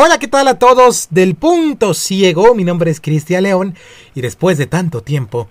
[0.00, 2.54] Hola, ¿qué tal a todos del punto ciego?
[2.54, 3.74] Mi nombre es Cristian León
[4.14, 5.48] y después de tanto tiempo,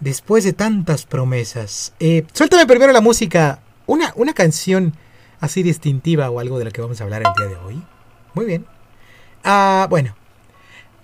[0.00, 4.94] después de tantas promesas, eh, suéltame primero la música, una, una canción
[5.38, 7.80] así distintiva o algo de lo que vamos a hablar el día de hoy.
[8.34, 8.66] Muy bien.
[9.44, 10.16] Ah, bueno,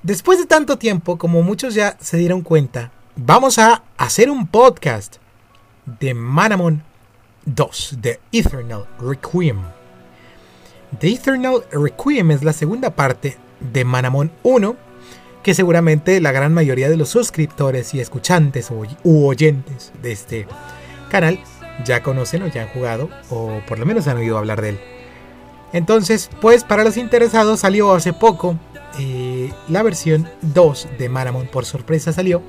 [0.02, 5.18] después de tanto tiempo, como muchos ya se dieron cuenta, vamos a hacer un podcast
[6.00, 6.82] de Manamon
[7.45, 9.77] 2, de Eternal Requiem.
[10.98, 14.77] The Eternal Requiem es la segunda parte de Manamon 1,
[15.42, 18.70] que seguramente la gran mayoría de los suscriptores y escuchantes
[19.05, 20.46] u oyentes de este
[21.10, 21.38] canal
[21.84, 24.80] ya conocen o ya han jugado o por lo menos han oído hablar de él.
[25.73, 28.59] Entonces, pues para los interesados salió hace poco
[28.98, 32.43] eh, la versión 2 de Manamon, por sorpresa salió.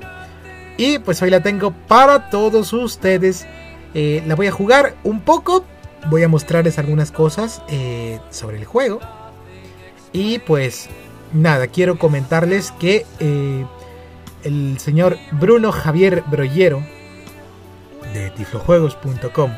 [0.76, 3.46] Y pues hoy la tengo para todos ustedes.
[3.92, 5.64] Eh, la voy a jugar un poco,
[6.08, 9.00] voy a mostrarles algunas cosas eh, sobre el juego.
[10.12, 10.88] Y pues
[11.32, 13.64] nada, quiero comentarles que eh,
[14.44, 16.82] el señor Bruno Javier Brollero
[18.12, 19.52] de tiflojuegos.com,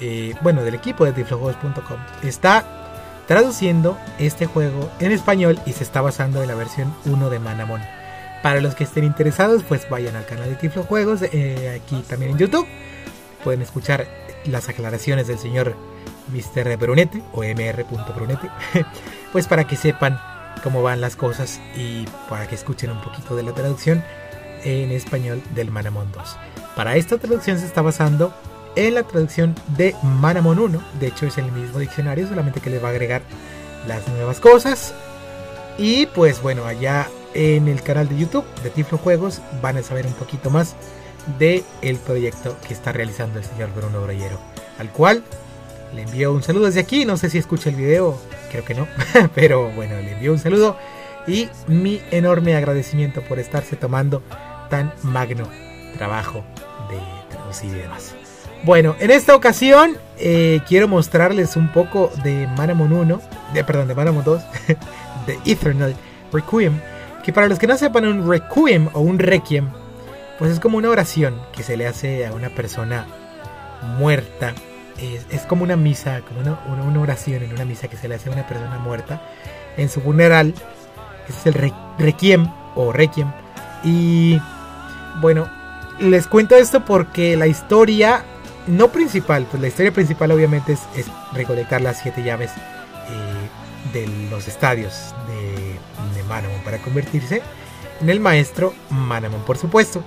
[0.00, 2.64] eh, bueno, del equipo de tiflojuegos.com, está
[3.26, 7.80] traduciendo este juego en español y se está basando en la versión 1 de Manamon.
[8.42, 12.66] Para los que estén interesados, pues vayan al canal de Tiflojuegos, aquí también en YouTube.
[13.44, 14.06] Pueden escuchar
[14.44, 15.74] las aclaraciones del señor
[16.32, 16.76] Mr.
[16.76, 18.48] Brunete o mr.brunete,
[19.32, 20.20] pues para que sepan
[20.62, 24.04] cómo van las cosas y para que escuchen un poquito de la traducción
[24.64, 26.36] en español del Manamon 2.
[26.76, 28.34] Para esta traducción se está basando
[28.76, 32.78] en la traducción de Manamon 1, de hecho es el mismo diccionario, solamente que le
[32.78, 33.22] va a agregar
[33.86, 34.94] las nuevas cosas.
[35.78, 40.06] Y pues bueno, allá en el canal de YouTube de Tiflo Juegos van a saber
[40.06, 40.76] un poquito más
[41.38, 44.38] de el proyecto que está realizando el señor Bruno Brollero,
[44.78, 45.22] al cual
[45.94, 48.18] le envío un saludo desde aquí, no sé si escucha el video,
[48.50, 48.86] creo que no,
[49.34, 50.76] pero bueno, le envío un saludo
[51.26, 54.22] y mi enorme agradecimiento por estarse tomando
[54.68, 55.48] tan magno
[55.96, 56.44] trabajo
[56.90, 56.98] de
[57.34, 58.14] traducir y demás.
[58.62, 63.20] Bueno, en esta ocasión eh, quiero mostrarles un poco de Manamon 1,
[63.54, 64.42] de, perdón, de Manamon 2,
[65.26, 65.94] de Eternal
[66.32, 66.78] Requiem,
[67.24, 69.68] que para los que no sepan un Requiem o un Requiem
[70.40, 73.06] pues es como una oración que se le hace a una persona
[73.98, 74.54] muerta.
[75.30, 78.32] Es, como una misa, como una, oración en una misa que se le hace a
[78.32, 79.22] una persona muerta
[79.76, 80.54] en su funeral.
[81.28, 83.30] Ese es el requiem o requiem.
[83.84, 84.40] Y
[85.20, 85.46] bueno,
[85.98, 88.24] les cuento esto porque la historia,
[88.66, 94.48] no principal, pues la historia principal obviamente es, recolectar las siete llaves eh, de los
[94.48, 97.42] estadios de, de Manamon para convertirse
[98.00, 100.02] en el maestro Manamon, por supuesto.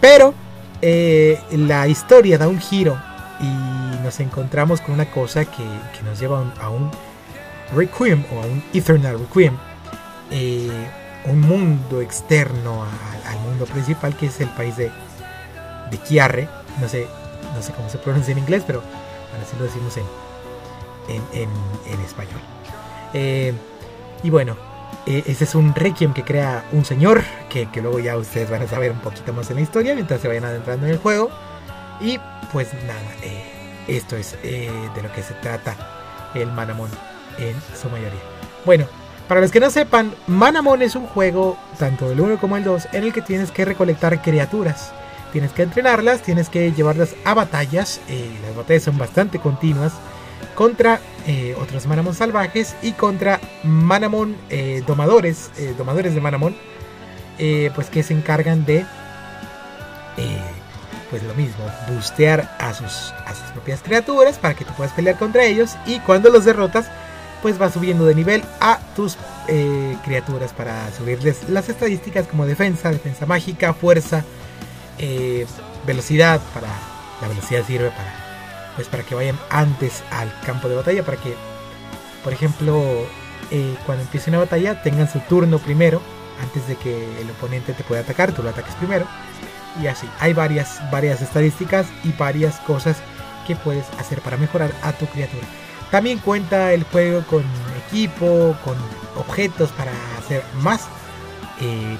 [0.00, 0.34] Pero
[0.82, 3.00] eh, la historia da un giro
[3.40, 5.64] y nos encontramos con una cosa que,
[6.04, 6.90] nos lleva a un,
[7.74, 9.56] Requiem o a un Eternal Requiem.
[10.30, 10.70] Eh,
[11.24, 12.84] un mundo externo
[13.26, 14.90] al mundo principal que es el país de,
[15.90, 16.48] de.
[16.80, 17.06] No sé,
[17.54, 18.82] no sé cómo se pronuncia en inglés, pero
[19.42, 20.04] así lo decimos en,
[21.32, 22.40] en, español.
[23.12, 23.52] Eh,
[24.22, 24.56] y bueno,
[25.06, 28.66] eh, ese es un requiem que crea un señor, que, luego ya ustedes van a
[28.66, 31.30] saber un poquito más en la historia mientras se vayan adentrando en el juego.
[32.00, 32.18] Y
[32.52, 33.44] pues nada, eh,
[33.86, 35.76] esto es eh, de lo que se trata
[36.34, 36.90] el Manamon
[37.38, 38.20] en su mayoría.
[38.64, 38.86] Bueno,
[39.28, 42.88] para los que no sepan, Manamon es un juego, tanto el 1 como el 2,
[42.92, 44.92] en el que tienes que recolectar criaturas.
[45.32, 48.00] Tienes que entrenarlas, tienes que llevarlas a batallas.
[48.42, 49.92] las batallas son bastante continuas
[50.54, 56.56] contra eh, otros Manamon salvajes y contra Manamon eh, domadores, eh, domadores de Manamon,
[57.74, 58.86] pues que se encargan de,
[61.10, 65.18] pues lo mismo, bustear a sus, a sus propias criaturas para que tú puedas pelear
[65.18, 66.86] contra ellos y cuando los derrotas,
[67.42, 69.18] pues vas subiendo de nivel a tus
[70.04, 74.24] criaturas para subirles las estadísticas como defensa, defensa mágica, fuerza,
[75.86, 76.68] velocidad, para
[77.20, 78.26] la velocidad sirve para
[78.76, 81.34] pues para que vayan antes al campo de batalla, para que,
[82.22, 83.06] por ejemplo,
[83.50, 86.00] eh, cuando empiece una batalla tengan su turno primero,
[86.42, 89.06] antes de que el oponente te pueda atacar, tú lo ataques primero.
[89.80, 92.96] Y así, hay varias, varias estadísticas y varias cosas
[93.46, 95.46] que puedes hacer para mejorar a tu criatura.
[95.90, 97.44] También cuenta el juego con
[97.86, 98.76] equipo, con
[99.16, 100.86] objetos para hacer más,
[101.60, 101.96] eh,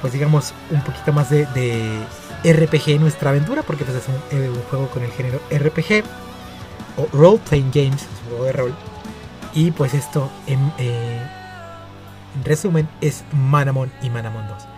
[0.00, 1.46] pues digamos, un poquito más de
[2.44, 6.04] RPG nuestra aventura, porque pues es eh, un, juego con el género RPG
[6.96, 8.74] o Role Playing Games, es un juego de rol.
[9.54, 11.20] Y pues esto en, eh,
[12.36, 14.68] en resumen es Manamon y Manamon 2.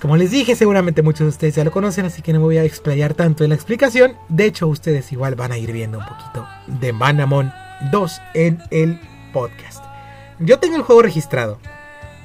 [0.00, 2.56] Como les dije, seguramente muchos de ustedes ya lo conocen, así que no me voy
[2.56, 4.16] a explayar tanto en la explicación.
[4.30, 7.52] De hecho, ustedes igual van a ir viendo un poquito de Manamon
[7.90, 8.98] 2 en el
[9.32, 9.84] podcast.
[10.38, 11.58] yo tengo el juego registrado.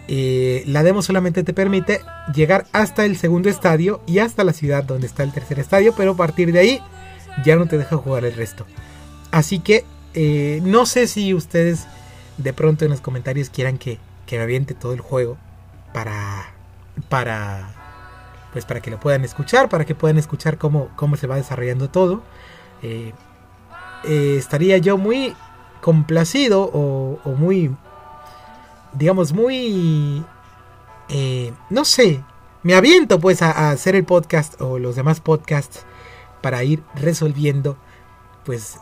[0.07, 2.01] Eh, la demo solamente te permite
[2.33, 6.11] llegar hasta el segundo estadio y hasta la ciudad donde está el tercer estadio, pero
[6.11, 6.81] a partir de ahí
[7.43, 8.65] ya no te deja jugar el resto.
[9.31, 9.83] Así que
[10.15, 11.87] eh, no sé si ustedes
[12.37, 15.37] de pronto en los comentarios quieran que, que me aviente todo el juego
[15.93, 16.53] para
[17.09, 17.73] para
[18.53, 21.89] pues para que lo puedan escuchar, para que puedan escuchar cómo, cómo se va desarrollando
[21.89, 22.23] todo.
[22.81, 23.11] Eh,
[24.05, 25.35] eh, estaría yo muy
[25.81, 27.75] complacido o, muy,
[28.93, 30.23] digamos, muy,
[31.69, 32.23] no sé,
[32.63, 35.85] me aviento pues a, hacer el podcast o los demás podcasts
[36.41, 37.77] para ir resolviendo
[38.45, 38.77] pues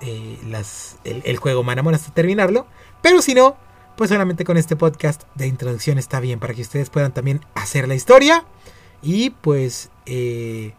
[0.48, 2.68] las, el, el, juego Manamon hasta terminarlo.
[3.02, 3.58] Pero si no,
[3.96, 7.88] pues solamente con este podcast de introducción está bien para que ustedes puedan también hacer
[7.88, 8.46] la historia
[9.02, 10.74] y pues eh,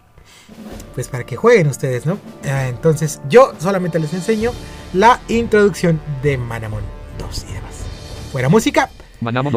[0.94, 2.18] pues para que jueguen ustedes, ¿no?
[2.44, 4.52] Ah, entonces yo solamente les enseño
[4.92, 6.82] la introducción de Manamon
[7.18, 7.84] 2 y demás.
[8.32, 8.90] Buena música.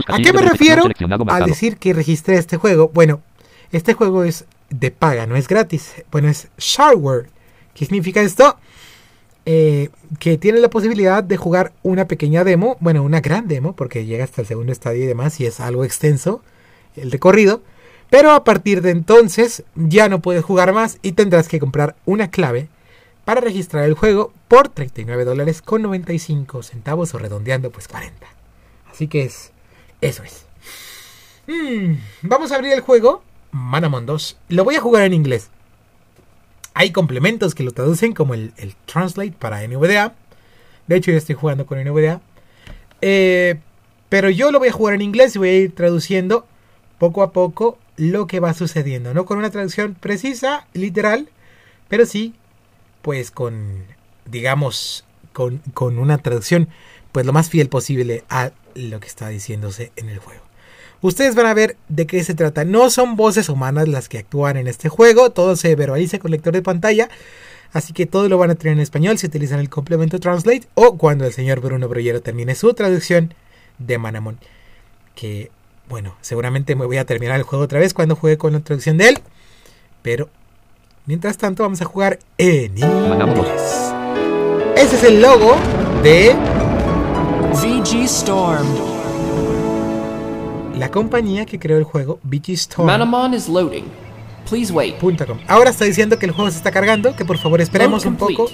[0.08, 0.84] ¿A qué me refiero
[1.28, 2.90] al decir que registré este juego?
[2.94, 3.22] Bueno,
[3.72, 5.94] este juego es de paga, no es gratis.
[6.12, 7.30] Bueno, es shareware.
[7.74, 8.58] ¿Qué significa esto?
[9.50, 14.06] Eh, que tiene la posibilidad de jugar una pequeña demo, bueno, una gran demo, porque
[14.06, 16.42] llega hasta el segundo estadio y demás, y es algo extenso
[16.98, 17.62] el recorrido.
[18.10, 22.30] Pero a partir de entonces ya no puedes jugar más y tendrás que comprar una
[22.30, 22.68] clave
[23.24, 28.28] para registrar el juego por 39 dólares con 95 centavos o redondeando pues 40.
[28.92, 29.52] Así que es,
[30.02, 30.46] eso es.
[31.48, 34.38] Mm, vamos a abrir el juego, Manamon 2.
[34.50, 35.50] Lo voy a jugar en inglés.
[36.80, 38.54] Hay complementos que lo traducen como el,
[38.86, 40.14] Translate para NVDA.
[40.86, 42.22] De hecho, yo estoy jugando con NVDA.
[43.02, 43.56] Eh,
[44.10, 46.46] pero yo lo voy a jugar en inglés y voy a ir traduciendo
[47.00, 49.16] poco a poco lo que va sucediendo.
[49.16, 51.30] No con una traducción precisa, literal,
[51.88, 52.36] pero sí,
[53.02, 53.84] pues con,
[54.26, 55.04] digamos,
[55.34, 56.70] con, con una traducción,
[57.12, 60.47] pues lo más fiel posible a lo que está diciéndose en el juego.
[61.02, 62.66] Ustedes van a ver de qué se trata.
[62.66, 65.30] No son voces humanas las que actúan en este juego.
[65.30, 67.10] Todo se verbaliza con lector de pantalla.
[67.74, 70.98] Así que todo lo van a tener en español si utilizan el complemento Translate o
[70.98, 73.34] cuando el señor Bruno Brollero termine su traducción
[73.78, 74.40] de Manamon.
[75.16, 75.52] Que,
[75.90, 78.98] bueno, seguramente me voy a terminar el juego otra vez cuando juegue con la traducción
[78.98, 79.20] de él.
[80.02, 80.30] Pero,
[81.06, 83.94] mientras tanto, vamos a jugar en inglés.
[84.76, 85.56] Ese es el logo
[86.04, 86.34] de
[87.54, 88.97] VG Storm
[90.78, 92.88] la compañía que creó el juego, VG Storm.
[92.88, 93.86] Manamon is loading.
[94.50, 94.98] Please wait.
[95.00, 95.38] .com.
[95.48, 98.50] Ahora está diciendo que el juego se está cargando, que por favor esperemos un poco.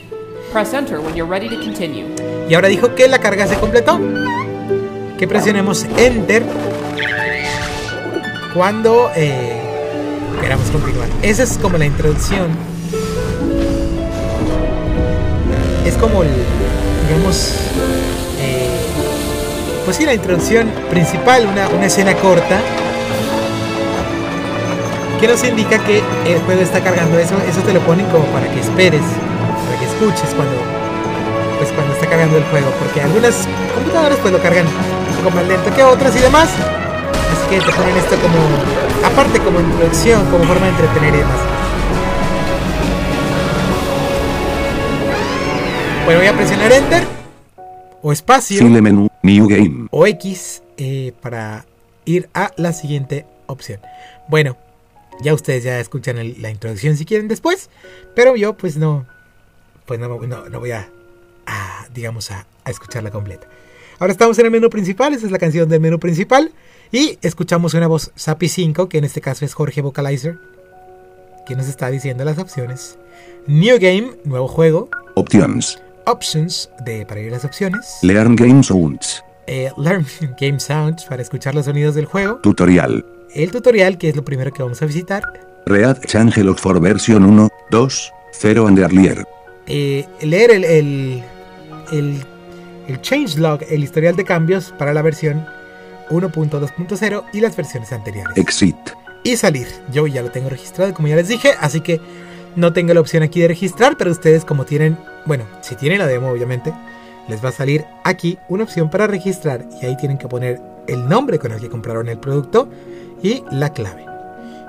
[0.52, 2.06] Press enter when you're ready to continue.
[2.50, 4.00] Y ahora dijo que la carga se completó.
[5.18, 6.44] Que presionemos enter
[8.54, 9.62] cuando eh,
[10.42, 11.08] queramos continuar.
[11.22, 12.52] Esa es como la introducción.
[15.86, 16.30] Es como el,
[17.08, 17.56] digamos,
[19.86, 22.60] pues sí, la introducción principal, una, una escena corta,
[25.20, 28.46] que nos indica que el juego está cargando eso, eso te lo ponen como para
[28.52, 29.02] que esperes,
[29.66, 30.56] para que escuches cuando,
[31.58, 35.48] pues cuando está cargando el juego, porque algunas computadoras pues lo cargan un poco más
[35.48, 40.44] lento que otras y demás, así que te ponen esto como, aparte como introducción, como
[40.44, 41.40] forma de entretener y demás.
[46.06, 47.04] Bueno, voy a presionar Enter
[48.02, 48.58] o espacio.
[48.60, 49.88] File menú, New Game.
[49.90, 51.66] o X eh, para
[52.06, 53.80] ir a la siguiente opción.
[54.28, 54.58] Bueno,
[55.22, 57.70] ya ustedes ya escuchan el, la introducción si quieren después,
[58.16, 59.06] pero yo pues no,
[59.86, 60.90] pues no, no, no voy a,
[61.46, 63.48] a digamos, a, a, escucharla completa.
[64.00, 66.52] Ahora estamos en el menú principal, esa es la canción del menú principal,
[66.92, 70.38] y escuchamos una voz SAPI 5, que en este caso es Jorge Vocalizer,
[71.46, 72.98] que nos está diciendo las opciones.
[73.48, 74.90] New Game, nuevo juego.
[75.16, 75.80] Options.
[76.06, 78.00] Options de, para ir a las opciones.
[78.02, 79.24] Learn Game Sounds.
[79.48, 80.06] Eh, learn
[80.40, 82.36] Game Sounds para escuchar los sonidos del juego.
[82.38, 83.06] Tutorial.
[83.34, 85.24] El tutorial, que es lo primero que vamos a visitar.
[85.66, 89.26] Read Changelog for version 1, 2, 0 and earlier.
[89.66, 91.24] Eh, leer el, el,
[91.92, 92.24] el,
[92.88, 95.46] el changelog, el historial de cambios para la versión
[96.10, 98.38] 1.2.0 y las versiones anteriores.
[98.38, 98.76] Exit.
[99.24, 99.68] Y salir.
[99.92, 102.02] Yo ya lo tengo registrado, como ya les dije, así que
[102.56, 106.08] no tengo la opción aquí de registrar, pero ustedes como tienen, bueno, si tienen la
[106.08, 106.74] demo obviamente,
[107.28, 111.08] les va a salir aquí una opción para registrar y ahí tienen que poner el
[111.08, 112.68] nombre con el que compraron el producto
[113.22, 114.06] y la clave.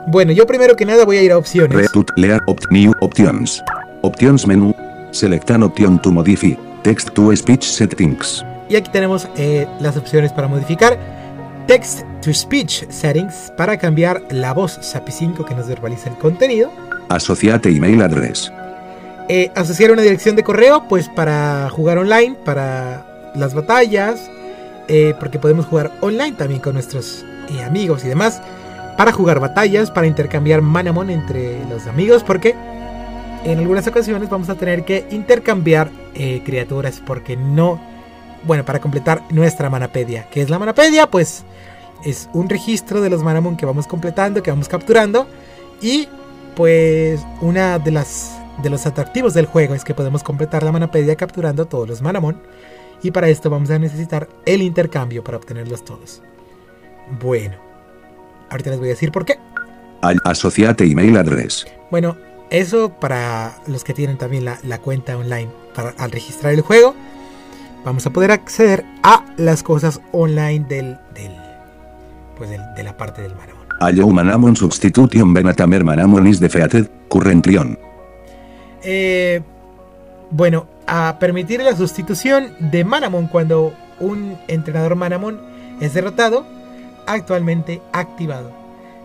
[0.07, 1.77] Bueno, yo primero que nada voy a ir a opciones.
[1.77, 3.63] Retut lear opt new options.
[4.03, 4.75] Options menú.
[5.13, 6.57] Select an option to modify.
[6.83, 8.45] Text to speech settings.
[8.69, 10.99] Y aquí tenemos eh, las opciones para modificar.
[11.67, 16.71] Text to speech settings para cambiar la voz SAPI 5 que nos verbaliza el contenido.
[17.09, 18.53] Associate email address.
[19.29, 24.31] Eh, asociar una dirección de correo, pues para jugar online, para las batallas,
[24.89, 28.43] eh, porque podemos jugar online también con nuestros eh, amigos y demás,
[28.99, 32.55] para jugar batallas, para intercambiar manamon entre los amigos, porque
[33.45, 37.81] en algunas ocasiones vamos a tener que intercambiar eh, criaturas, porque no,
[38.45, 40.27] bueno, para completar nuestra manapedia.
[40.31, 41.11] ¿Qué es la manapedia?
[41.11, 41.45] Pues
[42.05, 45.27] es un registro de los manamon que vamos completando, que vamos capturando,
[45.81, 46.09] y
[46.55, 51.17] pues una de las de los atractivos del juego es que podemos completar la manapedia
[51.17, 52.41] capturando todos los manamon
[53.03, 56.23] y para esto vamos a necesitar el intercambio para obtenerlos todos.
[57.21, 57.57] Bueno,
[58.51, 59.39] ahorita les voy a decir por qué.
[60.25, 61.67] Asociate email address.
[61.91, 62.17] Bueno,
[62.51, 65.51] eso para los que tienen también la, la cuenta online.
[65.75, 66.95] Para, al registrar el juego,
[67.85, 71.35] vamos a poder acceder a las cosas online del, del
[72.37, 73.64] pues del- de la parte del manamon.
[73.81, 77.59] Allow manamon substitution venatamer manamon is defeated, currently
[78.83, 79.41] Eh,
[80.31, 85.41] bueno, a permitir la sustitución de Manamon cuando un entrenador Manamon
[85.81, 86.45] es derrotado,
[87.07, 88.53] actualmente activado.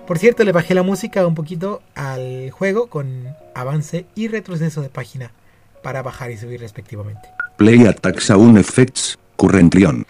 [0.08, 4.90] Por cierto, le bajé la música un poquito al juego con avance y retroceso de
[4.90, 5.32] página
[5.84, 7.30] para bajar y subir respectivamente.
[7.58, 10.06] Play attack sound effects, currently on.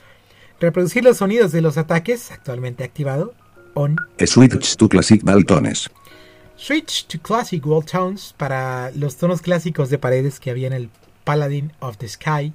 [0.59, 3.33] Reproducir los sonidos de los ataques, actualmente activado,
[3.79, 3.95] on.
[4.25, 5.89] Switch to classic baltones.
[6.59, 10.89] Switch to Classic Wall Tones para los tonos clásicos de paredes que había en el
[11.23, 12.53] Paladin of the Sky.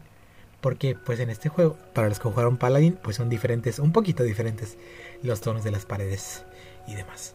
[0.60, 4.22] Porque pues en este juego, para los que jugaron Paladin, pues son diferentes, un poquito
[4.22, 4.76] diferentes
[5.22, 6.44] los tonos de las paredes
[6.86, 7.34] y demás.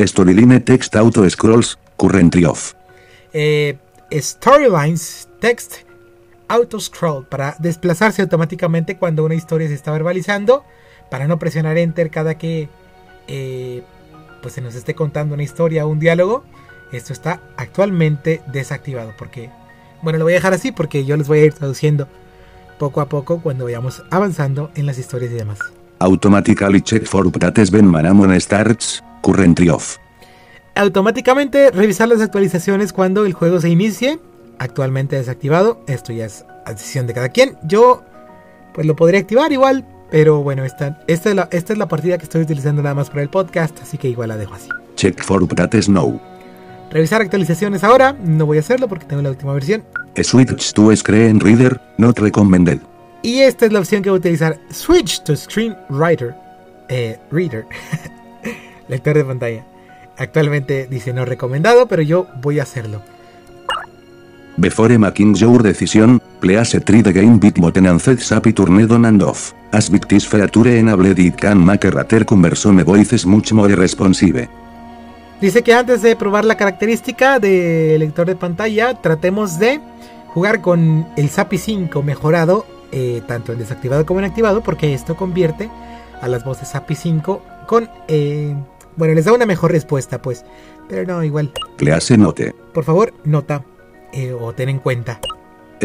[0.00, 2.74] Storyline text auto scrolls, currently off.
[3.32, 3.78] Eh,
[4.12, 5.88] Storylines Text
[6.48, 10.64] Auto Scroll para desplazarse automáticamente cuando una historia se está verbalizando.
[11.10, 12.68] Para no presionar Enter cada que
[13.28, 13.82] eh,
[14.42, 16.44] pues se nos esté contando una historia o un diálogo.
[16.92, 19.50] Esto está actualmente desactivado porque,
[20.02, 22.08] bueno, lo voy a dejar así porque yo les voy a ir traduciendo
[22.78, 25.58] poco a poco cuando vayamos avanzando en las historias y demás.
[25.98, 29.96] Automatically check for updates when manamon starts, currently off.
[30.76, 34.20] Automáticamente revisar las actualizaciones cuando el juego se inicie.
[34.60, 35.82] Actualmente desactivado.
[35.88, 37.58] Esto ya es a decisión de cada quien.
[37.64, 38.04] Yo
[38.72, 39.84] pues lo podría activar igual.
[40.10, 43.10] Pero bueno, esta, esta, es la, esta es la partida que estoy utilizando nada más
[43.10, 43.78] para el podcast.
[43.82, 44.68] Así que igual la dejo así.
[44.96, 46.20] Check for updates now.
[46.90, 48.16] Revisar actualizaciones ahora.
[48.24, 49.84] No voy a hacerlo porque tengo la última versión.
[50.22, 52.80] Switch to screen reader, not recommended.
[53.22, 54.58] Y esta es la opción que voy a utilizar.
[54.70, 56.34] Switch to Screenwriter.
[56.88, 57.66] Eh, reader.
[58.88, 59.64] Lector de pantalla.
[60.16, 63.02] Actualmente dice no recomendado, pero yo voy a hacerlo.
[64.56, 69.04] Before making your decision, please try the game bit button and set happy turned on
[69.04, 69.52] and off.
[69.72, 74.48] As bit this feature enabled it can make rater conversone voices much more responsive.
[75.40, 79.80] Dice que antes de probar la característica de lector de pantalla, tratemos de
[80.28, 85.16] jugar con el SAPI 5 mejorado, eh, tanto en desactivado como en activado, porque esto
[85.16, 85.70] convierte
[86.20, 87.88] a las voces SAPI 5 con...
[88.08, 88.54] eh,
[88.96, 90.44] bueno, les da una mejor respuesta, pues.
[90.88, 91.52] Pero no, igual.
[91.76, 92.52] Please note.
[92.74, 93.64] Por favor, nota
[94.12, 95.20] eh, o ten en cuenta.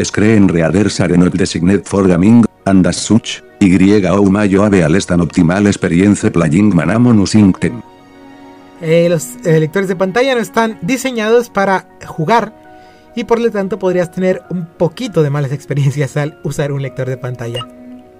[0.02, 4.88] Screen readers are not designated for gaming, and as such, Y o mayo have a
[4.88, 7.82] less than optimal experience playing manamon using them.
[8.82, 12.52] Eh, los eh, lectores de pantalla no están diseñados para jugar
[13.16, 17.08] y por lo tanto podrías tener un poquito de malas experiencias al usar un lector
[17.08, 17.66] de pantalla.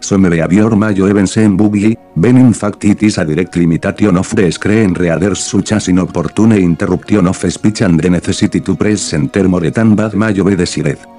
[0.01, 4.35] Some behavior mayo events en buggy, when in fact it is a direct limitation of
[4.35, 9.49] the screen readers such as inopportune interruption of speech and the necessity to press enter
[9.49, 11.14] more than bad mayo be desired.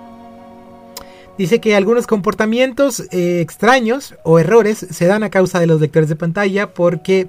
[1.37, 6.07] Dice que algunos comportamientos eh, extraños o errores se dan a causa de los lectores
[6.07, 7.27] de pantalla porque,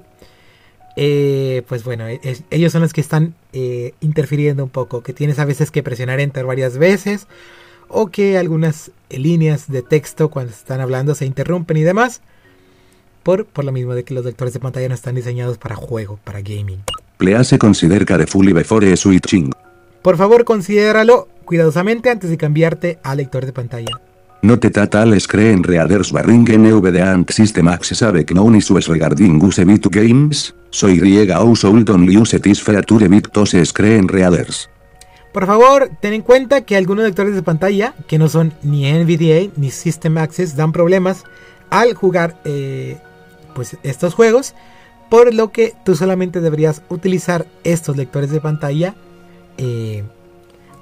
[0.95, 5.39] eh, pues bueno, es- ellos son los que están eh, interfiriendo un poco, que tienes
[5.39, 7.27] a veces que presionar enter varias veces
[7.89, 12.21] o que algunas líneas de texto cuando están hablando se interrumpen y demás
[13.23, 16.17] por, por lo mismo de que los lectores de pantalla no están diseñados para juego,
[16.23, 16.81] para gaming.
[17.17, 19.51] Please consider carefully before switching.
[20.01, 23.99] Por favor, considéralo cuidadosamente antes de cambiarte a lector de pantalla.
[24.43, 29.65] Note that all screen readers barring NVDA and system access have known issues regarding use
[29.65, 34.69] bit games, so Y household only use this feature bit those screen readers.
[35.33, 39.51] Por favor, ten en cuenta que algunos lectores de pantalla, que no son ni NVDA
[39.55, 41.23] ni System Access, dan problemas
[41.69, 42.97] al jugar eh,
[43.55, 44.53] pues estos juegos,
[45.09, 48.95] por lo que tú solamente deberías utilizar estos lectores de pantalla,
[49.57, 50.03] eh,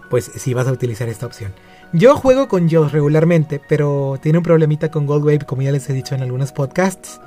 [0.10, 1.54] pues si vas a utilizar esta opción.
[1.94, 5.94] Yo juego con JAWS regularmente, pero tiene un problemita con Goldwave, como ya les he
[5.94, 7.22] dicho en algunos podcasts,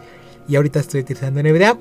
[0.48, 1.78] y ahorita estoy utilizando NVDA.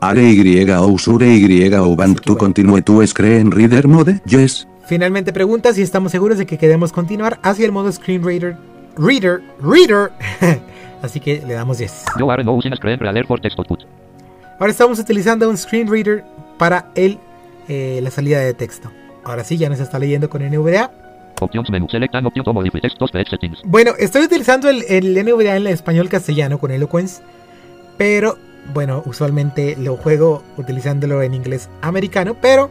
[0.00, 4.20] Are Y o sure Y o band to continue to screen reader mode?
[4.26, 4.66] Yes.
[4.86, 8.56] Finalmente pregunta si estamos seguros de que queremos continuar hacia el modo Screen Reader.
[8.96, 10.12] Reader, Reader.
[11.02, 12.04] Así que le damos 10.
[12.18, 13.80] You are no using a screen reader for text output.
[14.58, 16.24] Ahora estamos utilizando un screen reader
[16.58, 17.18] para el,
[17.68, 18.90] eh, la salida de texto.
[19.26, 20.90] Ahora sí, ya nos está leyendo con NVDA.
[21.40, 21.68] Options
[22.54, 22.80] modify
[23.28, 23.60] settings.
[23.64, 27.20] Bueno, estoy utilizando el, el NVDA en el español castellano con Eloquence,
[27.98, 28.38] pero
[28.72, 32.70] bueno, usualmente lo juego utilizándolo en inglés americano, pero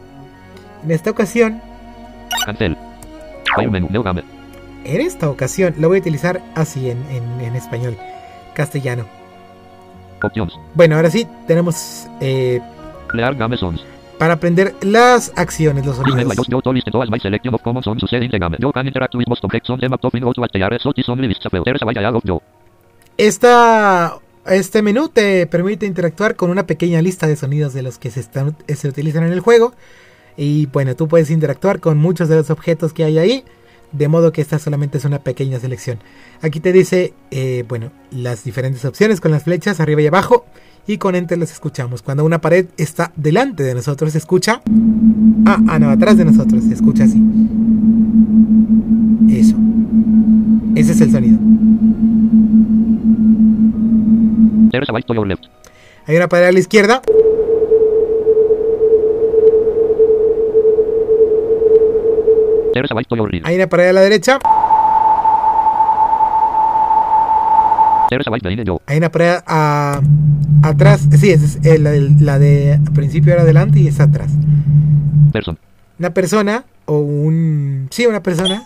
[0.82, 1.60] en esta ocasión,
[2.46, 2.76] Cancel.
[3.90, 4.22] New game.
[4.84, 7.96] en esta ocasión lo voy a utilizar así en, en- en español
[8.54, 9.04] castellano.
[10.22, 10.58] Options.
[10.74, 12.60] Bueno, ahora sí, tenemos eh,
[13.08, 13.84] Clear game songs.
[14.18, 16.18] Para aprender las acciones, los sonidos.
[23.18, 28.10] Esta, este menú te permite interactuar con una pequeña lista de sonidos de los que
[28.10, 29.74] se, están, se utilizan en el juego.
[30.36, 33.44] Y bueno, tú puedes interactuar con muchos de los objetos que hay ahí.
[33.92, 35.98] De modo que esta solamente es una pequeña selección.
[36.42, 40.44] Aquí te dice, eh, bueno, las diferentes opciones con las flechas arriba y abajo.
[40.88, 42.02] Y con Enter las escuchamos.
[42.02, 44.62] Cuando una pared está delante de nosotros, se escucha.
[45.44, 47.20] Ah, ah, no, atrás de nosotros, se escucha así.
[49.30, 49.56] Eso.
[50.76, 51.38] Ese es el sonido.
[56.06, 57.02] Hay una pared a la izquierda.
[63.46, 64.38] Hay una pared a la derecha.
[68.86, 70.00] Hay una pared a-
[70.62, 71.08] atrás.
[71.18, 74.30] Sí, esa es eh, la, de, la de al principio era adelante y es atrás.
[75.32, 75.58] Person.
[75.98, 77.88] Una persona o un...
[77.90, 78.62] Sí, una persona.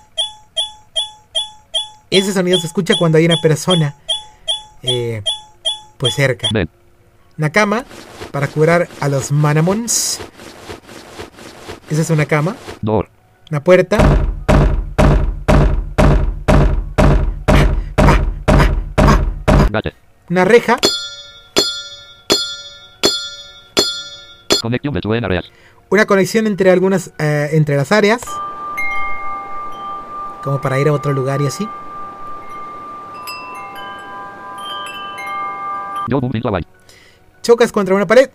[2.11, 3.95] Ese sonido se escucha cuando hay una persona
[4.83, 5.23] eh,
[5.97, 6.49] pues cerca.
[6.53, 6.69] Bed.
[7.39, 7.85] Una cama
[8.33, 10.19] para curar a los manamons.
[11.89, 12.57] Esa es una cama.
[12.83, 13.09] Door.
[13.51, 13.99] Una puerta.
[19.71, 19.95] Gate.
[20.29, 20.77] Una reja.
[24.63, 25.51] Connection between areas.
[25.89, 28.21] una conexión entre algunas eh, entre las áreas
[30.45, 31.69] como para ir a otro lugar y así
[37.43, 38.31] chocas contra una pared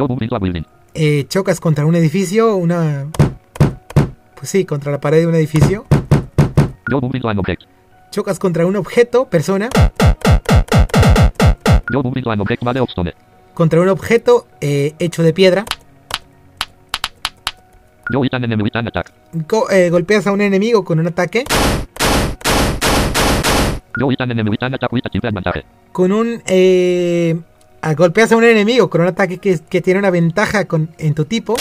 [0.00, 0.77] a building.
[1.00, 3.06] Eh, chocas contra un edificio una
[4.34, 5.86] pues sí contra la pared de un edificio
[6.90, 7.62] move into an object.
[8.10, 9.68] chocas contra un objeto persona
[11.92, 13.14] move into an object made of stone.
[13.54, 15.64] contra un objeto eh, hecho de piedra
[18.10, 19.12] Joe hit an enemy with an attack.
[19.46, 21.44] Go- eh, golpeas a un enemigo con un ataque
[23.98, 25.64] Joe hit an enemy with an attack with advantage.
[25.92, 27.36] con un eh,
[27.96, 31.24] golpeas a un enemigo con un ataque que, que tiene una ventaja con, en tu
[31.24, 31.54] tipo.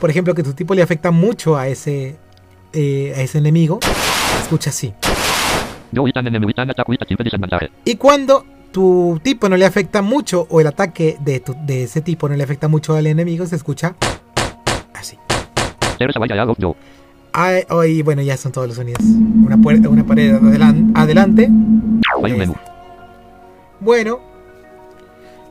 [0.00, 2.16] Por ejemplo que tu tipo le afecta mucho a ese
[2.72, 3.78] eh, a ese enemigo.
[4.42, 4.92] Escucha así.
[7.84, 12.00] Y cuando tu tipo no le afecta mucho o el ataque de, tu- de ese
[12.00, 13.94] tipo no le afecta mucho al enemigo se escucha
[14.94, 15.16] así.
[17.32, 19.00] Ah, oh, y bueno ya son todos los sonidos.
[19.02, 21.48] Una, puerta, una pared adelan- adelante.
[23.80, 24.20] Bueno,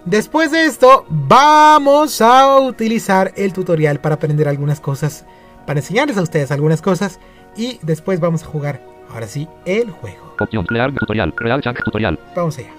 [0.06, 5.26] después de esto, vamos a utilizar el tutorial para aprender algunas cosas,
[5.66, 7.20] para enseñarles a ustedes algunas cosas
[7.56, 10.36] y después vamos a jugar, ahora sí, el juego.
[10.40, 10.66] Opción.
[10.66, 11.34] Crear tutorial.
[11.38, 12.20] Real chunk tutorial.
[12.36, 12.70] Vamos allá.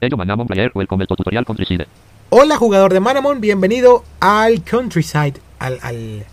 [0.00, 0.70] Ello manamon player.
[0.74, 1.86] Welcome to tutorial countryside.
[2.30, 6.24] Hola jugador de Manamon, bienvenido al countryside, al, al-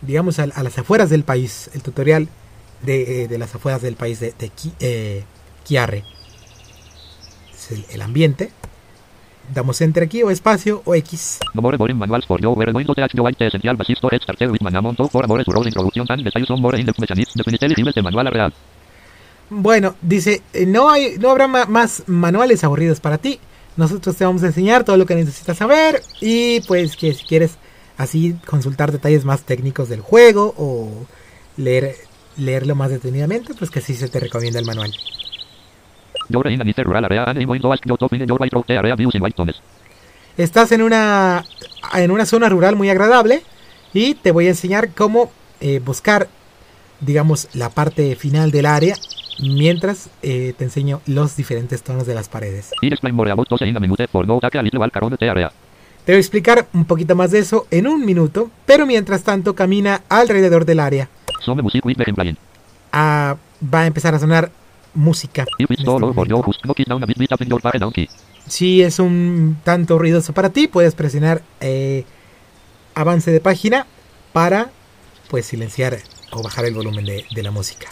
[0.00, 2.28] digamos al- a las afueras del país, el tutorial
[2.82, 4.50] de, eh, de las afueras del país de, de
[4.80, 5.24] eh,
[5.64, 6.02] Kiarre.
[7.64, 8.50] Es el, el ambiente.
[9.54, 11.38] Damos enter aquí o espacio o X.
[19.50, 23.38] Bueno, dice, eh, no, hay, no habrá ma- más manuales aburridos para ti.
[23.76, 27.58] Nosotros te vamos a enseñar todo lo que necesitas saber y pues que si quieres
[27.98, 31.06] así consultar detalles más técnicos del juego o
[31.58, 31.96] leer
[32.36, 34.92] leerlo más detenidamente, pues que sí se te recomienda el manual.
[40.36, 41.44] Estás en una
[41.94, 43.42] en una zona rural muy agradable
[43.92, 46.28] y te voy a enseñar cómo eh, buscar,
[47.00, 48.96] digamos, la parte final del área
[49.40, 52.70] mientras eh, te enseño los diferentes tonos de las paredes.
[56.04, 59.54] Te voy a explicar un poquito más de eso en un minuto, pero mientras tanto
[59.54, 61.08] camina alrededor del área.
[62.92, 64.50] Ah, va a empezar a sonar
[64.94, 65.44] música.
[68.46, 72.04] Si es un tanto ruidoso para ti, puedes presionar eh,
[72.94, 73.86] avance de página
[74.32, 74.70] para
[75.30, 75.96] pues silenciar
[76.30, 77.86] o bajar el volumen de, de la música.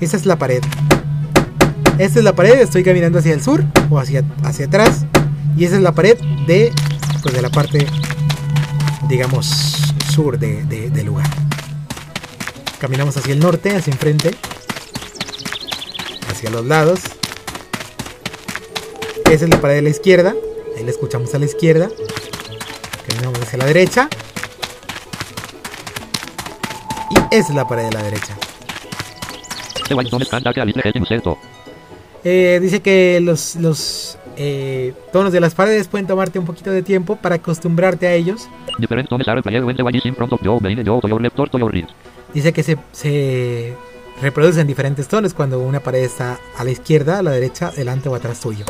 [0.00, 0.62] Esa es la pared.
[1.98, 5.04] Esta es la pared, estoy caminando hacia el sur o hacia, hacia atrás.
[5.56, 6.72] Y esa es la pared de,
[7.22, 7.86] pues de la parte,
[9.08, 9.46] digamos,
[10.12, 11.28] sur de, de- del lugar.
[12.78, 14.30] Caminamos hacia el norte, hacia enfrente.
[16.42, 17.02] Hacia los lados.
[19.30, 20.34] Esa es la pared de la izquierda.
[20.76, 21.88] Ahí la escuchamos a la izquierda.
[23.06, 24.08] Caminamos hacia la derecha.
[27.10, 28.36] Y esa es la pared de la derecha.
[32.24, 36.82] Eh, dice que los, los eh, tonos de las paredes pueden tomarte un poquito de
[36.82, 38.48] tiempo para acostumbrarte a ellos.
[42.34, 43.76] Dice que se
[44.22, 48.14] reproducen diferentes tonos cuando una pared está a la izquierda, a la derecha, delante o
[48.14, 48.64] atrás tuyo.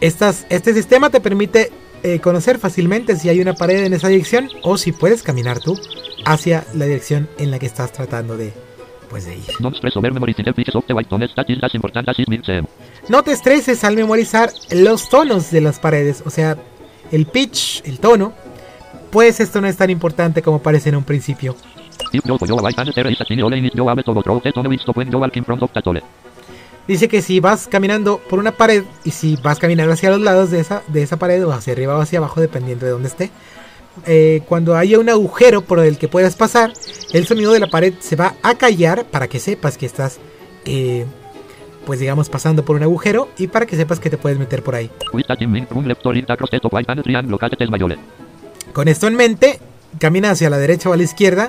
[0.00, 1.70] Estas, este sistema te permite
[2.02, 5.78] eh, conocer fácilmente si hay una pared en esa dirección o si puedes caminar tú
[6.26, 8.52] hacia la dirección en la que estás tratando de,
[9.08, 9.44] pues, de ir.
[13.08, 16.58] No te estreses al memorizar los tonos de las paredes, o sea,
[17.12, 18.34] el pitch, el tono,
[19.10, 21.56] pues esto no es tan importante como parece en un principio.
[25.84, 26.02] Hole.
[26.86, 30.50] Dice que si vas caminando por una pared y si vas caminando hacia los lados
[30.50, 33.30] de esa, de esa pared o hacia arriba o hacia abajo, dependiendo de dónde esté,
[34.06, 36.72] eh, cuando haya un agujero por el que puedas pasar,
[37.12, 40.20] el sonido de la pared se va a callar para que sepas que estás,
[40.64, 41.06] eh,
[41.84, 44.76] pues digamos, pasando por un agujero y para que sepas que te puedes meter por
[44.76, 44.90] ahí.
[48.76, 49.58] Con esto en mente,
[49.98, 51.48] camina hacia la derecha o a la izquierda,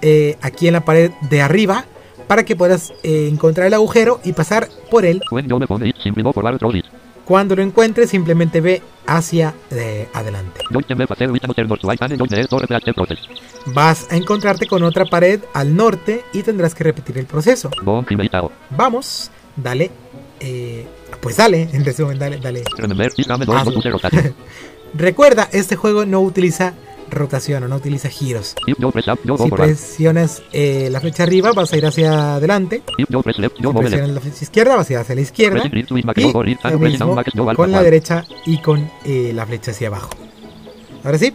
[0.00, 1.86] eh, aquí en la pared de arriba,
[2.28, 5.22] para que puedas eh, encontrar el agujero y pasar por él.
[7.24, 10.60] Cuando lo encuentres, simplemente ve hacia eh, adelante.
[13.66, 17.70] Vas a encontrarte con otra pared al norte y tendrás que repetir el proceso.
[18.70, 19.90] Vamos, dale.
[20.38, 20.86] eh,
[21.20, 22.62] pues dale, en resumen, dale, dale.
[24.94, 26.74] Recuerda, este juego no utiliza
[27.10, 28.54] rotación o no utiliza giros.
[28.66, 32.82] Si presionas eh, la flecha arriba, vas a ir hacia adelante.
[32.96, 35.62] Si presionas la flecha izquierda, vas a ir hacia la izquierda.
[36.16, 36.32] Y
[37.54, 40.10] con la derecha y con eh, la flecha hacia abajo.
[41.04, 41.34] Ahora sí,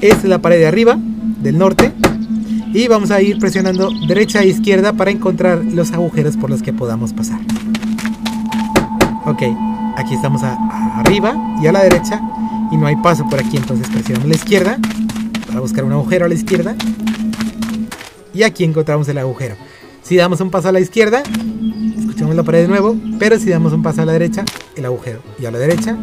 [0.00, 1.92] esta es la pared de arriba, del norte.
[2.72, 6.72] Y vamos a ir presionando derecha e izquierda para encontrar los agujeros por los que
[6.72, 7.38] podamos pasar.
[9.26, 9.42] Ok,
[9.96, 12.20] aquí estamos arriba y a la derecha.
[12.70, 14.78] Y no hay paso por aquí, entonces presionamos la izquierda
[15.46, 16.74] para buscar un agujero a la izquierda.
[18.32, 19.56] Y aquí encontramos el agujero.
[20.02, 21.22] Si damos un paso a la izquierda,
[21.98, 24.44] escuchamos la pared de nuevo, pero si damos un paso a la derecha,
[24.76, 25.22] el agujero.
[25.38, 25.96] Y a la derecha,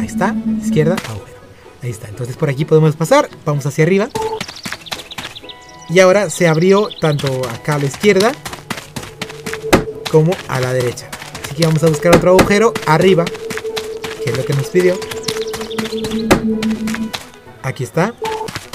[0.00, 1.38] ahí está, izquierda, agujero.
[1.82, 4.08] Ahí está, entonces por aquí podemos pasar, vamos hacia arriba.
[5.90, 8.32] Y ahora se abrió tanto acá a la izquierda
[10.10, 11.08] como a la derecha.
[11.44, 13.24] Así que vamos a buscar otro agujero arriba,
[14.24, 14.98] que es lo que nos pidió.
[17.62, 18.14] Aquí está.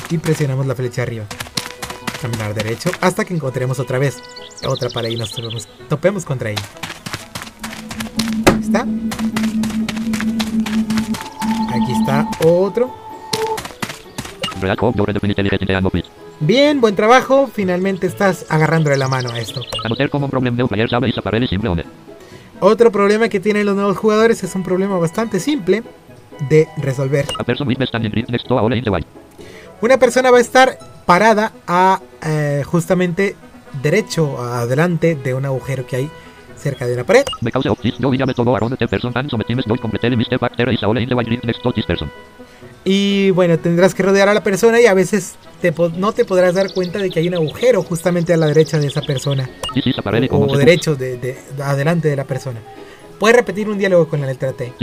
[0.10, 1.26] Y presionamos la flecha arriba.
[2.22, 4.22] Caminar derecho hasta que encontremos otra vez
[4.68, 6.62] otra pared y nos topemos, topemos contra ella.
[8.62, 8.86] Está.
[11.70, 12.94] Aquí está otro.
[16.40, 17.50] Bien, buen trabajo.
[17.54, 19.62] Finalmente estás agarrándole la mano a esto.
[22.60, 25.84] Otro problema que tienen los nuevos jugadores es un problema bastante simple
[26.50, 27.26] de resolver.
[29.82, 33.36] Una persona va a estar parada a eh, justamente
[33.82, 36.10] derecho adelante de un agujero que hay
[36.58, 37.26] cerca de una pared.
[42.86, 46.54] Y bueno, tendrás que rodear a la persona y a veces te no te podrás
[46.54, 49.50] dar cuenta de que hay un agujero justamente a la derecha de esa persona.
[50.30, 52.60] O, derecho de, de- adelante de la persona.
[53.24, 54.74] Puedes repetir un diálogo con la letra T.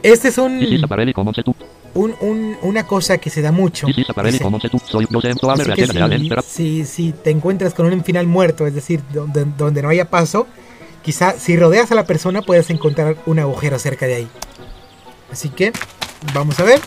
[0.00, 0.60] Este es un,
[1.94, 3.88] un- un- una cosa que se da mucho.
[5.88, 9.88] Dice, si, si- si te encuentras con un final muerto, es decir, donde, donde no
[9.88, 10.46] haya paso,
[11.02, 14.28] quizá si rodeas a la persona puedes encontrar un agujero cerca de ahí.
[15.32, 15.72] Así que
[16.32, 16.78] vamos a ver.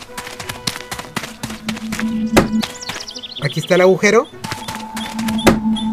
[3.42, 4.26] Aquí está el agujero.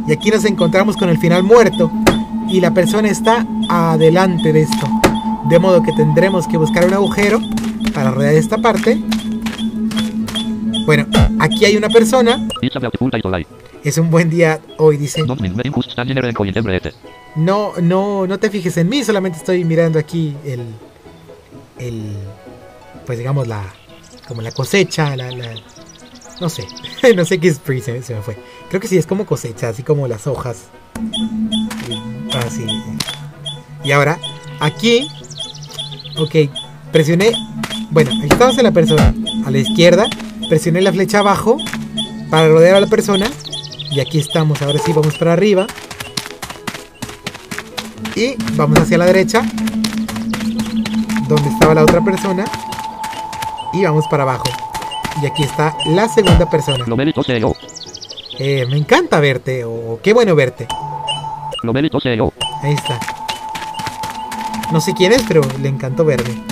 [0.08, 1.92] Y aquí nos encontramos con el final muerto.
[2.50, 4.88] Y la persona está adelante de esto.
[5.50, 7.40] De modo que tendremos que buscar un agujero
[7.94, 9.02] para rodear esta parte.
[10.86, 11.06] Bueno,
[11.40, 12.48] aquí hay una persona.
[13.84, 15.22] Es un buen día hoy, dice.
[17.36, 20.62] No, no, no te fijes en mí, solamente estoy mirando aquí el,
[21.80, 22.14] el,
[23.06, 23.64] pues digamos la,
[24.28, 25.54] como la cosecha, la, la,
[26.42, 26.68] no sé,
[27.16, 28.36] no sé qué es pre, se, se me fue.
[28.68, 30.64] Creo que sí es como cosecha, así como las hojas.
[32.34, 32.66] Así.
[33.84, 34.20] Y ahora,
[34.60, 35.08] aquí,
[36.18, 36.52] ok,
[36.92, 37.32] presioné,
[37.92, 39.14] bueno, ahí estamos en la persona,
[39.46, 40.08] a la izquierda,
[40.50, 41.58] presioné la flecha abajo
[42.30, 43.30] para rodear a la persona
[43.92, 45.68] y aquí estamos, ahora sí vamos para arriba
[48.16, 49.44] y vamos hacia la derecha
[51.28, 52.46] donde estaba la otra persona
[53.74, 54.61] y vamos para abajo
[55.22, 56.86] y aquí está la segunda persona.
[58.40, 60.68] Eh, me encanta verte o qué bueno verte.
[62.62, 63.00] Ahí está.
[64.72, 66.44] No sé quién es pero le encantó verme.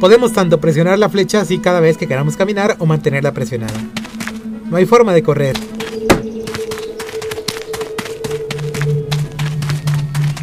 [0.00, 3.78] Podemos tanto presionar la flecha así cada vez que queramos caminar o mantenerla presionada.
[4.70, 5.56] No hay forma de correr.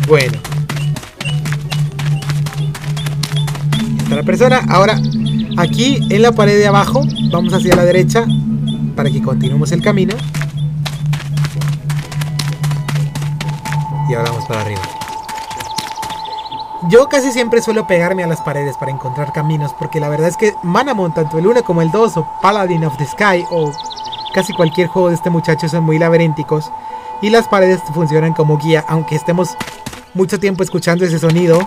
[0.08, 0.47] Bueno.
[4.08, 4.62] Está la persona.
[4.70, 5.02] Ahora,
[5.58, 8.24] aquí en la pared de abajo, vamos hacia la derecha
[8.96, 10.16] para que continuemos el camino.
[14.10, 14.80] Y ahora vamos para arriba.
[16.90, 20.38] Yo casi siempre suelo pegarme a las paredes para encontrar caminos, porque la verdad es
[20.38, 23.74] que Manamon, tanto el 1 como el 2, o Paladin of the Sky, o
[24.34, 26.72] casi cualquier juego de este muchacho son muy laberínticos.
[27.22, 29.58] Y las paredes funcionan como guía, aunque estemos
[30.14, 31.60] mucho tiempo escuchando ese sonido,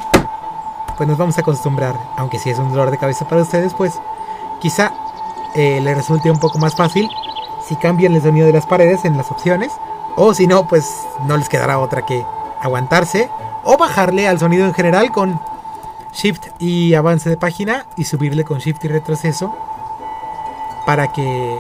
[1.01, 1.95] pues nos vamos a acostumbrar.
[2.19, 3.95] Aunque si es un dolor de cabeza para ustedes, pues
[4.61, 4.93] quizá
[5.55, 7.09] eh, les resulte un poco más fácil
[7.67, 9.73] si cambian el sonido de las paredes en las opciones.
[10.17, 10.85] O si no, pues
[11.27, 12.23] no les quedará otra que
[12.61, 13.31] aguantarse
[13.65, 15.41] o bajarle al sonido en general con
[16.13, 19.57] Shift y avance de página y subirle con Shift y retroceso
[20.85, 21.59] para que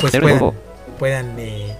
[0.00, 0.52] pues puedan,
[0.98, 1.78] puedan eh,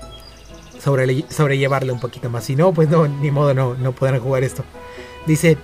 [0.84, 2.44] sobrelle- sobrellevarle un poquito más.
[2.44, 4.62] Si no, pues no, ni modo, no, no podrán jugar esto.
[5.26, 5.58] Dice,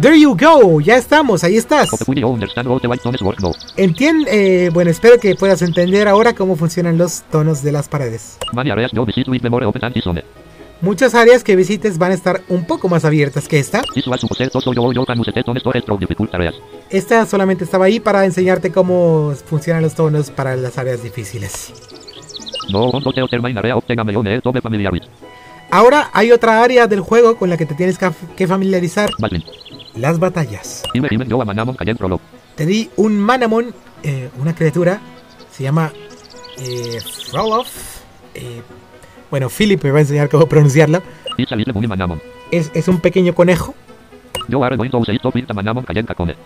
[0.00, 1.90] There you go, ya estamos, ahí estás.
[1.90, 3.52] Hope you understand how the white tones work now.
[3.78, 8.36] Entien, eh, bueno, espero que puedas entender ahora cómo funcionan los tonos de las paredes.
[10.82, 13.80] Muchas áreas que visites van a estar un poco más abiertas que esta.
[16.90, 21.72] Esta solamente estaba ahí para enseñarte cómo funcionan los tonos para las áreas difíciles.
[25.70, 27.98] Ahora hay otra área del juego con la que te tienes
[28.36, 29.08] que familiarizar.
[29.96, 30.82] Las batallas.
[32.54, 35.00] Te di un Manamon, eh, una criatura,
[35.50, 35.92] se llama
[36.58, 36.98] eh,
[38.34, 38.62] eh,
[39.30, 41.02] bueno, Philip me va a enseñar cómo pronunciarlo.
[42.50, 43.74] Es, es un pequeño conejo.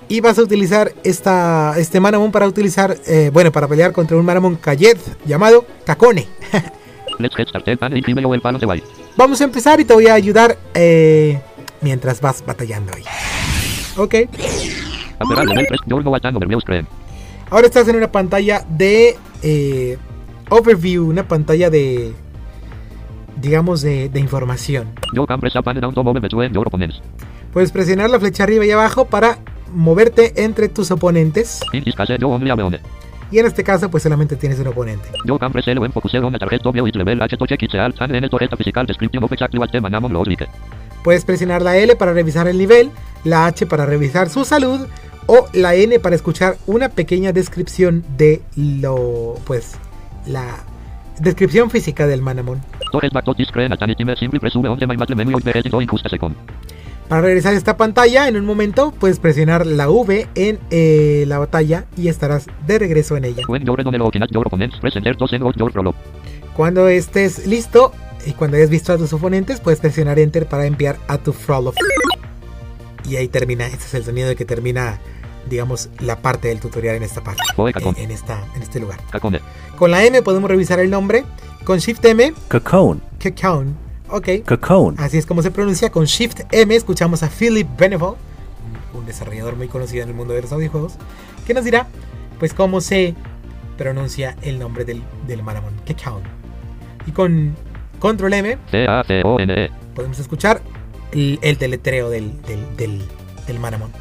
[0.09, 4.25] Y vas a utilizar esta, este Manamon para utilizar, eh, bueno, para pelear contra un
[4.25, 6.27] Manamon Kayed llamado Kakone.
[9.17, 11.39] Vamos a empezar y te voy a ayudar eh,
[11.81, 13.05] mientras vas batallando ahí.
[13.97, 14.15] Ok.
[17.51, 19.99] Ahora estás en una pantalla de eh,
[20.49, 22.13] overview, una pantalla de,
[23.41, 24.89] digamos, de, de información.
[27.53, 29.39] Puedes presionar la flecha arriba y abajo para
[29.73, 31.61] moverte entre tus oponentes.
[33.33, 35.09] Y en este caso, pues solamente tienes un oponente.
[41.03, 42.91] Puedes presionar la L para revisar el nivel,
[43.25, 44.87] la H para revisar su salud
[45.27, 49.77] o la N para escuchar una pequeña descripción de lo, pues,
[50.27, 50.65] la
[51.21, 52.61] descripción física del Manamon.
[57.09, 61.39] Para regresar a esta pantalla, en un momento puedes presionar la V en eh, la
[61.39, 63.43] batalla y estarás de regreso en ella.
[66.55, 67.93] Cuando estés listo
[68.27, 71.73] y cuando hayas visto a tus oponentes, puedes presionar Enter para enviar a tu Frollo.
[73.09, 74.99] Y ahí termina, este es el sonido de que termina,
[75.49, 77.95] digamos, la parte del tutorial en esta parte, cacón.
[77.97, 79.01] en, en esta, en este lugar.
[79.77, 81.25] Con la M podemos revisar el nombre,
[81.65, 83.77] con Shift M, Cocoon, Cocoon,
[84.09, 84.29] ok.
[84.47, 85.91] cocoon, Así es como se pronuncia.
[85.91, 88.17] Con Shift M escuchamos a Philip Benevol,
[88.95, 90.93] un desarrollador muy conocido en el mundo de los audiojuegos,
[91.47, 91.89] que nos dirá,
[92.39, 93.15] pues, cómo se
[93.79, 96.23] pronuncia el nombre del, del Maramon, Cocoon.
[97.07, 97.57] Y con
[98.01, 99.71] Control M C-A-C-O-N-E.
[99.95, 100.61] podemos escuchar
[101.13, 103.03] el, el deletreo del, del, del,
[103.47, 103.93] del Manamon.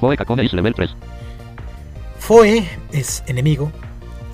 [0.00, 0.90] Joe Kakone is level 3.
[2.18, 3.70] Foe es enemigo.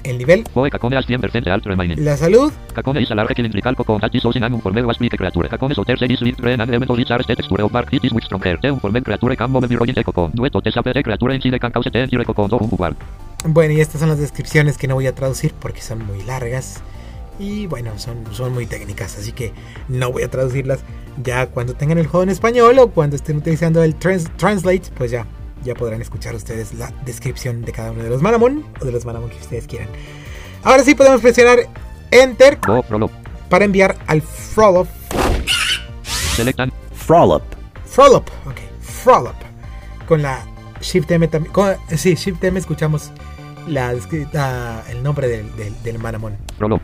[0.03, 2.05] El nivel, Joe Kakone has 100% de alt remaining.
[2.05, 5.49] la salud, Kakone is a large cylindrical coconut is in an unformed was big creature.
[5.49, 7.91] Kakone so terce is lit green and elemental is are texture of bark.
[7.91, 8.59] It is with strong hair.
[8.61, 10.33] The unformed creature can move the rolling the cocoon.
[10.35, 12.97] Dueto te the creature inside can cause the entire cocoon to un.
[13.47, 16.83] Bueno, y estas son las descripciones que no voy a traducir porque son muy largas.
[17.39, 19.53] Y bueno, son, son muy técnicas, así que
[19.89, 20.81] no voy a traducirlas.
[21.23, 25.11] Ya cuando tengan el juego en español o cuando estén utilizando el trans- Translate, pues
[25.11, 25.27] ya,
[25.65, 29.05] ya podrán escuchar ustedes la descripción de cada uno de los Manamon o de los
[29.05, 29.89] Manamon que ustedes quieran.
[30.63, 31.59] Ahora sí podemos presionar
[32.11, 32.59] Enter
[33.49, 34.87] para enviar al Frolop.
[36.03, 36.73] Selectan.
[36.93, 37.43] Frolop.
[37.85, 39.35] Frolop, ok, Frolop.
[40.07, 40.45] Con la
[40.81, 41.53] Shift M también.
[41.53, 43.11] con- sí, Shift M escuchamos
[43.69, 46.81] la, el nombre del, del, del Manamon Frollo.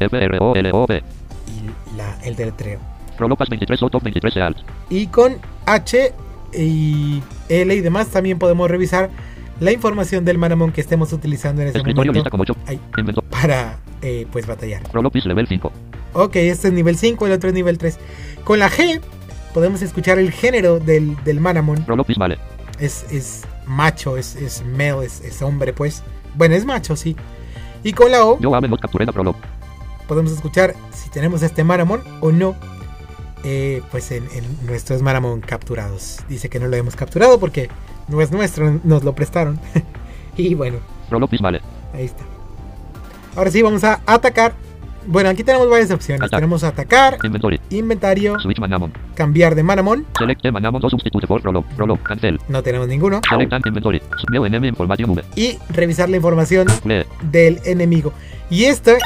[0.00, 1.02] F-R-O-L-O-P.
[1.46, 2.78] y la, el deletreo.
[3.16, 4.58] Frollopas 23 o top 23 alt.
[4.88, 5.36] Y con
[5.66, 6.12] H
[6.54, 9.10] y L y demás también podemos revisar
[9.60, 12.56] la información del Manamon que estemos utilizando en ese Escritorio momento como 8.
[12.66, 12.80] Ay.
[13.30, 14.82] Para eh, pues batallar.
[14.90, 15.72] Frolopis level 5.
[16.14, 17.98] Ok, este es nivel 5, el otro es nivel 3.
[18.44, 19.00] Con la G
[19.52, 21.84] podemos escuchar el género del, del Manamon.
[21.84, 22.38] Frolopis vale.
[22.78, 26.02] Es, es macho, es, es male, es, es hombre pues.
[26.36, 27.14] Bueno, es macho, sí.
[27.84, 29.36] Y con la O Yo ame not capturé la Frolop.
[30.10, 32.56] Podemos escuchar si tenemos este Maramon o no.
[33.44, 36.18] eh, pues en, en nuestros Maramon capturados.
[36.28, 37.68] Dice que no lo hemos capturado porque
[38.08, 39.60] no es nuestro, nos lo prestaron.
[40.36, 40.78] y bueno,
[41.94, 42.24] ahí está.
[43.36, 44.52] Ahora sí, vamos a atacar.
[45.06, 46.22] Bueno, aquí tenemos varias opciones.
[46.22, 46.36] Ataque.
[46.36, 47.60] Tenemos atacar, Inventory.
[47.70, 48.92] inventario, Switch Manamon.
[49.14, 50.06] cambiar de Manamon.
[50.18, 51.62] Select the Manamon o substitute for Frollo.
[51.76, 51.96] Frollo.
[52.02, 52.38] Cancel.
[52.48, 53.20] No tenemos ninguno.
[53.28, 54.02] Select inventory.
[54.18, 55.20] Submeo enemy information.
[55.36, 57.04] Y revisar la información Play.
[57.30, 58.12] del enemigo.
[58.50, 58.98] Y este,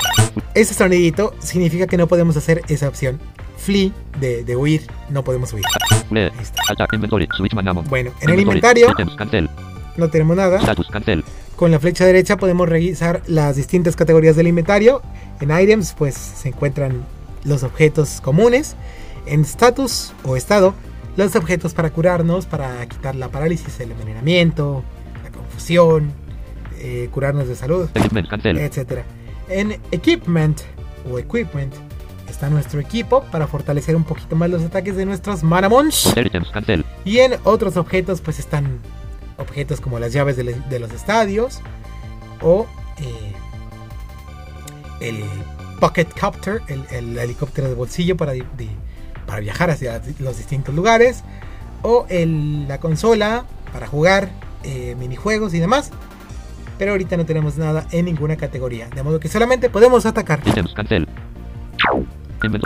[0.54, 3.20] ese sonidito significa que no podemos hacer esa opción.
[3.56, 5.64] Flee, de, de huir, no podemos huir.
[6.10, 6.30] Play.
[6.70, 7.28] Attack inventory.
[7.36, 7.84] Switch Manamon.
[7.88, 8.80] Bueno, en el Inventory.
[8.80, 9.50] inventario Items.
[9.96, 10.58] No tenemos nada.
[10.58, 10.88] Status.
[10.88, 11.22] Cancel.
[11.56, 15.02] Con la flecha derecha podemos revisar las distintas categorías del inventario.
[15.40, 17.04] En items, pues se encuentran
[17.44, 18.74] los objetos comunes.
[19.26, 20.74] En status o estado,
[21.16, 24.82] los objetos para curarnos, para quitar la parálisis, el envenenamiento,
[25.22, 26.12] la confusión,
[26.78, 29.04] eh, curarnos de salud, etc.
[29.48, 30.60] En equipment
[31.10, 31.72] o equipment
[32.28, 36.12] está nuestro equipo para fortalecer un poquito más los ataques de nuestros manamons.
[37.04, 38.80] Y en otros objetos, pues están
[39.38, 41.60] objetos como las llaves de, los estadios
[42.40, 42.66] o
[42.98, 43.32] eh,
[45.00, 45.24] el
[45.80, 48.32] Pocket Copter, el, el helicóptero de bolsillo para,
[49.26, 51.22] para viajar hacia los distintos lugares,
[51.82, 54.30] o el- la consola para jugar
[54.62, 55.90] eh, minijuegos y demás.
[56.78, 60.40] Pero ahorita no tenemos nada en ninguna categoría, de modo que solamente podemos atacar.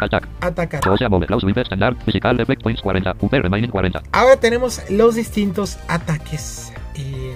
[0.00, 0.28] Attack.
[0.40, 0.88] Atacar.
[0.88, 1.26] O sea, move.
[1.26, 1.96] Close Wimper Standard.
[2.04, 3.16] Physical Effect Points 40.
[3.20, 4.02] UP Remaining 40.
[4.12, 7.34] Ahora tenemos los distintos ataques eh,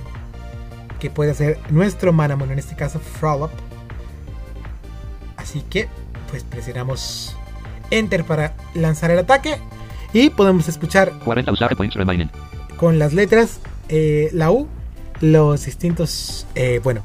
[0.99, 3.51] que puede hacer nuestro Manamon, en este caso Frolop.
[5.37, 5.89] Así que,
[6.31, 7.37] pues presionamos
[7.91, 9.57] Enter para lanzar el ataque.
[10.13, 12.31] Y podemos escuchar 40 usar points remaining.
[12.77, 14.69] con las letras eh, la U
[15.23, 17.01] los distintos, eh, bueno,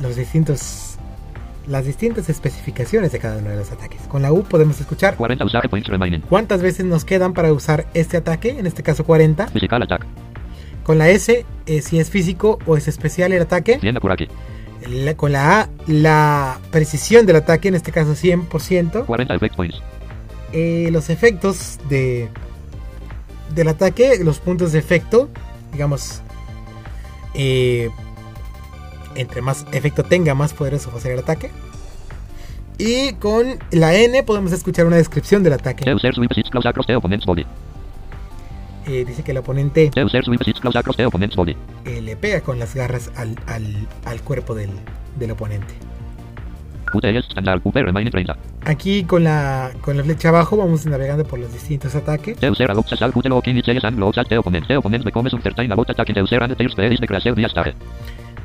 [0.00, 0.85] los distintos,
[1.66, 4.00] las distintas especificaciones de cada uno de los ataques.
[4.02, 6.20] Con la U podemos escuchar 40 usar points remaining.
[6.28, 9.48] cuántas veces nos quedan para usar este ataque, en este caso 40.
[9.48, 10.06] Physical attack.
[10.84, 13.78] Con la S, eh, si es físico o es especial el ataque.
[13.80, 14.28] 100 Akuraki.
[14.88, 19.04] La- con la A, la precisión del ataque, en este caso 100%.
[19.04, 19.82] 40 effect points.
[20.52, 22.28] Eh, los efectos de
[23.54, 25.28] del ataque, los puntos de efecto,
[25.72, 26.20] digamos,
[27.34, 27.90] eh,
[29.16, 31.50] entre más efecto tenga, más poderoso va a ser el ataque.
[32.78, 35.84] Y con la N podemos escuchar una descripción del ataque.
[38.86, 39.90] Eh, dice que el oponente
[41.86, 44.70] eh, le pega con las garras al, al- al cuerpo del,
[45.18, 45.74] del oponente.
[46.92, 47.60] QTS Standard.
[47.64, 48.36] UP Remaining 30.
[48.64, 52.38] Aquí con la, con la flecha abajo vamos navegando por los distintos ataques.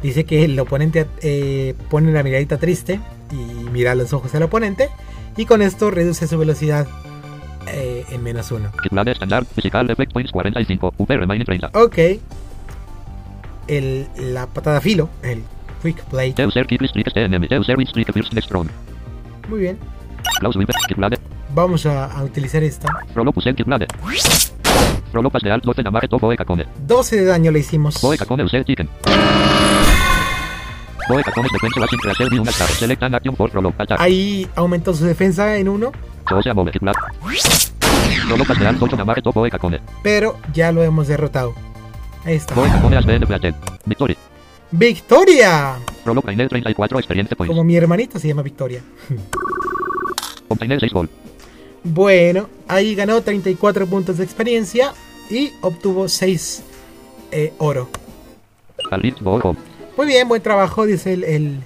[0.02, 3.00] Dice que el oponente eh, pone la miradita triste
[3.32, 3.36] y
[3.70, 4.90] mira los ojos al oponente.
[5.38, 6.88] Y con esto reduce su velocidad
[7.68, 8.72] eh, en menos uno.
[8.84, 9.46] Kiplade Standard.
[9.46, 10.94] Physical effect points 45.
[10.98, 11.72] UP Remaining 30.
[11.74, 11.98] Ok.
[13.68, 15.44] El, la patada filo, el
[15.82, 16.04] Quick
[18.50, 18.70] round.
[19.50, 19.78] Muy bien.
[21.54, 22.88] Vamos a, a utilizar esta.
[23.14, 23.88] Prolopus en Kiplade.
[25.12, 26.66] Prolopas de alt doten amare to boe kakone.
[26.88, 28.00] 12 de daño le hicimos.
[34.00, 35.92] Ahí aumentó su defensa en uno.
[40.04, 41.54] Pero ya lo hemos derrotado.
[42.24, 42.56] Ahí está.
[44.72, 45.76] ¡Victoria!
[46.04, 47.50] Prolop gained 34 experience points.
[47.50, 48.82] Como mi hermanita se llama Victoria.
[50.48, 51.10] Obtained 6 gold.
[51.84, 54.94] Bueno, ahí ganó 34 puntos de experiencia
[55.30, 56.64] y obtuvo 6
[57.58, 57.90] oro.
[59.98, 61.60] Muy bien, buen trabajo, dice el, el,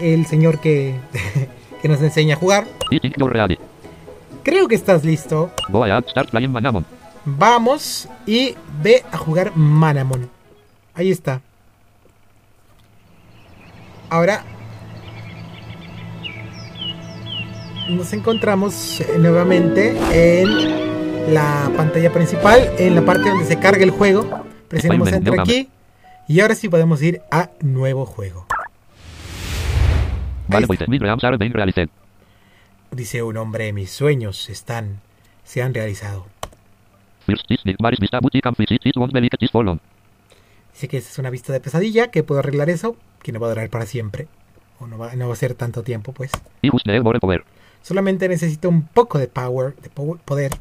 [0.00, 0.94] el señor que,
[1.82, 2.66] que nos enseña a jugar.
[4.42, 5.50] Creo que estás listo.
[7.24, 10.30] Vamos y ve a jugar Manamon.
[10.94, 11.42] Ahí está.
[14.08, 14.42] Ahora
[17.90, 23.90] nos encontramos eh, nuevamente en la pantalla principal, en la parte donde se carga el
[23.90, 24.44] juego.
[24.68, 25.68] Presionamos Enter aquí
[26.28, 28.46] y ahora sí podemos ir a nuevo juego.
[30.48, 30.78] Vale, pues
[31.52, 31.88] realized.
[32.90, 35.00] Dice un hombre, mis sueños están,
[35.44, 36.26] se han realizado.
[40.72, 43.48] Dice que esa es una vista de pesadilla, que puedo arreglar eso, que no va
[43.48, 44.26] a durar para siempre.
[44.80, 46.30] O no va, no va a ser tanto tiempo, pues.
[47.82, 50.52] Solamente necesito un poco de power, de power- poder.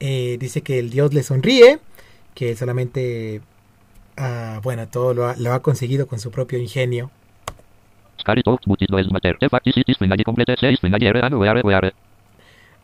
[0.00, 1.78] Eh, dice que el dios le sonríe,
[2.34, 3.40] que solamente,
[4.16, 7.10] ah, bueno, todo lo ha, lo ha conseguido con su propio ingenio.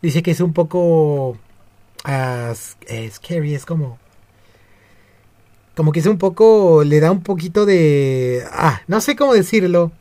[0.01, 1.37] Dice que es un poco
[2.03, 3.99] ah, scary, es como...
[5.75, 8.43] Como que es un poco, le da un poquito de...
[8.51, 9.91] Ah, no sé cómo decirlo.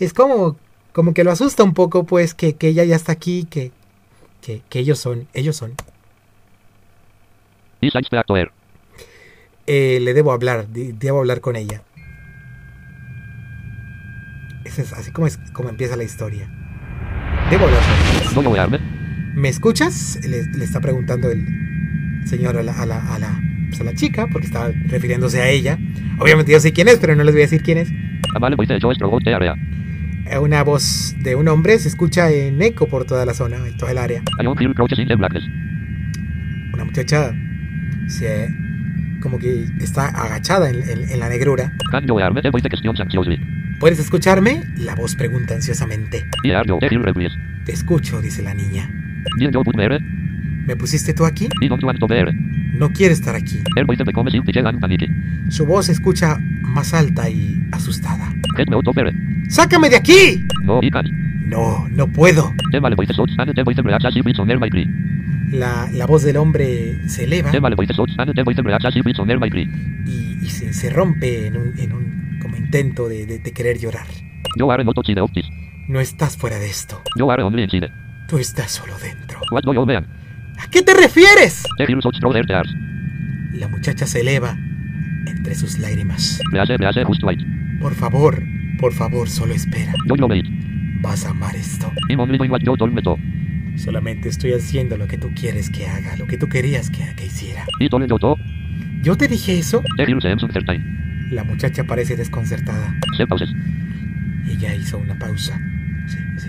[0.00, 0.56] Es como,
[0.92, 3.70] como que lo asusta un poco, pues, que, que ella ya está aquí, que,
[4.40, 5.74] que, que ellos son, ellos son.
[5.76, 7.73] Is I speak to her.
[9.66, 11.82] Eh, le debo hablar, de- debo hablar con ella.
[14.64, 16.48] Ese es así como, es, como empieza la historia.
[17.50, 18.30] Debo hablar con ella.
[18.70, 18.78] Me?
[19.34, 20.18] ¿Me escuchas?
[20.26, 21.46] Le, le está preguntando el
[22.26, 25.48] señor a la, a, la, a, la, pues a la chica, porque estaba refiriéndose a
[25.48, 25.78] ella.
[26.18, 27.90] Obviamente yo sé quién es, pero no les voy a decir quién es.
[27.90, 28.68] Ah, pues
[29.34, 29.56] area.
[30.30, 33.76] Eh, Una voz de un hombre se escucha en eco por toda la zona, en
[33.76, 34.22] toda el área.
[36.72, 37.34] Una muchacha
[38.08, 38.52] se
[39.20, 41.72] como que está agachada en, en- en la negrura.
[43.80, 44.62] ¿Puedes escucharme?
[44.76, 46.26] La voz pregunta ansiosamente.
[47.64, 48.90] Te escucho, dice la niña.
[50.66, 51.48] Me pusiste tú aquí?
[52.74, 53.62] No quiere estar aquí.
[55.48, 58.32] Su voz se escucha más alta y asustada.
[59.48, 60.44] ¡Sácame de aquí!
[61.46, 62.54] No, no puedo.
[65.54, 67.50] La, la voz del hombre se eleva
[70.06, 73.78] y, y se, se rompe en un, en un como intento de, de- de querer
[73.78, 74.06] llorar.
[75.88, 77.00] No estás fuera de esto.
[78.28, 79.38] Tú estás solo dentro.
[80.58, 81.64] ¿A qué te refieres?
[83.52, 84.56] La muchacha se eleva
[85.26, 86.40] entre sus lágrimas.
[87.80, 88.42] Por favor,
[88.78, 89.92] por favor, solo espera.
[91.00, 91.92] Vas a amar esto.
[93.76, 97.26] Solamente estoy haciendo lo que tú quieres que haga, lo que tú querías que, que
[97.26, 97.64] hiciera.
[99.02, 99.82] ¿Yo te dije eso?
[101.30, 102.94] La muchacha parece desconcertada.
[104.48, 105.60] Ella hizo una pausa.
[106.06, 106.48] Sí, sí.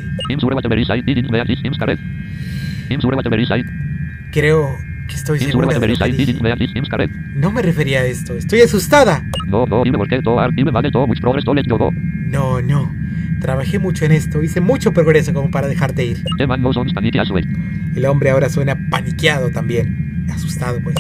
[4.32, 6.40] Creo que estoy segura de lo que dije.
[7.36, 8.36] No me refería a esto.
[8.38, 9.26] Estoy asustada.
[9.48, 9.84] No.
[12.28, 12.94] No, no.
[13.46, 14.41] Trabajé mucho en esto.
[14.41, 16.24] Hice mucho progreso como para dejarte ir.
[17.96, 20.26] El hombre ahora suena paniqueado también.
[20.34, 20.96] Asustado, pues.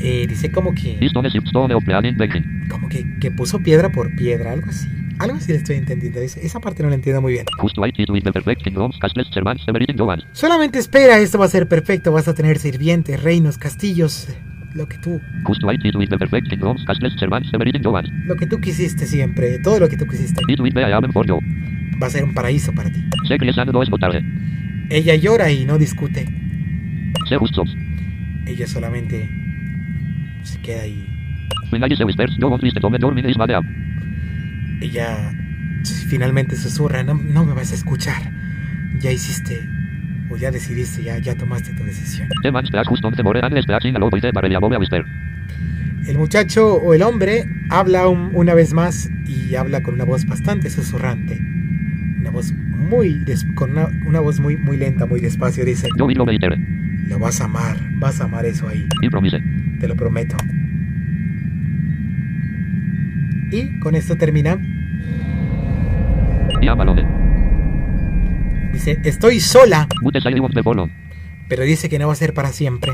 [0.00, 0.98] Eh, dice como que...
[2.68, 4.50] Como que, que puso piedra por piedra.
[4.50, 4.88] Algo así.
[5.20, 6.20] Algo así le estoy entendiendo.
[6.20, 7.46] Es- esa parte no la entiendo muy bien.
[10.32, 11.20] Solamente espera.
[11.20, 12.10] Esto va a ser perfecto.
[12.10, 14.26] Vas a tener sirvientes, reinos, castillos.
[14.72, 15.20] Eh, Lo que tú...
[18.26, 19.58] Lo que tú quisiste siempre.
[19.58, 20.42] Todo lo que tú quisiste.
[22.02, 23.04] Va a ser un paraíso para ti.
[23.98, 24.24] Tarde.
[24.90, 26.26] Ella llora y no discute.
[28.46, 29.28] Ella solamente
[30.42, 31.06] se queda ahí.
[34.80, 35.32] Ella
[36.08, 38.32] finalmente susurra, no, no me vas a escuchar.
[38.98, 39.66] Ya hiciste,
[40.30, 42.28] o ya decidiste, ya, ya tomaste tu decisión.
[46.06, 50.26] El muchacho o el hombre habla un- una vez más y habla con una voz
[50.26, 51.38] bastante susurrante.
[52.20, 55.64] Una voz muy, des- con una, una voz muy, muy lenta, muy despacio.
[55.64, 55.88] Dice,
[57.08, 58.86] lo vas a amar, vas a amar eso ahí,
[59.80, 60.36] te lo prometo.
[63.50, 64.58] Y con esto termina.
[66.60, 67.21] I am alone.
[68.72, 69.86] Dice, estoy sola,
[71.48, 72.92] pero dice que no va a ser para siempre.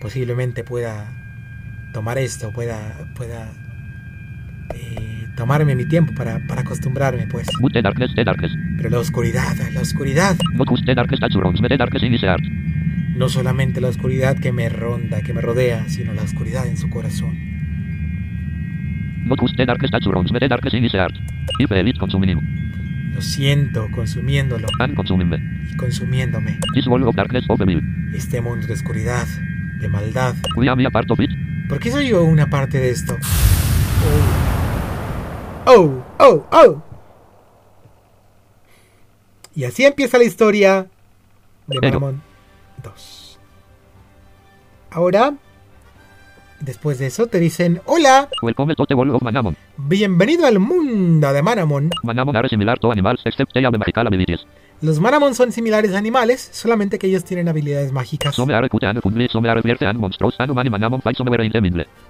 [0.00, 1.10] Posiblemente pueda
[1.92, 3.50] tomar esto, pueda, pueda
[4.74, 7.48] eh, tomarme mi tiempo para, para acostumbrarme, pues.
[8.76, 10.36] Pero la oscuridad, la oscuridad.
[13.16, 16.90] No solamente la oscuridad que me ronda, que me rodea, sino la oscuridad en su
[16.90, 17.36] corazón.
[23.14, 25.38] Lo siento consumiéndolo And me.
[25.70, 26.58] y consumiéndome.
[26.74, 27.44] This wall of darkness.
[28.12, 29.26] Este mundo de oscuridad,
[29.80, 30.34] de maldad.
[30.56, 31.30] We am a part of it.
[31.68, 33.16] ¿Por qué soy yo una parte de esto?
[35.66, 36.82] Oh, oh, oh.
[39.54, 40.88] Y así empieza la historia
[41.68, 42.20] de Manamon
[42.82, 43.38] 2.
[44.90, 45.34] Ahora,
[46.64, 49.56] después de eso, te dicen, hola, Welcome to the world of Manamon.
[49.76, 51.90] bienvenido al mundo de Manamon.
[52.02, 54.46] Manamon are similar to animals except they have magical abilities.
[54.80, 58.34] Los Manamon son similares a animales, solamente que ellos tienen habilidades mágicas.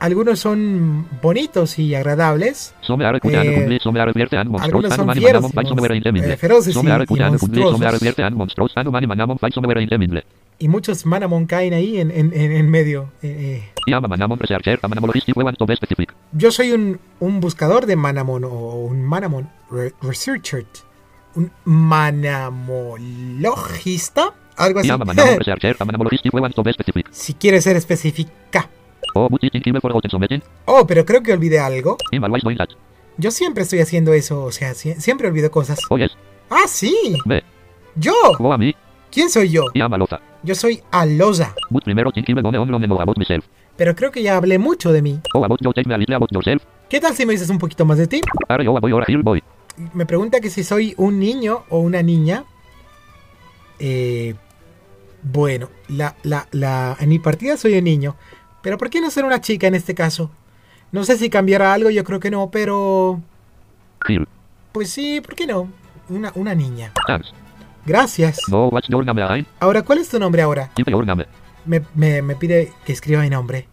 [0.00, 2.74] Algunos son bonitos y agradables,
[3.42, 3.66] Eh,
[4.64, 5.56] algunos son fieros y
[6.32, 7.80] eh, feroces y- y monstruosos.
[10.58, 13.10] Y muchos Manamon caen ahí en, en- en- en medio.
[13.22, 13.70] eh, eh.
[16.32, 20.64] Yo soy un, un buscador de Manamon o un Manamon re- researcher.
[21.34, 21.50] Un
[22.74, 24.34] manamologista.
[24.56, 24.88] Algo así.
[27.10, 28.70] Si quieres ser específica.
[29.14, 29.28] Oh?
[30.66, 31.96] Oh, pero creo que olvidé algo.
[33.16, 34.44] Yo siempre estoy haciendo eso.
[34.44, 35.78] O sea, sie- siempre olvido cosas.
[35.90, 36.12] Oh yes,
[36.50, 37.16] Ah, sí.
[37.96, 38.12] Yo.
[38.58, 38.74] me,
[39.10, 39.64] ¿Quién soy yo?
[40.44, 41.54] Yo soy Aloza.
[43.76, 45.18] Pero creo que ya hablé mucho de mí.
[45.32, 45.46] Oh.
[46.88, 48.20] ¿Qué tal si me dices un poquito más de ti?
[49.94, 52.44] Me pregunta que si soy un niño o una niña.
[53.78, 54.34] Eh,
[55.22, 58.14] bueno, la, la, la, en mi partida soy un niño.
[58.62, 60.30] Pero ¿por qué no ser una chica en este caso?
[60.92, 63.20] No sé si cambiará algo, yo creo que no, pero...
[64.72, 65.68] Pues sí, ¿por qué no?
[66.10, 66.92] Una, una niña.
[67.86, 68.40] Gracias.
[68.48, 69.46] No, what's your name again?
[69.60, 70.70] Ahora, ¿cuál es tu nombre ahora?
[70.76, 71.26] Your name.
[71.66, 73.68] Me, me, me pide que escriba mi nombre.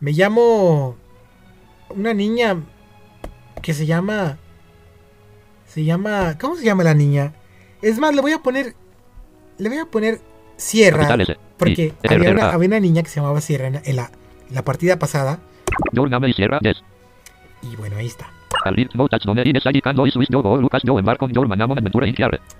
[0.00, 0.96] Me llamo...
[1.90, 2.56] Una niña
[3.62, 4.38] que se llama...
[5.66, 6.36] Se llama...
[6.38, 7.32] ¿Cómo se llama la niña?
[7.82, 8.74] Es más, le voy a poner...
[9.58, 10.20] Le voy a poner
[10.56, 11.14] Sierra.
[11.14, 11.36] S.
[11.56, 14.10] Porque había una, había una niña que se llamaba Sierra en, en la,
[14.50, 15.40] la partida pasada.
[15.92, 16.82] Your name is Sierra, yes.
[17.62, 18.30] Y bueno, ahí está.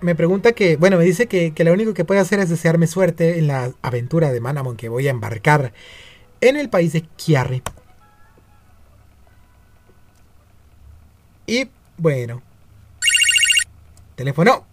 [0.00, 0.76] Me pregunta que...
[0.76, 3.72] Bueno, me dice que, que lo único que puede hacer es desearme suerte en la
[3.82, 5.72] aventura de Manamon que voy a embarcar
[6.40, 7.62] en el país de Kiarre.
[11.46, 12.42] Y bueno.
[14.14, 14.66] Teléfono.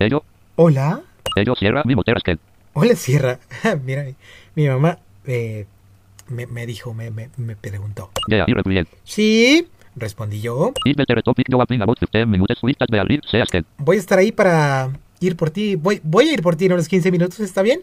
[0.00, 0.24] Ello,
[0.56, 1.02] Hola.
[1.36, 1.94] ello Sierra, mi.
[2.74, 3.38] Hola, Sierra.
[3.84, 4.14] Mira, mi,
[4.54, 5.66] mi mamá eh,
[6.28, 8.10] me, me dijo, me, me, me preguntó.
[8.28, 8.46] Yeah.
[9.04, 10.72] Sí, respondí yo.
[10.84, 13.64] It better topic you have been about 15 minutes with that bear say askel.
[13.78, 15.76] Voy a estar ahí para ir por ti.
[15.76, 17.80] Voy, voy a ir por ti en unos 15 minutos, ¿está bien?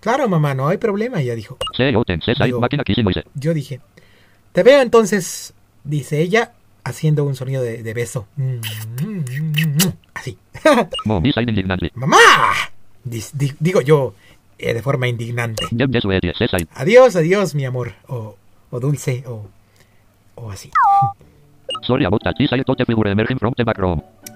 [0.00, 1.58] Claro, mamá, no hay problema, ella dijo.
[2.46, 2.60] Yo.
[3.34, 3.80] Yo dije,
[4.52, 5.54] te veo entonces,
[5.84, 6.52] dice ella,
[6.84, 8.26] haciendo un sonido de, de beso.
[10.14, 10.38] Así.
[11.94, 12.18] ¡Mamá!
[13.04, 14.14] Digo yo,
[14.58, 15.64] eh, de forma indignante.
[16.74, 17.94] Adiós, adiós, mi amor.
[18.08, 18.36] O,
[18.70, 19.46] o dulce, o,
[20.34, 20.70] o así.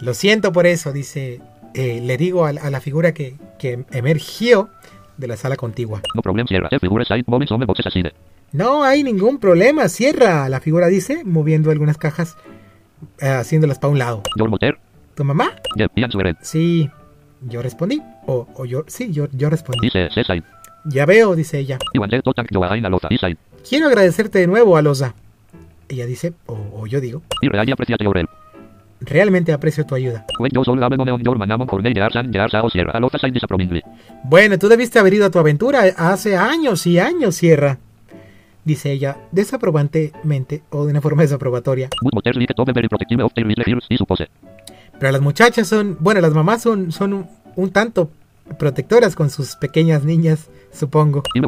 [0.01, 1.41] Lo siento por eso, dice.
[1.75, 4.69] eh, le digo a, la- a la figura que, que emergió
[5.17, 6.03] de la sala contigua.
[6.15, 6.55] No problem así
[8.03, 8.13] de.
[8.53, 12.37] No hay ningún problema, cierra, la figura dice, moviendo algunas cajas,
[13.21, 14.23] eh, haciéndolas para un lado.
[15.15, 15.53] ¿Tu mamá?
[16.43, 16.91] Sí,
[17.49, 18.03] yo respondí.
[18.27, 19.87] O, o yo, sí, yo, yo respondí.
[19.87, 20.43] Dice, I.
[20.85, 21.79] Ya veo, dice ella.
[23.69, 25.15] Quiero agradecerte de nuevo, Alosa.
[25.89, 27.23] Ella dice, o, o yo digo,
[29.05, 30.25] realmente aprecio tu ayuda.
[33.33, 33.83] Disapprovingly.
[34.25, 37.79] Bueno, tú debiste haber ido a tu aventura hace años y años, Sierra.
[38.65, 41.89] Dice ella, desaprobantemente o de una forma desaprobatoria.
[44.99, 47.27] Pero las muchachas son, bueno, las mamás son, son un,
[47.57, 48.11] un tanto
[48.59, 51.21] protectoras con sus pequeñas niñas, supongo.
[51.21, 51.47] A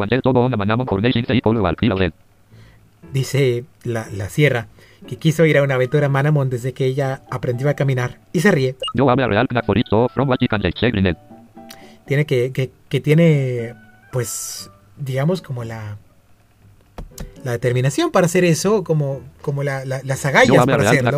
[3.13, 4.69] Dice la, la Sierra,
[5.07, 8.19] que quiso ir a una aventura Manamon desde que ella aprendió a caminar.
[8.33, 8.77] Y se ríe.
[11.07, 11.17] A.
[12.07, 13.75] Tiene que, que, que tiene,
[14.13, 15.99] pues, digamos como la...
[17.45, 21.11] La determinación para hacer eso, como, como la, la- las agallas para hacerlo.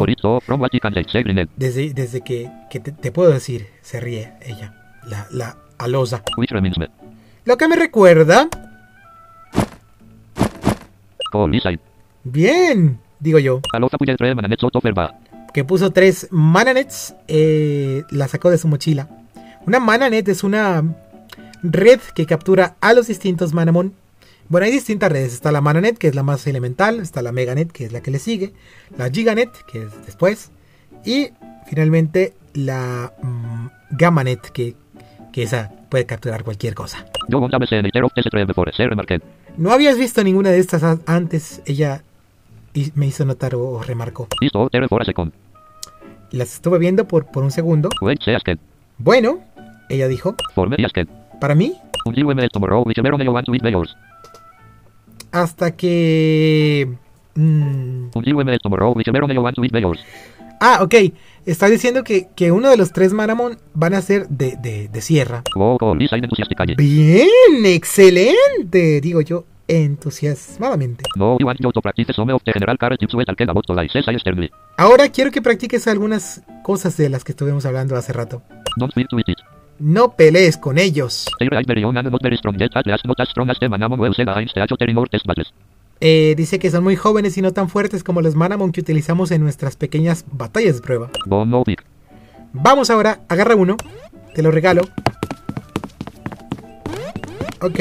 [1.56, 4.74] Desde, desde que, que te, te puedo decir, se ríe ella,
[5.06, 6.22] la, la alosa.
[7.44, 8.48] Lo que me recuerda.
[12.24, 13.60] Bien, digo yo.
[13.72, 15.14] Alofa Puyel 3 Mananet Soto Verba.
[15.52, 19.08] Que puso tres mananets, eh, la sacó de su mochila.
[19.66, 20.82] Una mananet es una
[21.62, 23.94] red que captura a los distintos manamon.
[24.48, 25.32] Bueno, hay distintas redes.
[25.34, 27.00] Está la mananet, que es la más elemental.
[27.00, 28.52] Está la meganet, que es la que le sigue.
[28.96, 30.50] La giganet, que es después.
[31.04, 31.30] Y
[31.66, 34.74] finalmente la mm, gamanet, que,
[35.32, 37.06] que esa puede capturar cualquier cosa.
[37.28, 38.72] Yo Gonta BC en Iter of TS3 before.
[38.72, 39.20] Se remarqué.
[39.56, 41.62] No habías visto ninguna de estas antes.
[41.66, 42.02] Ella
[42.94, 44.28] me hizo notar o, remarcó.
[46.30, 47.88] Las estuve viendo por, por un segundo.
[48.98, 49.40] Bueno,
[49.88, 50.36] ella dijo,
[51.40, 51.74] para mí,
[59.54, 60.00] to eat yours.
[60.60, 60.94] ah, ok.
[61.44, 65.00] Está diciendo que, que uno de los tres Manamon van a ser de, de, de
[65.00, 65.42] sierra.
[66.76, 71.04] Bien, excelente, digo yo entusiasmadamente.
[74.76, 78.42] Ahora quiero que practiques algunas cosas de las que estuvimos hablando hace rato.
[79.78, 81.26] No pelees con ellos.
[86.00, 89.30] Eh, dice que son muy jóvenes y no tan fuertes como los Manamon que utilizamos
[89.30, 91.10] en nuestras pequeñas batallas de prueba.
[92.52, 93.76] Vamos ahora, agarra uno.
[94.34, 94.82] Te lo regalo.
[97.60, 97.80] Ok.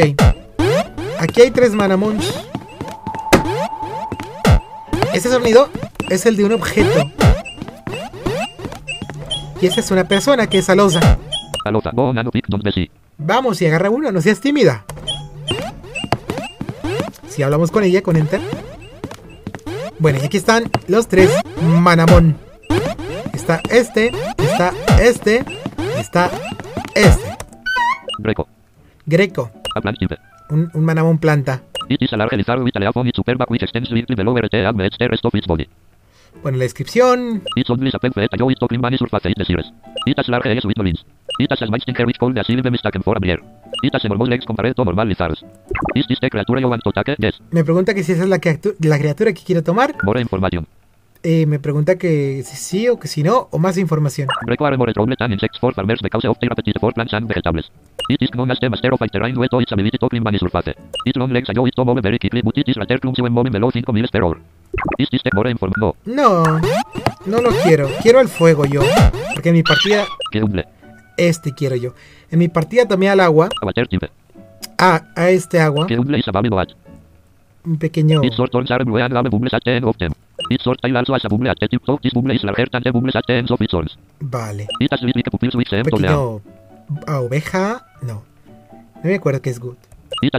[1.20, 2.34] Aquí hay tres manamons.
[5.14, 5.70] Ese sonido
[6.10, 7.12] es el de un objeto.
[9.62, 11.18] Y esa es una persona que es alosa.
[13.18, 14.86] Vamos y agarra uno, no seas tímida.
[17.28, 18.42] Si hablamos con ella, con Enter.
[20.00, 22.38] Bueno, y aquí están los tres Manamon.
[23.34, 25.44] Está este, está este,
[25.98, 26.30] está
[26.94, 27.38] este.
[28.20, 28.48] Greco.
[29.06, 29.52] Greco,
[30.50, 31.64] un, un Manamon planta.
[36.42, 37.44] Bueno, la descripción.
[41.38, 43.40] It has a stinker which called the silver mistaken for a bear.
[43.84, 45.44] It has enormous legs compared to normal lizards.
[45.96, 47.18] Is this the creature you want to attack?
[47.20, 47.42] Yes.
[47.52, 49.96] Me pregunta que si esa es la, la criatura que quiero tomar.
[50.04, 50.66] More information.
[51.24, 54.28] Eh, me pregunta que si sí o que si no, o más información.
[54.46, 57.28] Greco are more trouble than insects for farmers because of their appetite for plants and
[57.28, 57.72] vegetables.
[58.08, 60.22] It is known as the master of a terrain due to its ability to clean
[60.24, 60.76] money surface.
[61.04, 63.34] Its long legs allow it to move very quickly but it is rather clumsy when
[63.34, 64.38] moving below 5 miles per hour.
[65.00, 65.82] Is this the more information?
[65.82, 65.96] No.
[66.06, 66.60] No,
[67.26, 67.90] no lo quiero.
[68.04, 68.82] Quiero el fuego yo.
[69.34, 70.68] Porque mi partida, Que humble.
[71.18, 71.94] Este quiero yo.
[72.32, 73.50] En mi partida tomé al agua.
[73.62, 74.08] A.
[74.78, 75.88] Ah, a este agua.
[75.88, 76.68] A.
[77.66, 78.22] Un pequeño.
[78.22, 78.26] A.
[84.20, 84.68] Vale.
[85.84, 86.42] Pequeño.
[87.08, 87.86] ah, oveja.
[88.02, 88.24] No.
[89.04, 89.78] No me acuerdo que es good.
[90.22, 90.32] It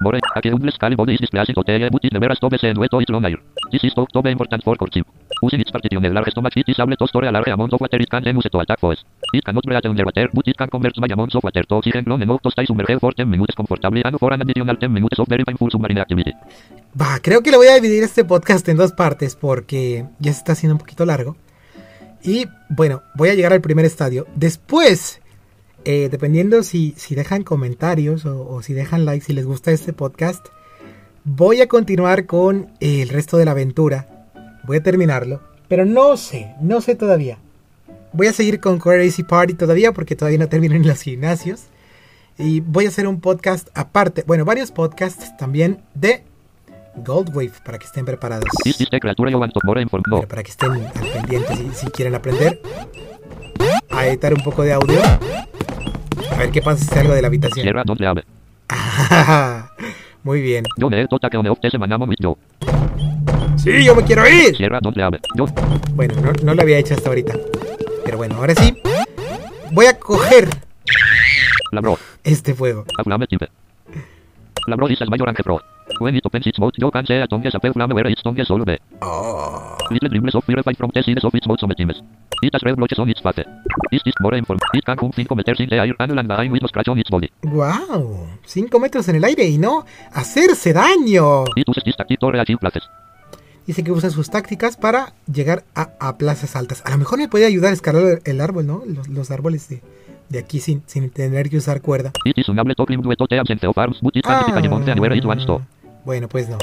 [0.00, 0.30] more info no.
[0.30, 2.48] More a que humble scaly body is displayed to the but it never has to
[2.48, 3.38] be seen wet to its long hair.
[3.70, 5.06] This is thought to be important for courtship.
[5.42, 8.00] Using its particular large stomach it is able to store a large amount of water
[8.00, 9.04] it can then use to attack foes.
[9.32, 12.22] It cannot breathe underwater but it can convert small amounts of water to oxygen long
[12.22, 15.28] enough to stay submerged for 10 minutes comfortably and for an additional 10 minutes of
[15.28, 15.68] very painful
[17.22, 20.52] creo que le voy a dividir este podcast en dos partes porque ya se está
[20.52, 21.36] haciendo un poquito largo.
[22.22, 24.26] Y bueno, voy a llegar al primer estadio.
[24.34, 25.20] Después,
[25.84, 29.92] eh, dependiendo si, si dejan comentarios o, o si dejan like, si les gusta este
[29.92, 30.46] podcast,
[31.24, 34.06] voy a continuar con el resto de la aventura.
[34.64, 35.40] Voy a terminarlo.
[35.68, 37.38] Pero no sé, no sé todavía.
[38.12, 41.64] Voy a seguir con Crazy Party todavía porque todavía no termino en los gimnasios.
[42.38, 46.22] Y voy a hacer un podcast aparte, bueno, varios podcasts también de
[47.04, 48.44] Gold Wave para que estén preparados.
[50.26, 52.60] Para que estén al pendiente si, si quieren aprender
[53.90, 55.00] a editar un poco de audio.
[56.30, 57.64] A ver qué pasa si salgo de la habitación.
[60.22, 60.64] Muy bien.
[60.96, 60.98] Que.
[63.56, 64.54] Sí, yo me quiero ir.
[65.94, 67.34] Bueno, no, no lo había hecho hasta ahorita.
[68.04, 68.76] Pero bueno, ahora sí.
[69.72, 70.48] Voy a coger
[72.24, 72.84] este fuego.
[76.00, 78.58] When it opens its mouth, you can see a tongue where its tongue is all.
[79.90, 82.02] Little dribbles of fire fight from the sides of its mouth sometimes.
[82.42, 83.44] It has red blotches on its face.
[83.90, 84.60] Is more inform?
[84.74, 86.98] It can come 5 meters in the air and land behind with no scratch on
[86.98, 87.30] its body.
[87.42, 88.28] ¡Wow!
[88.44, 91.44] 5 metros en el aire y no hacerse daño.
[91.56, 92.84] It uses this tactic to reachieve places.
[93.66, 96.82] Dice que usa sus tácticas para llegar a, a plazas altas.
[96.86, 98.82] A lo mejor me puede ayudar a escalar el, el árbol, ¿no?
[98.86, 99.82] Los, los árboles de,
[100.28, 102.12] de aquí sin, sin tener que usar cuerda.
[102.24, 102.48] It is
[106.08, 106.56] Bueno, pues no.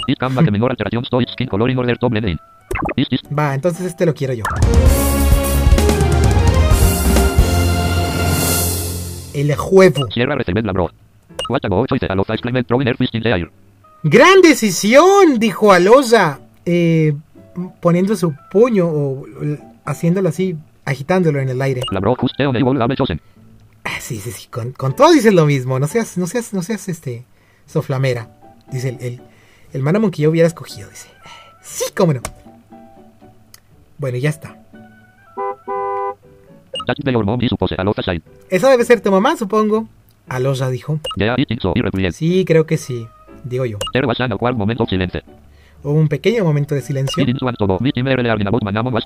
[3.38, 4.44] Va, entonces este lo quiero yo.
[9.36, 9.52] El
[13.28, 13.52] air.
[14.02, 15.38] ¡Gran decisión!
[15.38, 17.14] Dijo Alosa, eh,
[17.82, 19.28] poniendo su puño o
[19.86, 21.82] haciéndolo así, agitándolo en el aire.
[23.84, 25.78] Ah, sí, sí, sí, con, con todo dices lo mismo.
[25.78, 27.26] No seas, no seas, no seas este
[27.68, 28.32] soflamera.
[28.72, 29.22] Dice el, el,
[29.76, 30.90] el Manamon que yo hubiera escogido.
[30.90, 31.10] Dice.
[31.62, 32.22] Sí, cómo no.
[33.98, 34.58] Bueno, ya está.
[38.50, 39.90] Esa debe ser tu mamá, supongo.
[40.30, 41.00] Alosa dijo.
[42.16, 43.06] Sí, creo que sí.
[43.44, 43.78] Digo yo.
[45.84, 47.22] Hubo un pequeño momento de silencio.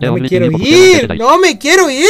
[0.07, 1.17] No me quiero ir.
[1.17, 2.05] No me quiero ir.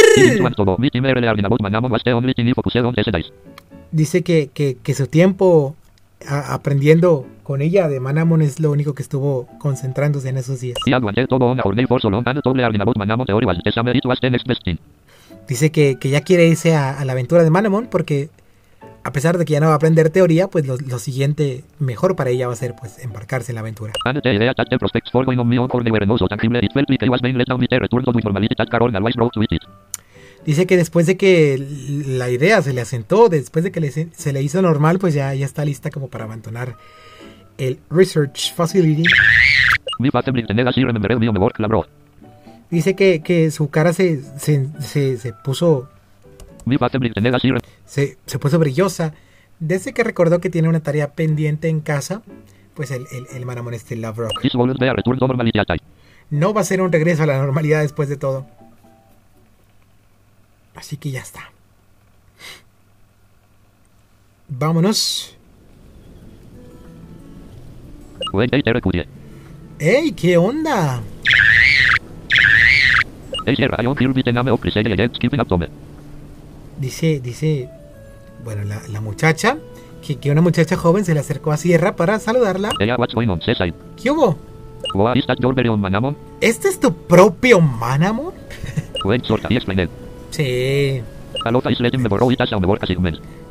[3.90, 5.76] Dice que, que, que su tiempo
[6.26, 10.76] aprendiendo con ella de Manamon es lo único que estuvo concentrándose en esos días.
[15.48, 18.30] Dice que, que ya quiere irse a, a la aventura de Manamon porque
[19.02, 22.16] a pesar de que ya no va a aprender teoría, pues lo, lo siguiente mejor
[22.16, 23.92] para ella va a ser pues embarcarse en la aventura.
[30.46, 31.62] Dice que después de que
[32.06, 35.34] la idea se le asentó, después de que le- se le hizo normal, pues ya,
[35.34, 36.76] ya está lista como para abandonar
[37.58, 39.02] el Research Facility.
[42.70, 45.88] Dice que, que su cara se, se, se, se puso
[47.84, 49.12] se, se puso brillosa.
[49.58, 52.22] Desde que recordó que tiene una tarea pendiente en casa,
[52.74, 53.96] pues el, el, el este.
[56.30, 58.46] No va a ser un regreso a la normalidad después de todo.
[60.74, 61.50] Así que ya está.
[64.48, 65.36] Vámonos.
[69.78, 70.12] ¡Ey!
[70.12, 71.00] ¿Qué onda?
[76.78, 77.68] Dice, dice,
[78.44, 79.58] bueno, la, la muchacha,
[80.06, 82.70] que, que una muchacha joven se le acercó a Sierra para saludarla.
[84.00, 84.38] ¿Qué hubo?
[86.40, 88.32] ¿Este es tu propio Manamon?
[90.30, 91.02] Sí,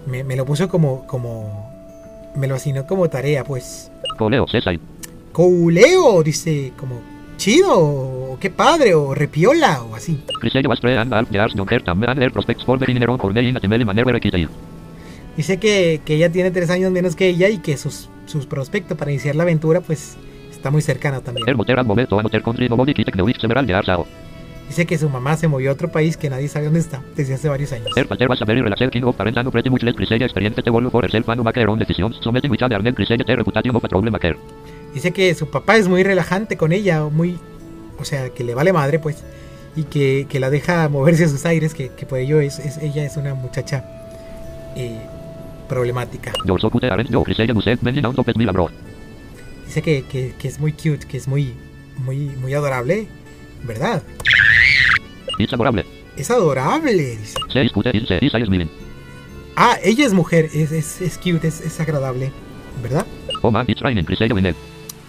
[0.05, 1.71] me me lo puso como, como,
[2.35, 3.91] me lo asignó como tarea, pues.
[4.17, 4.45] Coleo.
[5.31, 7.01] Couleo, dice, como
[7.37, 10.23] chido, o qué padre, o repiola, o así.
[15.37, 18.97] Dice que, que ella tiene tres años menos que ella y que sus, sus prospectos
[18.97, 20.17] para iniciar la aventura, pues,
[20.51, 21.45] está muy cercano también.
[24.69, 27.33] Dice que su mamá se movió a otro país que nadie sabe dónde está desde
[27.33, 27.87] hace varios años.
[34.93, 37.37] Dice que su papá es muy relajante con ella, o muy,
[37.99, 39.23] o sea, que le vale madre, pues,
[39.75, 42.77] y que, que la deja moverse a sus aires, que, que por ello es, es-
[42.77, 43.83] ella es una muchacha
[44.75, 44.99] eh,
[45.67, 46.31] problemática.
[49.65, 51.53] Dice que, que, que es muy cute, que es muy,
[51.97, 53.07] muy, muy adorable,
[53.63, 54.01] ¿verdad?
[55.39, 55.85] It's adorable.
[56.17, 57.35] Es adorable, dice.
[59.55, 62.31] Ah, ella es mujer, es, es, es cute, es, es agradable,
[62.83, 63.05] ¿verdad?
[63.41, 64.05] Oh man, it's raining.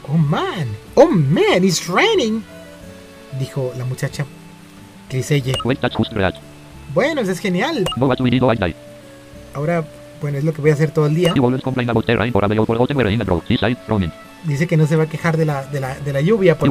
[0.09, 2.43] Oh man, oh man, it's raining,
[3.39, 4.25] dijo la muchacha.
[5.09, 5.55] Criselle.
[6.95, 7.85] Bueno, eso es genial.
[9.55, 9.85] Ahora,
[10.21, 11.33] bueno, es lo que voy a hacer todo el día.
[14.45, 16.71] Dice que no se va a quejar de la, de la, de la lluvia porque,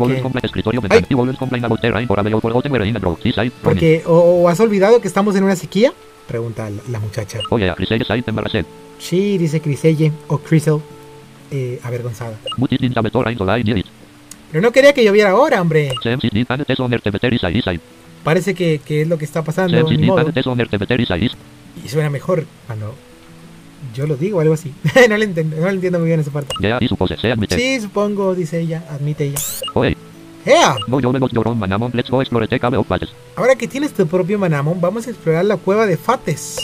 [3.37, 3.51] Ay.
[3.63, 5.93] porque o, o has olvidado que estamos en una sequía.
[6.27, 7.39] Pregunta la, la muchacha.
[8.27, 8.65] Embarrassed.
[8.97, 10.79] Sí, dice Criselle o Crisel,
[11.51, 12.37] eh, avergonzada.
[14.51, 15.91] Pero no quería que lloviera ahora, hombre.
[18.23, 20.17] Parece que, que es lo que está pasando, ni modo.
[21.83, 22.95] Y suena mejor cuando
[23.93, 24.73] yo lo digo, algo así.
[25.09, 26.53] no, le entiendo, no le entiendo muy bien esa parte.
[26.59, 27.55] Yeah, I suppose se admite.
[27.55, 29.39] Sí, supongo, dice ella, admite ella.
[32.85, 33.09] Fates.
[33.35, 36.57] Ahora que tienes tu propio Manamon, vamos a explorar la cueva de Fates.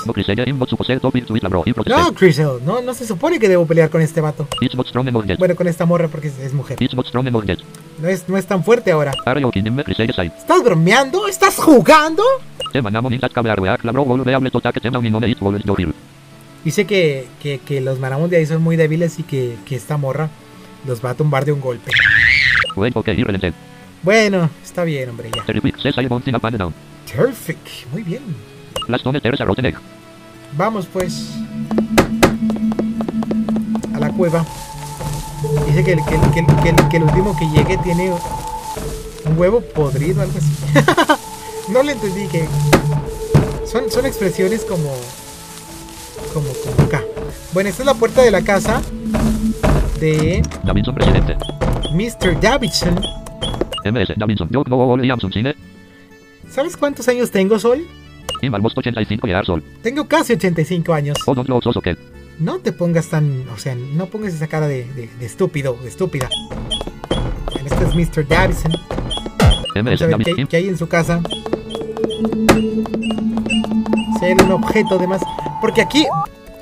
[1.95, 2.13] No.
[2.13, 4.47] Crisel, no, no se supone que debo pelear con este vato.
[5.37, 6.77] Bueno, con esta morra porque es, mujer.
[8.01, 9.13] No es, no es tan fuerte ahora.
[10.37, 11.27] ¿Estás bromeando?
[11.27, 12.23] ¿Estás jugando?
[16.65, 19.95] Dice que, que, que los Manamon de ahí son muy débiles y que, que esta
[19.97, 20.29] morra
[20.85, 21.91] los va a tumbar de un golpe.
[24.01, 25.43] Bueno, está bien, hombre, ya.
[27.11, 27.57] Terrific,
[27.91, 28.21] muy bien.
[30.57, 31.31] Vamos pues
[33.93, 34.45] a la cueva.
[35.67, 38.11] Dice que el, que, el- que, el- que, el- que el último que llegue tiene
[39.25, 40.51] un huevo podrido, algo así.
[41.71, 42.45] no le entendí que
[43.65, 44.91] son, son expresiones como
[46.35, 47.01] como, como acá.
[47.53, 48.81] Bueno, esta es la puerta de la casa
[50.01, 51.37] de Davinson presidente.
[51.93, 52.39] Mr.
[52.41, 52.95] Davidson.
[53.85, 54.49] MS Davinson.
[54.51, 55.55] Yo Williamson cine.
[56.49, 57.85] ¿Sabes cuántos años tengo, Sol?
[58.41, 59.63] Inval Most 85 years old.
[59.81, 61.17] Tengo casi 85 años.
[61.25, 61.33] Oh.
[62.37, 65.87] No te pongas tan, o sea, no pongas esa cara de, de- de estúpido, de
[65.87, 66.27] estúpida.
[67.53, 68.27] Bueno, este es Mr.
[68.27, 68.73] Davidson.
[69.73, 71.21] Vamos MS a ver qué hay en su casa.
[74.19, 75.21] Si hay un objeto además.
[75.65, 76.05] Porque aquí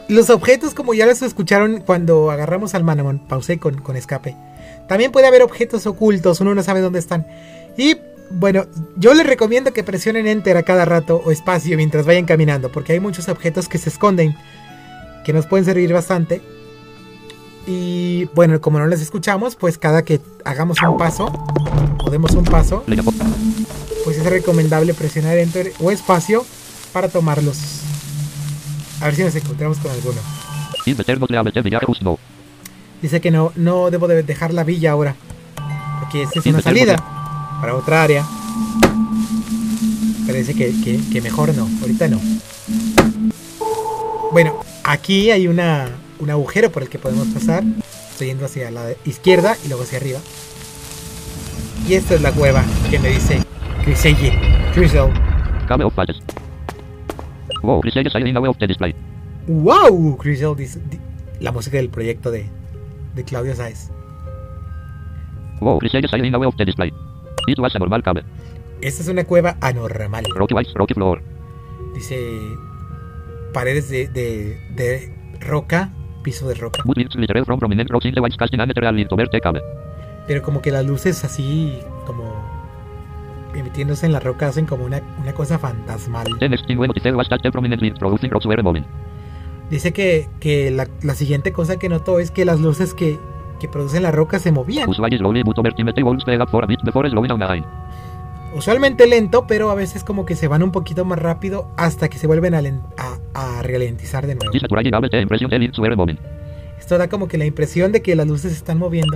[0.07, 4.33] los objetos, como ya los escucharon cuando agarramos al Manamon, pausé con, con escape.
[4.87, 7.27] También puede haber objetos ocultos, uno no sabe dónde están.
[7.75, 7.97] Y
[8.29, 12.71] bueno, yo les recomiendo que presionen Enter a cada rato o espacio mientras vayan caminando,
[12.71, 14.37] porque hay muchos objetos que se esconden,
[15.25, 16.41] que nos pueden servir bastante.
[17.67, 21.25] Y bueno, como no les escuchamos, pues cada que hagamos un paso,
[22.05, 22.85] o demos un paso,
[24.05, 26.45] pues es recomendable presionar Enter o espacio
[26.93, 27.83] para tomarlos.
[29.03, 30.21] A ver si nos encontramos con alguno.
[33.01, 35.15] Dice que no, no debo de dejar la villa ahora.
[35.99, 36.95] Porque esta es una salida
[37.61, 38.25] para otra área.
[40.25, 42.19] Pero dice que, que- que mejor no, ahorita no.
[44.31, 45.89] Bueno, aquí hay una,
[46.19, 47.63] un agujero por el que podemos pasar.
[48.11, 50.19] Estoy yendo hacia la izquierda y luego hacia arriba.
[51.87, 53.39] Y esta es la cueva que me dice
[53.83, 54.39] Criselle.
[54.73, 55.11] Crisel.
[57.63, 57.81] Wow,
[58.37, 58.93] away of the display.
[59.47, 60.17] ¡Wow!
[60.55, 60.99] Dice di-
[61.39, 62.45] la música del proyecto de,
[63.15, 63.89] de Claudio Sáez.
[65.59, 66.93] Wow, Criselle signing away of the display.
[67.47, 68.23] It was a normal cave.
[68.81, 70.25] Esta es una cueva anormal.
[70.35, 71.21] Rocky white, rocky floor.
[71.95, 72.17] Dice
[73.53, 75.91] paredes de, de, de roca,
[76.23, 76.81] piso de roca.
[76.85, 77.27] In the.
[80.27, 82.22] Pero como que las luces así, como
[83.53, 86.27] emitiéndose en la roca, hacen como una, una cosa fantasmal.
[89.69, 93.17] Dice que, que la, la siguiente cosa que notó es que las luces que,
[93.59, 94.87] que producen la roca se movían.
[98.55, 102.19] Usualmente lento, pero a veces como que se van un poquito más rápido hasta que
[102.19, 104.51] se vuelven a, a, a ralentizar de nuevo.
[106.77, 109.15] Esto da como que la impresión de que las luces se están moviendo.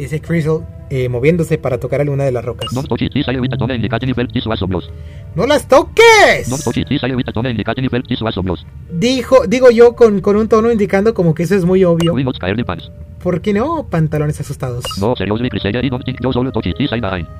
[0.00, 2.72] Dice Crystal, eh, moviéndose para tocar alguna de las rocas.
[5.34, 6.48] ¡No las toques!
[8.90, 12.12] Dijo, digo yo con, con un tono indicando como que eso es muy obvio.
[13.22, 13.88] ¿Por qué no?
[13.90, 14.84] Pantalones asustados.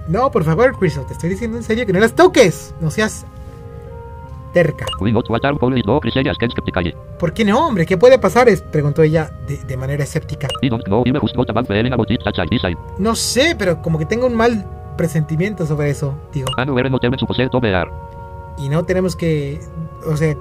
[0.09, 2.75] No, por favor, Crystal, te estoy diciendo en serio que no las toques.
[2.83, 3.25] No seas
[4.53, 4.87] terca.
[7.19, 7.87] ¿Por qué no, hombre?
[7.87, 8.49] ¿Qué puede pasar?
[8.71, 10.49] Preguntó ella de, de manera escéptica.
[12.99, 16.49] No sé, pero como que tengo un mal presentimiento sobre eso, digo.
[17.61, 17.91] Bear.
[18.59, 19.61] Y no tenemos que,
[20.07, 20.35] o sea,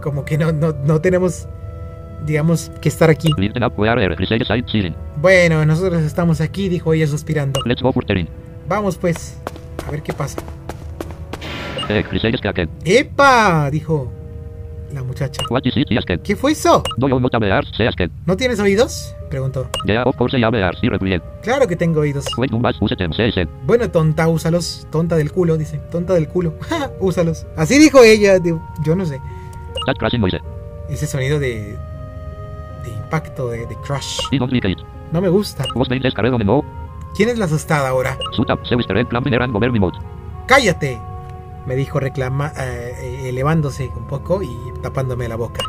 [0.00, 1.48] como que no, no, no tenemos,
[2.24, 3.30] digamos, que estar aquí.
[5.16, 7.60] Bueno, nosotros estamos aquí, dijo ella suspirando.
[8.68, 9.36] Vamos pues,
[9.86, 10.38] a ver qué pasa.
[11.88, 12.04] Eh.
[12.84, 13.70] ¡Epa!
[13.70, 14.10] dijo
[14.92, 15.42] la muchacha.
[16.22, 16.82] ¿Qué fue eso?
[18.26, 19.14] ¿No tienes oídos?
[19.28, 19.68] Preguntó.
[21.42, 22.24] Claro que tengo oídos.
[23.66, 24.86] Bueno, tonta, úsalos.
[24.90, 25.78] Tonta del culo, dice.
[25.90, 26.54] Tonta del culo.
[27.00, 27.46] úsalos.
[27.56, 28.38] Así dijo ella.
[28.38, 29.20] digo, Yo no sé.
[30.88, 31.76] Ese sonido de.
[32.84, 34.20] de impacto, de, de crush.
[35.12, 35.64] No me gusta.
[37.14, 38.16] ¿Quién es la asustada ahora?
[40.46, 40.98] ¡Cállate!
[41.66, 44.48] Me dijo reclama, eh, eh, elevándose un poco y
[44.82, 45.62] tapándome la boca.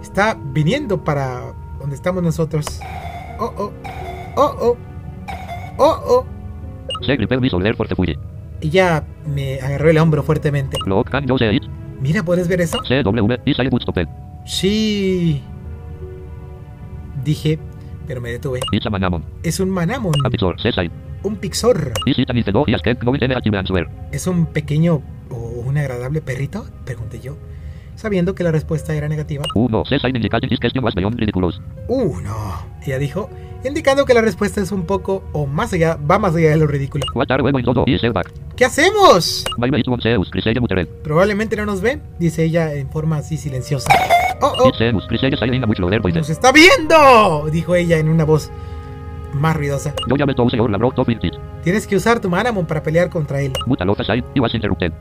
[0.00, 2.80] Está viniendo para donde estamos nosotros.
[3.38, 3.72] Oh, oh.
[4.36, 4.76] Oh, oh.
[5.76, 6.26] Oh, oh.
[7.04, 7.40] Se griped
[9.26, 10.78] me agarró el hombro fuertemente.
[12.00, 12.78] Mira, ¿puedes ver eso?
[13.96, 14.08] It.
[14.44, 15.42] Sí.
[17.24, 17.58] Dije,
[18.06, 18.60] pero me detuve.
[19.42, 20.12] Es un manamon,
[21.24, 21.88] Un pixor.
[21.88, 21.94] No.
[24.12, 26.66] ¿Es un pequeño o un agradable perrito?
[26.84, 27.38] Pregunté yo,
[27.96, 29.44] sabiendo que la respuesta era negativa.
[30.94, 31.62] Beyond ridiculous.
[31.88, 32.66] Uh, no.
[32.86, 33.30] Ella dijo,
[33.64, 36.66] indicando que la respuesta es un poco o más allá, va más allá de lo
[36.66, 37.06] ridículo.
[38.54, 39.46] ¿Qué hacemos?
[41.02, 43.88] Probablemente no nos ven, dice ella en forma así silenciosa.
[44.42, 44.72] Oh, oh,
[46.20, 48.50] nos está viendo, dijo ella en una voz
[49.34, 49.94] más ruidosa.
[51.62, 53.52] Tienes que usar tu Manamon para pelear contra él.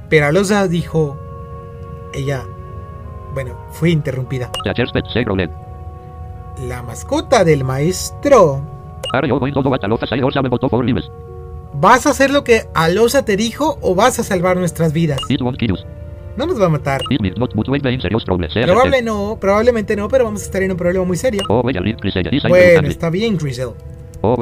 [0.10, 1.18] Pero Alosa dijo,
[2.14, 2.44] ella,
[3.34, 4.52] bueno, fue interrumpida.
[6.68, 8.62] La mascota del maestro.
[11.74, 15.20] ¿Vas a hacer lo que Alosa te dijo o vas a salvar nuestras vidas?
[16.38, 17.02] No nos va a matar.
[18.72, 21.44] Probable no, probablemente no, pero vamos a estar en un problema muy serio.
[21.50, 21.62] Oh,
[22.50, 23.70] Bueno, está bien, Grisel.
[24.26, 24.38] Oh.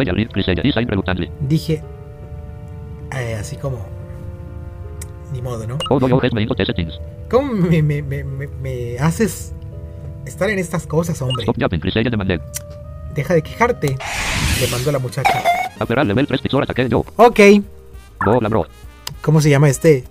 [1.40, 1.82] Dije,
[3.18, 3.84] eh, así como,
[5.34, 5.80] ni modo, ¿no?
[5.90, 6.00] Oh.
[7.30, 9.54] ¿Cómo me, me, me, me, me haces
[10.24, 11.46] estar en estas cosas, hombre?
[12.12, 12.42] Demanded.
[13.16, 13.98] Deja de quejarte,
[14.60, 15.44] le mandó la muchacha.
[15.80, 17.04] Aferrar level 3 pixel ataque yo.
[17.16, 17.40] Ok.
[19.22, 20.04] ¿cómo se llama este?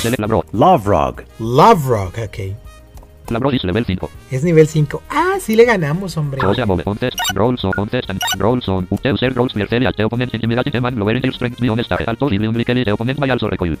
[0.00, 0.46] Select la bro.
[0.52, 1.22] Love Rog.
[1.38, 2.71] Love Rock, ok.
[3.32, 4.10] La bro is level 5.
[4.30, 5.02] Es nivel 5.
[5.08, 6.38] Ah, sí le ganamos, hombre.
[6.66, 6.84] Move.
[6.84, 7.18] Contest.
[7.34, 7.72] Rolls on.
[7.72, 8.86] Contest and rolls on.
[9.02, 9.52] User rolls
[10.04, 12.02] opponent intimidate man lower in their strength beyond star.
[12.06, 13.76] Alto y unlikely the opponent may also recoil.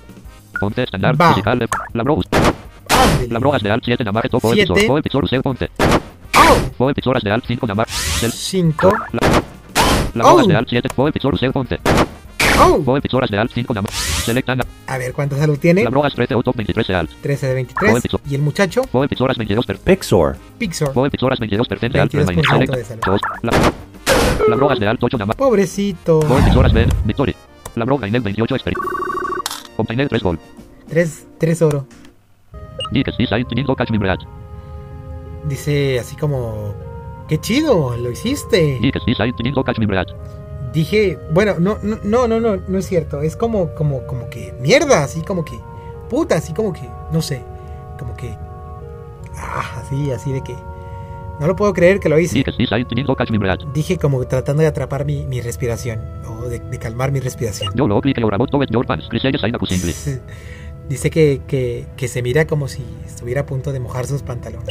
[0.58, 1.28] Contest and art Va.
[1.34, 1.74] physical left.
[1.92, 2.20] La bro.
[2.88, 3.32] Ándele.
[3.32, 4.62] La bro as de alt 7 namar top Siete.
[4.62, 4.86] episode.
[4.86, 5.70] Foe pixel useo ponte.
[6.34, 6.56] ¡Au!
[6.78, 7.86] Foe pixel as de alt 5 namar.
[7.88, 8.32] Sel.
[8.32, 8.92] 5.
[10.14, 10.48] La bro as Oh.
[10.48, 10.88] de alt 7.
[10.94, 11.78] Foe pixel useo ponte.
[12.60, 12.98] ¡Oh!
[13.30, 13.90] De alt 5 namar.
[13.92, 15.84] Select and A ver, ¿cuánta salud tiene?
[15.84, 17.10] La bro as 13 auto 23 alt.
[17.20, 18.02] 13 de 23.
[18.28, 19.78] Y el muchacho, Foe pixel as 22 per.
[19.78, 20.36] Pixor.
[20.58, 20.92] Pixor.
[20.92, 22.44] Foe pixel as 22 per cent alt 22% remain.
[22.44, 22.74] Select.
[22.74, 23.02] de salud.
[23.04, 23.20] Dos.
[23.42, 23.52] La.
[24.48, 25.36] La bro as de alt 8 namar.
[25.36, 26.22] Pobrecito.
[26.22, 26.88] Foe pixel as Ben.
[27.04, 27.34] Victory.
[27.74, 28.76] La bro gained 28 experi.
[29.76, 30.38] Obtained 3 gol.
[30.88, 31.86] 3, 3 oro.
[35.44, 36.74] Dice así como...
[37.28, 37.96] ¡Qué chido!
[37.96, 38.78] ¡Lo hiciste!
[40.72, 41.18] Dije...
[41.32, 43.22] Bueno, no, no, no, no, no, no es cierto.
[43.22, 44.54] Es como, como, como que...
[44.60, 45.58] Mierda, así como que...
[46.08, 46.88] Puta, así como que...
[47.12, 47.42] No sé.
[47.98, 48.36] Como que...
[49.36, 50.54] Ah, así, así de que...
[51.40, 52.38] No lo puedo creer que lo hice.
[53.72, 56.00] Dije como tratando de atrapar mi, mi respiración.
[56.26, 57.72] O de, de calmar mi respiración.
[60.88, 64.68] Dice que, que, que se mira como si estuviera a punto de mojar sus pantalones.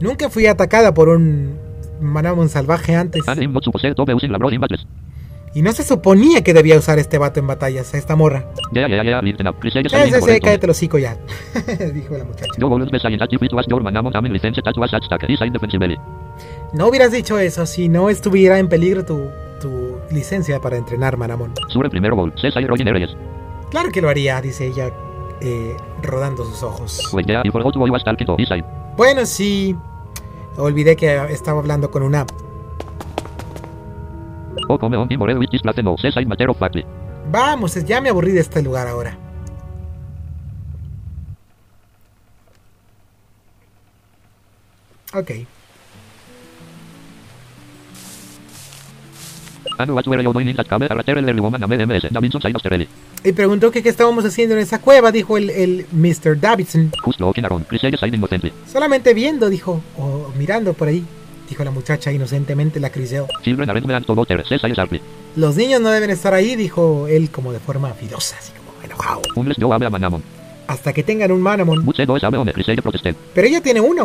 [0.00, 1.58] Nunca fui atacada por un
[2.02, 3.22] manamon salvaje antes.
[5.54, 8.46] Y no se suponía que debía usar este vato en batallas, a esta morra.
[9.90, 11.18] Sí, for cállate el hocico ya.
[11.94, 12.52] Dijo la muchacha.
[16.72, 19.28] No hubieras dicho eso si no estuviera en peligro tu,
[19.60, 21.52] tu licencia para entrenar manamon.
[23.70, 24.90] Claro que lo haría, dice ella,
[25.42, 27.08] eh, rodando sus ojos.
[28.36, 28.64] Decide.
[28.96, 29.76] Bueno, sí.
[30.56, 32.26] Olvidé que estaba hablando con una...
[36.54, 36.84] Factly.
[37.30, 39.16] Vamos, ya me aburrí de este lugar ahora.
[45.14, 45.30] Ok.
[53.24, 56.40] Y preguntó que qué estábamos haciendo en esa cueva, dijo el, el Mr.
[56.40, 56.90] Davidson.
[58.70, 61.04] Solamente viendo, dijo, o mirando por ahí,
[61.48, 63.28] dijo la muchacha inocentemente, la Criseo.
[65.36, 69.22] Los niños no deben estar ahí, dijo él como de forma filosa, así como enojado.
[70.66, 71.84] Hasta que tengan un Manamon.
[73.34, 74.04] Pero ella tiene uno.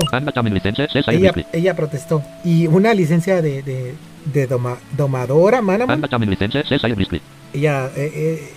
[1.53, 2.23] Ella, protestó.
[2.43, 3.93] Y una licencia de, de,
[4.25, 5.95] de doma- domadora, Manamon.
[7.53, 7.89] Ella...
[7.95, 8.49] eh, eh.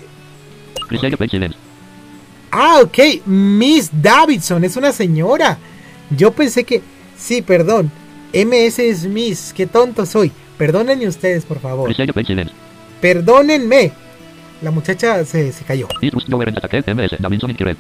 [2.51, 2.99] Ah, ok.
[3.27, 5.59] Miss Davidson es una señora.
[6.11, 6.81] Yo pensé que...
[7.17, 7.93] Sí, perdón.
[8.35, 9.53] MS es Miss.
[9.55, 10.33] Qué tonto soy.
[10.59, 11.89] Perdónenme ustedes, por favor.
[13.01, 13.93] Perdónenme.
[14.63, 15.89] La muchacha se, se cayó.
[17.51, 17.77] Inquired.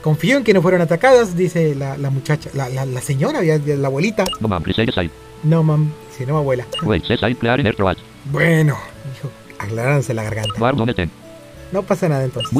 [0.00, 2.50] Confío en que no fueron atacadas, dice la, la muchacha.
[2.54, 4.24] La, la, la señora, la abuelita.
[4.40, 4.48] No
[4.92, 5.10] side.
[5.44, 5.92] No, mam.
[6.16, 6.66] Si no, abuela.
[8.26, 8.78] Bueno,
[9.14, 10.52] dijo, aclarándose la garganta.
[11.70, 12.52] No pasa nada entonces.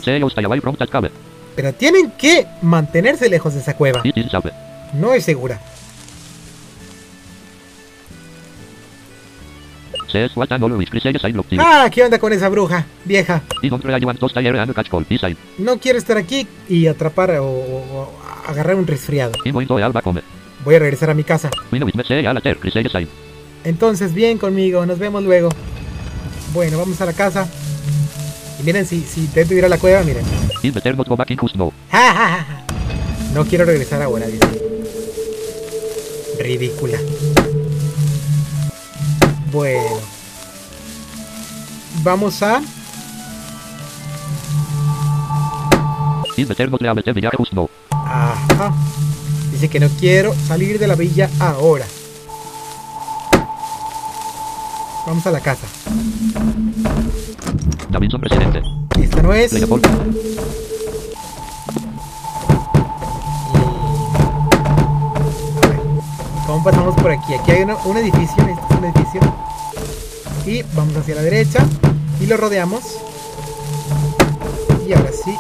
[1.57, 4.01] Pero tienen que mantenerse lejos de esa cueva.
[4.95, 5.61] No es segura.
[11.61, 12.87] Ah, ¿qué onda con esa bruja?
[13.05, 13.43] Vieja.
[15.59, 18.13] No quiero estar aquí y atrapar o,
[18.47, 19.33] agarrar un resfriado.
[20.65, 21.51] Voy a regresar a mi casa.
[23.65, 24.85] Entonces, bien conmigo.
[24.87, 25.49] Nos vemos luego.
[26.53, 27.49] Bueno, vamos a la casa.
[28.61, 30.25] Y miren, si, si intento ir a la cueva, miren.
[33.35, 34.47] No quiero regresar ahora, dice.
[36.39, 36.99] Ridícula.
[39.53, 40.01] Bueno.
[42.03, 42.63] Vamos a...
[47.91, 48.73] Ajá.
[49.53, 51.85] Dice que no quiero salir de la villa ahora.
[55.07, 55.67] Vamos a la casa.
[57.91, 58.63] Davinson presidente.
[58.99, 59.53] Esta no es.
[66.53, 67.33] ¿Cómo pasamos por aquí?
[67.33, 68.37] Aquí hay una- un edificio.
[68.47, 69.21] Este es un edificio.
[70.45, 71.65] Y vamos hacia la derecha.
[72.21, 72.99] Y lo rodeamos.
[74.87, 75.35] Y ahora sí,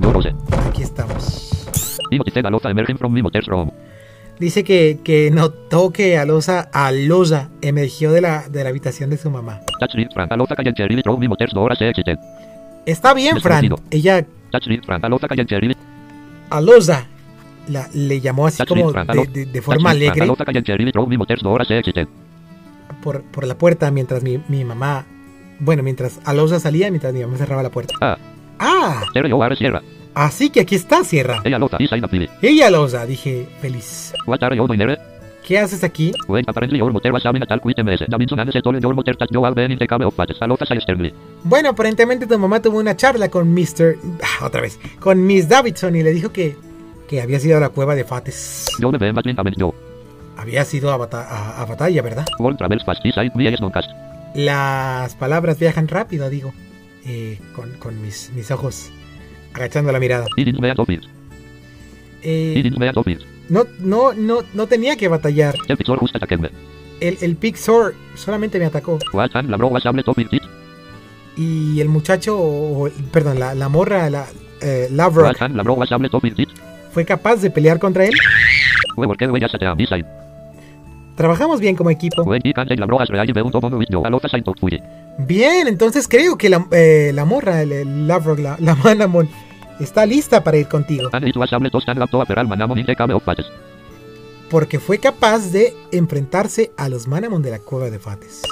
[0.00, 0.34] Door 12.
[0.68, 1.68] aquí estamos.
[4.40, 9.30] Dice que, que notó que Alosa, Alosa emergió de la, de la habitación de su
[9.30, 9.60] mamá.
[12.84, 13.60] Está bien, Fran.
[13.92, 14.26] Ella.
[16.50, 17.06] Alosa,
[17.68, 20.26] la, le llamó así como de, forma alegre
[23.02, 25.06] por, por la puerta mientras mi, mi mamá...
[25.58, 27.94] Bueno, mientras Alosa salía, mientras mi mamá cerraba la puerta.
[28.00, 28.16] Ah,
[28.58, 29.04] Ah,
[30.14, 31.42] así que aquí está, Sierra.
[31.44, 32.28] Ella aloza is in a pili.
[32.42, 34.12] Ella Alosa, dije, feliz.
[35.46, 36.12] ¿Qué haces aquí?
[41.44, 43.96] Bueno, aparentemente tu mamá tuvo una charla con Mr.
[44.22, 46.56] ah, otra vez, con Miss Davidson y le dijo que,
[47.10, 48.66] que había sido a la cueva de Fates.
[50.36, 52.24] Había sido a, bata- a- a batalla, ¿verdad?
[54.36, 56.54] Las palabras viajan rápido, digo,
[57.04, 58.90] eh, con, con mis, mis ojos
[59.52, 60.26] agachando la mirada.
[62.22, 62.52] Eh,
[63.48, 65.56] no, no, no, no tenía que batallar.
[67.00, 67.18] El.
[67.22, 69.00] El, Pixor solamente me atacó.
[70.32, 70.42] It.
[71.36, 74.26] Y el muchacho, perdón, la, la morra, la
[74.60, 75.26] eh, Lavrock,
[76.92, 78.14] Fue capaz de pelear contra él.
[81.16, 82.24] Trabajamos bien como equipo.
[85.18, 89.28] Bien, entonces creo que la, eh, la morra, el, el Lavrock, la, la Manamon,
[89.80, 91.10] está lista para ir contigo.
[94.48, 98.42] Porque fue capaz de enfrentarse a los Manamon de la cueva de Fates.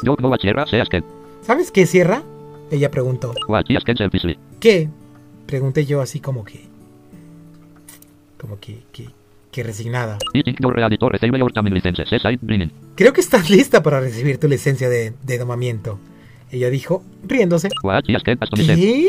[1.40, 2.22] ¿Sabes qué, Sierra?
[2.70, 3.32] Ella preguntó.
[4.60, 4.88] ¿Qué?
[5.46, 6.67] Pregunté yo así como que...
[8.40, 8.78] Como que...
[8.92, 9.08] que,
[9.50, 10.18] que resignada.
[12.96, 15.98] Creo que estás lista para recibir tu licencia de, de domamiento.
[16.50, 17.68] Ella dijo, riéndose.
[18.76, 19.06] ¿Qué?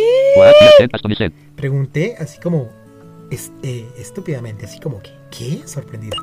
[1.55, 2.69] Pregunté así como...
[3.31, 5.11] es- eh, estúpidamente, así como que...
[5.29, 5.61] ¿Qué?
[5.65, 6.15] Sorprendida.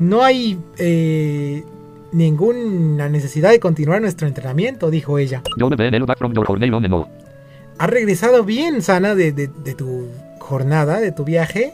[0.00, 1.62] No hay eh,
[2.12, 5.42] ninguna necesidad de continuar nuestro entrenamiento, dijo ella.
[7.78, 10.08] Has regresado bien sana de, de- de tu
[10.44, 11.72] jornada, de tu viaje,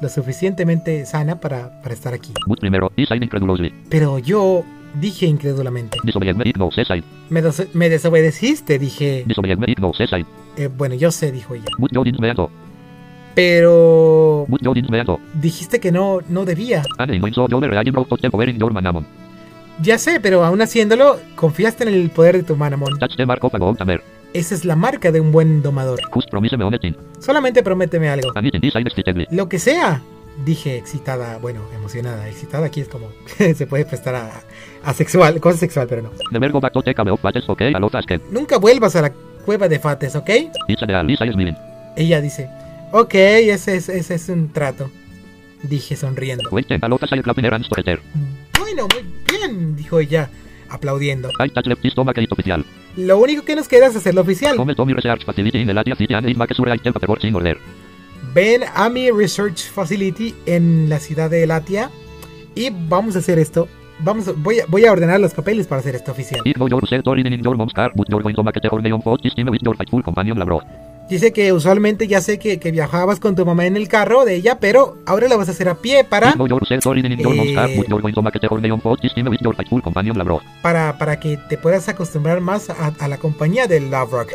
[0.00, 2.32] lo suficientemente sana para, para estar aquí.
[3.90, 4.64] Pero yo
[5.00, 6.12] dije incrédulamente, me
[7.30, 9.24] me, des- me desobedeciste, dije.
[10.56, 11.64] "Eh, bueno, yo sé, dijo ella.
[13.34, 14.44] Pero
[15.34, 16.82] dijiste que no, no debía.
[18.72, 19.06] Manamon.
[19.80, 22.90] Ya sé, pero aún haciéndolo, confiaste en el poder de tu Manamon.
[24.32, 26.00] Esa es la marca de un buen domador.
[27.20, 28.30] Solamente prométeme algo.
[29.30, 30.02] Lo que sea,
[30.44, 32.28] dije excitada, bueno, emocionada.
[32.28, 34.30] Excitada aquí es como se puede prestar a,
[34.84, 36.10] a sexual, cosa sexual, pero no.
[38.30, 39.12] Nunca vuelvas a la
[39.44, 40.30] cueva de Fates, ¿ok?
[41.96, 42.48] Ella dice,
[42.92, 44.90] ok, ese es, ese es un trato.
[45.62, 46.48] Dije sonriendo.
[48.58, 49.04] Bueno, muy
[49.38, 50.30] bien, dijo ella,
[50.72, 51.28] aplaudiendo.
[52.96, 54.56] Lo único que nos queda es hacerlo oficial.
[58.34, 61.90] Ven a mi Research Facility en la ciudad de Latia
[62.54, 63.68] y vamos a hacer esto.
[63.98, 66.40] Vamos, voy, a, voy a ordenar los papeles para hacer esto oficial.
[71.12, 74.34] Dice que usualmente ya sé que, que viajabas con tu mamá en el carro de
[74.36, 76.30] ella, pero ahora lo vas a hacer a pie para,
[77.32, 77.54] Eh.
[80.62, 84.32] para, para que te puedas acostumbrar más a, a la compañía de Love Rock.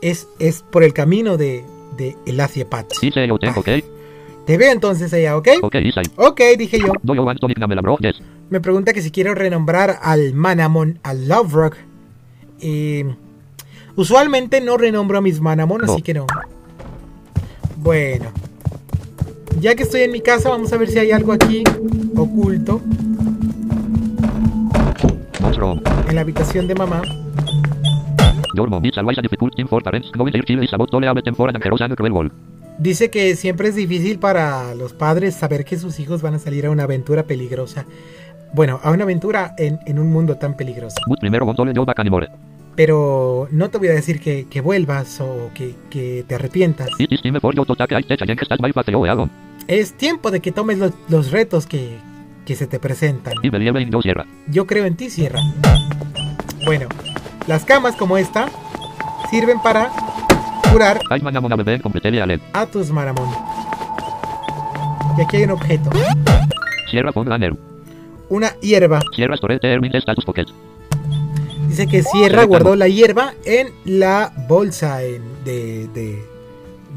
[0.00, 1.64] Es, es por el camino de,
[1.96, 3.02] de Elacia Patch.
[3.04, 3.84] It's a hotel, okay?
[4.46, 5.46] Te veo entonces ella, ¿ok?
[5.46, 6.10] I.
[6.16, 6.92] Ok, dije yo.
[8.50, 11.76] Me pregunta que si quiero renombrar al Manamon, al Love Rock.
[12.60, 13.14] Eh,
[13.96, 15.92] usualmente no renombro a mis Manamon, No.
[15.92, 16.26] así que no.
[17.76, 18.26] Bueno.
[19.60, 21.62] Ya que estoy en mi casa, vamos a ver si hay algo aquí
[22.16, 22.80] oculto
[26.08, 27.02] en la habitación de mamá.
[32.78, 36.66] Dice que siempre es difícil para los padres saber que sus hijos van a salir
[36.66, 37.84] a una aventura peligrosa.
[38.52, 40.96] Bueno, a una aventura en, en un mundo tan peligroso.
[42.76, 46.88] Pero no te voy a decir que, que vuelvas o que, que te arrepientas.
[49.68, 51.98] Es tiempo de que tomes los, los retos que,
[52.44, 53.34] que se te presentan.
[54.02, 54.26] Sierra.
[54.48, 55.40] Yo creo en ti, Sierra.
[56.64, 56.88] Bueno,
[57.46, 58.48] las camas como esta
[59.30, 59.90] sirven para
[60.70, 61.00] curar
[62.52, 63.28] a tus maramón.
[65.16, 65.90] Y aquí hay un objeto,
[66.90, 67.12] Sierra
[68.28, 69.00] una hierba.
[71.76, 76.22] Dice que Sierra guardó la hierba en la bolsa en- de, de-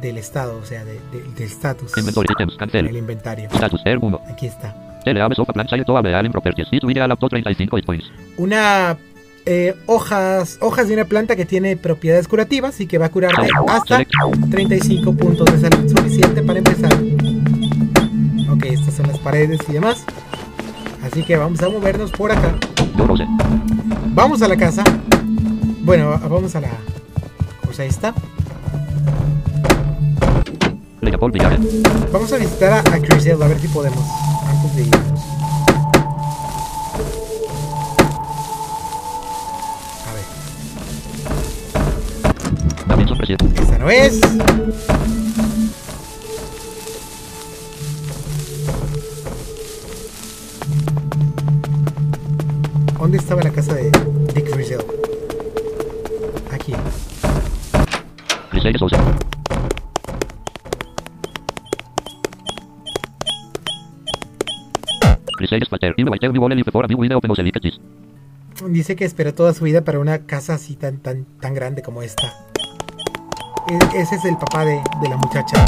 [0.01, 1.97] del estado, o sea, de- de- del status.
[1.97, 2.57] Inventory items.
[2.73, 3.49] En el inventario.
[3.51, 4.21] Status Air 1.
[4.31, 4.75] Aquí está.
[5.05, 6.67] LA Sofa Plan Site Toa Beal in Properties.
[6.71, 8.11] It Video Laptop 35 points.
[8.37, 8.97] Una
[9.45, 13.47] eh, hojas, hojas de una planta que tiene propiedades curativas y que va a curarte
[13.67, 14.49] hasta Select.
[14.51, 16.93] 35 puntos de salud suficiente para empezar.
[18.51, 20.03] Ok, estas son las paredes y demás.
[21.03, 22.53] Así que vamos a movernos por acá.
[24.13, 24.83] Vamos a la casa.
[25.83, 26.69] Bueno, vamos a la
[27.65, 28.13] cosa esta.
[32.11, 34.03] Vamos a visitar a, a Crisel a ver si podemos
[34.47, 35.21] antes de irnos.
[40.07, 40.23] A ver,
[43.55, 44.19] esta no es.
[53.07, 53.89] ¿Dónde estaba la casa de
[54.35, 54.81] Dick Crisel?
[56.51, 56.73] Aquí.
[68.67, 72.01] Dice que espera toda su vida para una casa así tan tan tan grande como
[72.01, 72.27] esta.
[73.69, 75.63] E- ese es el papá de, de la muchacha.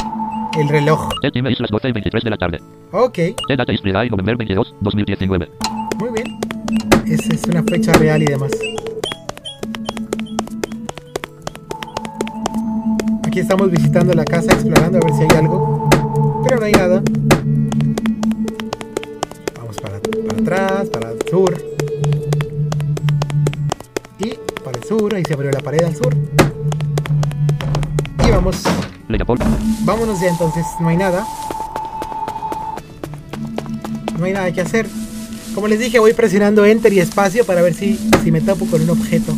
[0.60, 1.10] El reloj.
[1.22, 2.60] Set Time es las 12 y 23 de la tarde.
[2.92, 5.50] Ok, Set Data is Friday, November 22, 2019.
[6.00, 6.39] muy bien.
[7.30, 8.52] Es una fecha real y demás.
[13.24, 15.90] Aquí estamos visitando la casa, explorando a ver si hay algo.
[16.44, 17.04] Pero no hay nada.
[19.58, 21.56] Vamos para, para atrás, para el sur.
[24.18, 24.34] Y
[24.64, 26.16] para el sur, ahí se abrió la pared al sur.
[28.26, 28.64] Y vamos.
[29.86, 31.28] Vámonos ya entonces, no hay nada.
[34.18, 34.88] No hay nada que hacer.
[35.56, 38.82] Como les dije, voy presionando Enter y espacio para ver si, si me topo con
[38.82, 39.34] un objeto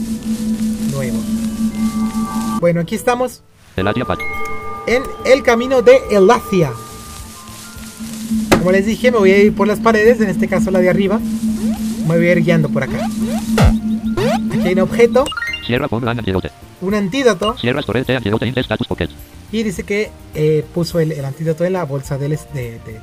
[0.92, 1.18] nuevo.
[2.60, 3.42] Bueno, aquí estamos
[4.88, 6.72] en el camino de Elacia.
[8.60, 10.90] Como les dije, me voy a ir por las paredes, en este caso la de
[10.90, 11.20] arriba.
[12.08, 13.00] Me voy a ir guiando por acá.
[14.54, 15.26] Aquí hay un objeto,
[16.82, 17.56] un antídoto.
[18.88, 19.10] Pocket.
[19.52, 23.00] Y dice que eh, puso el, el antídoto en la bolsa de, les- de- de-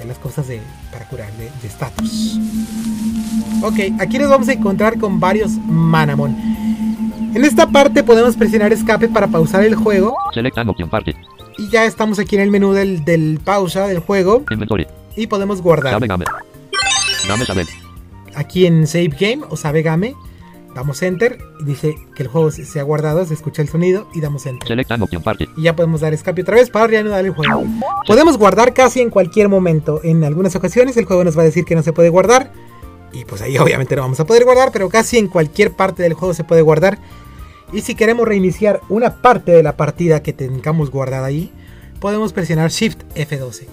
[0.00, 0.60] de las cosas de,
[0.90, 2.38] para curar, de estatus.
[3.62, 6.34] ok, aquí nos vamos a encontrar con varios Manamon.
[7.34, 10.16] En esta parte podemos presionar escape para pausar el juego.
[10.90, 11.14] Party.
[11.58, 14.42] Y ya estamos aquí en el menú del, del pausa del juego.
[14.50, 14.86] Inventory.
[15.16, 16.00] Y podemos guardar.
[16.00, 16.06] Game.
[16.08, 16.24] Game.
[18.34, 20.14] Aquí en Save Game o Sabe Game.
[20.74, 21.38] Damos Enter.
[21.60, 23.24] y Dice que el juego se, ha guardado.
[23.24, 24.06] Se escucha el sonido.
[24.14, 24.66] Y damos Enter.
[25.56, 27.64] Y ya podemos dar escape otra vez para reanudar el juego.
[28.06, 30.00] Podemos guardar casi en cualquier momento.
[30.04, 32.52] En algunas ocasiones el juego nos va a decir que no se puede guardar.
[33.12, 36.14] Y pues ahí obviamente no vamos a poder guardar, pero casi en cualquier parte del
[36.14, 36.98] juego se puede guardar.
[37.72, 41.52] Y si queremos reiniciar una parte de la partida que tengamos guardada ahí,
[42.00, 43.66] podemos presionar Shift F12.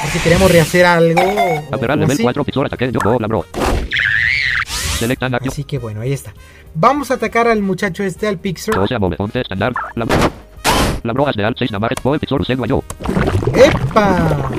[0.00, 1.20] Por si queremos rehacer algo.
[1.22, 2.22] o- o level así.
[2.22, 3.00] 4 Pixor Ataque Yo
[5.50, 6.32] Así que bueno, ahí está.
[6.74, 8.74] Vamos a atacar al muchacho este, al Pixar.
[8.74, 9.16] Chose Move.
[9.18, 9.74] 11 Standard.
[9.94, 10.16] Labro.
[11.02, 12.00] Labro as de Alt 6 Namaret.
[12.02, 12.82] Boe Pixor Useg Yo.
[13.54, 14.50] ¡Epa!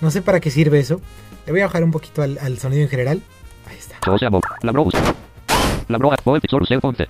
[0.00, 1.00] No sé para qué sirve eso.
[1.46, 3.22] Le voy a bajar un poquito al, al sonido en general.
[3.68, 3.96] Ahí está.
[4.04, 4.42] Chose Move.
[4.62, 4.94] Labro Us.
[5.88, 7.08] Labro as Boe Pixor Useg 11.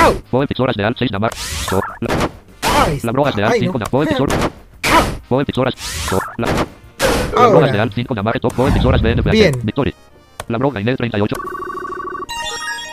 [0.00, 0.20] ¡Au!
[0.30, 1.34] Boe Pixor as de Alt 6 Namar.
[1.34, 1.80] So.
[2.00, 2.08] La-
[2.84, 3.12] Ahí está.
[3.48, 3.78] Ay, 5
[6.38, 6.46] no.
[7.34, 7.82] La- Ahora.
[7.82, 8.42] Alt 5 Namaret.
[8.42, 9.30] Boe Pixor as BNF.
[9.30, 9.52] Bien.
[9.62, 9.94] Victory.
[10.48, 11.36] Labro Gainer 38.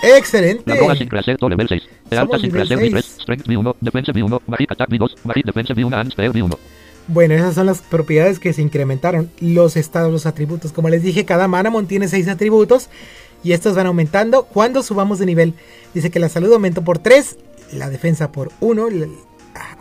[0.03, 0.63] ¡Excelente!
[0.69, 1.83] Labro as Increased level 6.
[2.09, 3.01] De alta Somos nivel Increased V3.
[3.01, 3.21] 6.
[3.21, 3.75] Strength V1.
[3.79, 4.41] Defense V1.
[4.47, 5.11] Magic Attack V2.
[5.23, 6.57] Magic Defense V1 and Spell V1.
[7.07, 9.29] Bueno, esas son las propiedades que se incrementaron.
[9.39, 10.71] Los estados, los atributos.
[10.71, 12.89] Como les dije, cada Manamon tiene 6 atributos.
[13.43, 15.53] Y estos van aumentando cuando subamos de nivel.
[15.93, 17.37] Dice que la salud aumentó por 3.
[17.73, 18.87] La defensa por 1.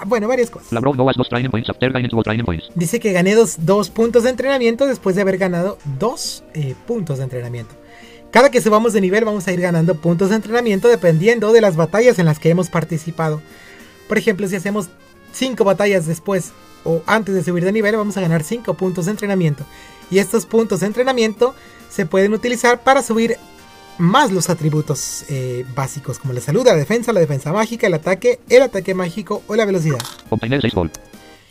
[0.06, 0.72] Bueno, varias cosas.
[0.72, 2.70] Labro no as 2 training points after gaining 2 training points.
[2.74, 7.18] Dice que gané dos, dos puntos de entrenamiento después de haber ganado dos eh, puntos
[7.18, 7.74] de entrenamiento.
[8.30, 11.76] Cada que subamos de nivel vamos a ir ganando puntos de entrenamiento dependiendo de las
[11.76, 13.42] batallas en las que hemos participado.
[14.08, 14.88] Por ejemplo, si hacemos
[15.32, 16.52] 5 batallas después
[16.84, 19.64] o antes de subir de nivel vamos a ganar 5 puntos de entrenamiento.
[20.10, 21.54] Y estos puntos de entrenamiento
[21.90, 23.36] se pueden utilizar para subir
[23.98, 28.40] más los atributos eh, básicos como la salud, la defensa, la defensa mágica, el ataque,
[28.48, 29.98] el ataque mágico o la velocidad.
[30.30, 30.92] Obtener 6 gold.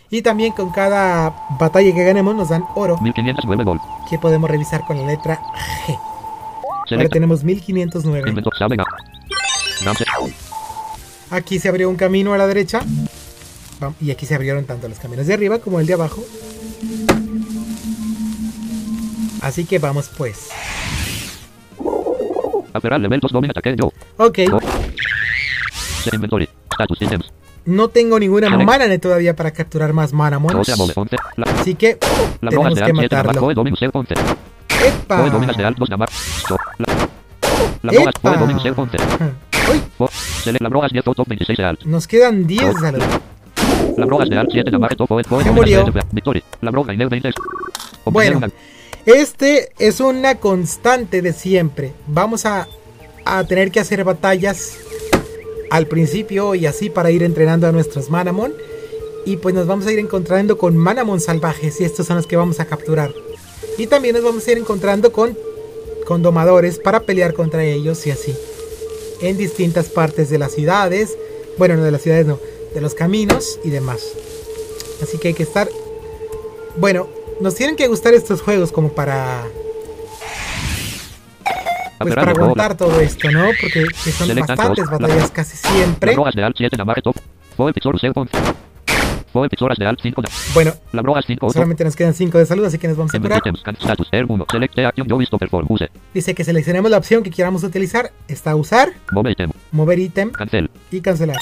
[0.09, 3.81] Y también con cada batalla que ganemos nos dan oro 1509 gold.
[4.09, 5.41] que podemos revisar con la letra
[5.87, 5.97] G.
[6.91, 8.29] Ahora tenemos 1509.
[8.29, 8.53] Inventor.
[8.57, 8.89] Sabe Game.
[9.85, 10.05] Gamse.
[11.29, 12.81] Aquí se abrió un camino a la derecha.
[13.99, 16.23] Y aquí se abrieron tanto los caminos de arriba como el de abajo.
[19.41, 20.49] Así que vamos pues.
[24.17, 24.39] Ok,
[27.65, 28.65] no tengo ninguna Select.
[28.65, 30.53] mana toodavía para capturar más Manamons.
[30.55, 31.15] Jose Amole 11.
[31.37, 31.97] La, Así que
[32.49, 33.25] tenemos que alt 7 namar.
[33.25, 33.41] matarlo.
[33.41, 34.13] Poe domin usel 11.
[34.13, 35.17] ¡Epa!
[35.21, 36.09] Poe dominas de alt 2 namar.
[36.09, 36.85] So, la,
[37.83, 38.29] la brogas ¡Epa!
[38.31, 38.97] poe domin usel 11.
[39.71, 41.83] Uy, Po, select la brogas 10 top 26 de alt.
[41.85, 42.79] nos quedan 10 Oh.
[42.79, 43.03] salud.
[43.97, 45.97] La brogas de alt 7 namar top poe poe Se dominas de murió.
[46.01, 46.13] alt.
[46.13, 46.43] Victory.
[46.61, 47.29] La broga Inel 20.
[47.29, 47.43] Obtener
[48.05, 48.49] Bueno, una-
[49.05, 51.93] este es una constante de siempre.
[52.07, 52.67] Vamos a,
[53.25, 54.73] a tener que hacer batallas
[55.69, 58.53] al principio y así para ir entrenando a nuestros Manamon.
[59.25, 62.35] Y pues nos vamos a ir encontrando con Manamon salvajes y estos son los que
[62.35, 63.13] vamos a capturar.
[63.77, 65.37] Y también nos vamos a ir encontrando con,
[66.05, 68.35] con domadores para pelear contra ellos y así.
[69.21, 71.17] En distintas partes de las ciudades.
[71.57, 72.39] Bueno, no de las ciudades, no.
[72.73, 74.01] De los caminos y demás.
[75.01, 75.69] Así que hay que estar
[76.77, 77.09] bueno,
[77.41, 79.43] nos tienen que gustar estos juegos como para
[81.99, 83.49] pues para aguantar todo esto, ¿no?
[83.59, 86.13] Porque que son bastantes batallas casi siempre.
[86.13, 87.15] brogas de alt 7 namar top.
[87.55, 88.31] Poe pixor usel 11.
[89.31, 90.21] Poe pixoras de alt 5.
[90.53, 91.53] Bueno, La brogas 5 top.
[91.53, 93.37] solamente nos quedan 5 de salud, así que nos vamos a curar.
[93.37, 93.61] items.
[93.61, 94.07] Can status.
[94.11, 94.45] Air 1.
[94.51, 95.07] Select action.
[95.07, 95.67] Yo visto perform.
[95.69, 95.89] Use.
[96.13, 98.11] Dice que seleccionemos la opción que queramos utilizar.
[98.27, 98.93] Está usar,
[99.71, 100.69] mover ítem Cancel.
[100.91, 101.37] y cancelar.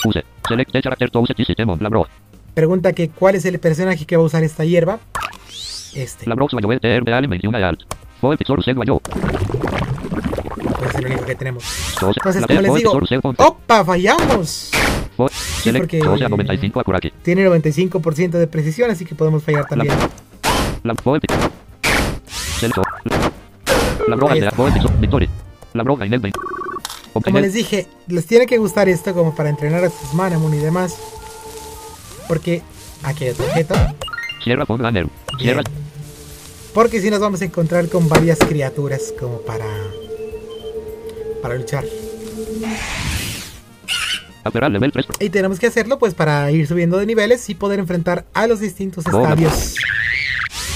[2.54, 5.00] Pregunta que cuál es el personaje que va a usar esta hierba.
[5.96, 6.28] Este.
[6.28, 7.82] La 21 de alt.
[8.22, 9.00] Usel yo.
[9.00, 11.64] Pues es el único que tenemos.
[11.94, 13.00] Entonces, como les digo,
[13.38, 13.86] ¡opa!
[13.86, 14.72] ¡Fallamos!
[15.62, 17.12] Select porque- Jose a 95 Akuraki.
[17.22, 19.94] Tiene 95% de precisión, así que podemos fallar también.
[20.84, 21.52] La Poe pixor.
[22.60, 22.78] Select.
[22.78, 24.58] La, la broga Ahí de está.
[24.58, 25.00] Poe pixor.
[25.00, 25.30] Victory.
[25.74, 26.40] La broga en el 20.
[27.14, 30.58] Como les dije, les tiene que gustar esto como para entrenar a sus Manamon y
[30.58, 30.96] demás.
[32.28, 32.62] Porque
[33.04, 33.76] aquí hay otro objeto.
[36.74, 39.66] Porque si nos vamos a encontrar con varias criaturas como para
[41.42, 41.86] para luchar.
[44.44, 45.06] Aferrar level 3.
[45.20, 48.60] Y tenemos que hacerlo pues para ir subiendo de niveles y poder enfrentar a los
[48.60, 49.76] distintos estadios.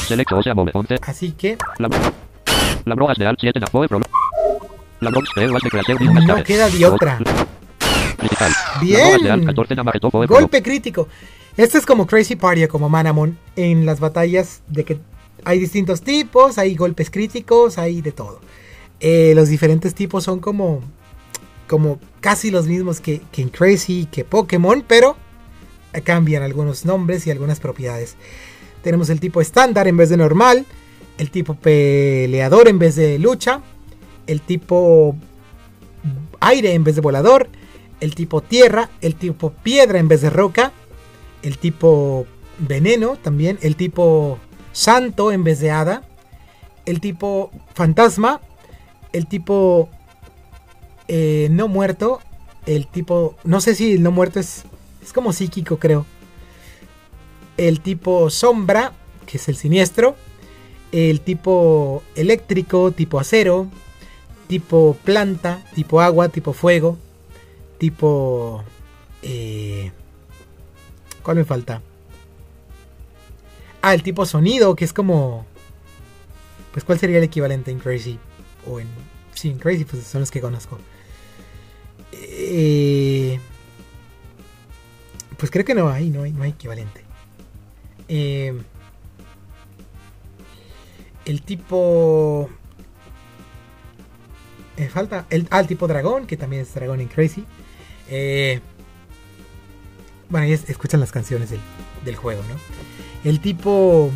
[0.08, 0.96] Select Jose a Move 11.
[1.02, 4.02] Así que La, de alt 7 na Poe Pro.
[5.00, 7.20] La brogas de was de creación y no queda de otra.
[8.82, 9.00] Bien.
[9.00, 10.36] La brogas de alt 14 na Mareto Poe Pro.
[10.36, 11.08] Golpe crítico.
[11.56, 14.98] Este es como Crazy Party como Manamon en las batallas de que
[15.46, 18.40] hay distintos tipos, hay golpes críticos, hay de todo.
[19.00, 20.82] Eh, los diferentes tipos son como,
[21.68, 25.16] como casi los mismos que, que en Crazy que Pokémon, pero
[26.04, 28.16] cambian algunos nombres y algunas propiedades.
[28.82, 30.66] Tenemos el tipo estándar en vez de normal,
[31.20, 33.62] el tipo peleador en vez de lucha,
[34.26, 35.16] el tipo
[36.40, 37.48] aire en vez de volador,
[38.00, 40.74] el tipo tierra, el tipo piedra en vez de roca,
[41.44, 42.26] el tipo
[42.58, 44.40] veneno también, el tipo
[44.72, 46.04] santo en vez de hada,
[46.86, 48.42] el tipo fantasma,
[49.12, 49.90] el tipo
[51.08, 52.22] eh, no muerto,
[52.66, 54.64] el tipo, no sé si el no muerto es,
[55.02, 56.06] es como psíquico creo,
[57.58, 58.94] el tipo sombra,
[59.26, 60.16] que es el siniestro,
[60.92, 63.68] el tipo eléctrico, tipo acero,
[64.48, 66.98] tipo planta, tipo agua, tipo fuego,
[67.78, 68.64] tipo...
[69.22, 69.92] eh,
[71.24, 71.82] ¿Cuál me falta?
[73.82, 75.46] Ah, el tipo sonido, que es como...
[76.72, 78.20] Pues cuál sería el equivalente en Crazy.
[78.68, 78.88] O en...
[79.34, 80.80] Sí, en Crazy pues son los que conozco.
[82.12, 83.40] Eh,
[85.38, 87.04] pues creo que no hay, no hay, no hay equivalente.
[88.08, 88.54] Eh,
[91.26, 92.50] el tipo...
[94.78, 95.26] Me falta...
[95.30, 97.46] El, ah, el tipo dragón, que también es dragón en Crazy.
[98.10, 98.60] Eh,
[100.34, 101.60] bueno, es- escuchan las canciones del,
[102.04, 102.56] del juego, ¿no?
[103.30, 104.12] El tipo...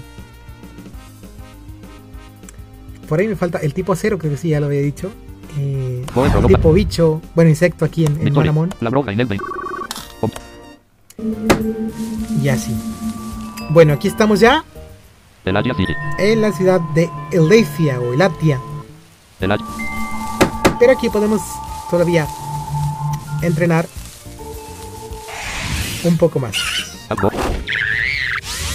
[3.08, 5.10] Por ahí me falta el tipo acero, creo que sí, ya lo había dicho.
[5.58, 6.04] Eh,
[6.40, 8.52] el tipo bicho, bueno, insecto aquí en, en 20.
[12.44, 12.76] Y así.
[13.70, 14.64] Bueno, aquí estamos ya
[16.20, 18.60] en la ciudad de Elathia o Elatia.
[20.80, 21.42] Pero aquí podemos
[21.90, 22.28] todavía
[23.42, 23.88] entrenar
[26.08, 26.56] un poco más.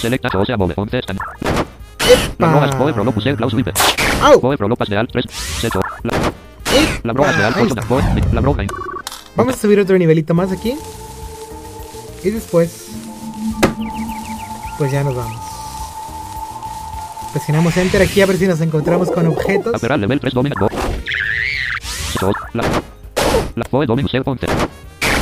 [0.01, 1.17] Selecta Jose a Move 11 están.
[2.37, 3.05] La brogas Poe Pro ¡Epa!
[3.05, 3.71] Lopus el Klaus Vive.
[4.21, 4.39] ¡Au!
[4.41, 5.25] Poe Pro Lopas de Alt 3.
[5.61, 5.79] Seto.
[6.03, 6.99] La, ¡Epa!
[7.03, 7.87] la brogas de Alt Ahí 8 está.
[7.87, 8.03] Poe.
[8.31, 8.69] La broga en.
[9.35, 10.75] Vamos a subir otro nivelito más aquí.
[12.23, 12.89] Y después.
[14.77, 15.41] Pues ya nos vamos.
[17.31, 19.73] Presionamos Enter aquí a ver si nos encontramos con objetos.
[19.73, 20.67] Aferrar level 3 Domina Bo.
[22.11, 22.33] Seto.
[22.53, 22.63] La.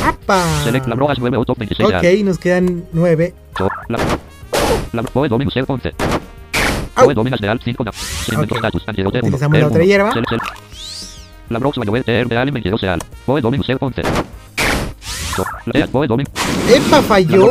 [0.04, 0.44] ¡Apa!
[0.64, 3.34] Select la brogas 9 Auto 26 de Ok, nos quedan nueve.
[3.56, 3.98] So, La.
[4.92, 5.92] La Poe Dominus el 11.
[6.94, 7.04] Au.
[7.04, 7.90] Poe Dominas de Alt 5 na.
[8.32, 8.58] Invento Ok.
[8.58, 8.88] status.
[8.88, 9.26] Angelote 1.
[9.28, 10.12] Utilizamos la otra hierba.
[11.48, 13.00] La de Alien 22 Seal.
[13.26, 14.02] Boe Dominus Ser Ponce.
[15.36, 16.32] So, la Tea Boe Dominus.
[16.68, 17.50] ¡Epa, falló!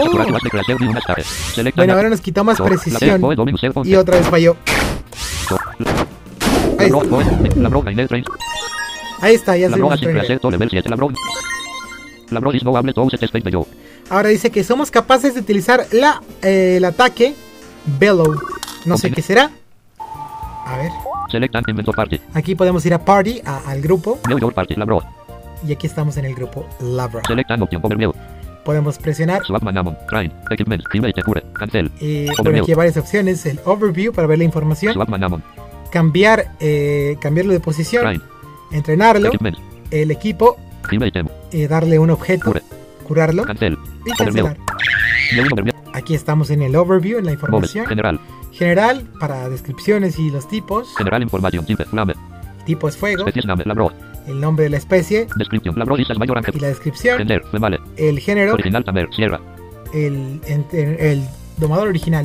[1.76, 3.22] Bueno, ahora nos quitó más precisión.
[3.84, 4.56] Y otra vez falló.
[6.78, 7.15] Ahí está.
[9.22, 9.78] Ahí está, ya se
[14.10, 17.36] Ahora dice que somos capaces de utilizar la, eh, el ataque
[17.99, 18.36] Bellow.
[18.86, 19.52] No sé qué será.
[20.66, 20.91] A ver.
[22.34, 24.20] Aquí podemos ir a Party, a- al grupo.
[25.68, 27.22] Y aquí estamos en el grupo Labra.
[28.66, 29.41] Podemos presionar.
[31.99, 33.45] Eh, bueno, aquí hay varias opciones.
[33.45, 34.94] El Overview para ver la información.
[35.91, 38.03] Cambiar, eh, cambiarlo de posición.
[38.72, 39.30] Entrenarlo.
[39.90, 40.58] El equipo.
[41.51, 42.53] Eh, darle un objeto.
[43.03, 43.43] Curarlo.
[43.45, 43.77] Cancel.
[44.05, 44.57] Y cancelar.
[45.93, 47.85] Aquí estamos en el Overview, en la información.
[47.85, 48.19] General.
[48.53, 50.95] General, para descripciones y los tipos.
[50.97, 51.22] General.
[51.85, 52.13] Flame.
[52.65, 53.26] Tipo es fuego.
[54.27, 55.27] El nombre de la especie.
[56.55, 57.18] Y la descripción.
[57.97, 58.53] El género.
[58.53, 59.07] Original Tamer.
[59.13, 59.39] Sierra.
[59.93, 61.23] El, en- el
[61.57, 62.23] domador original.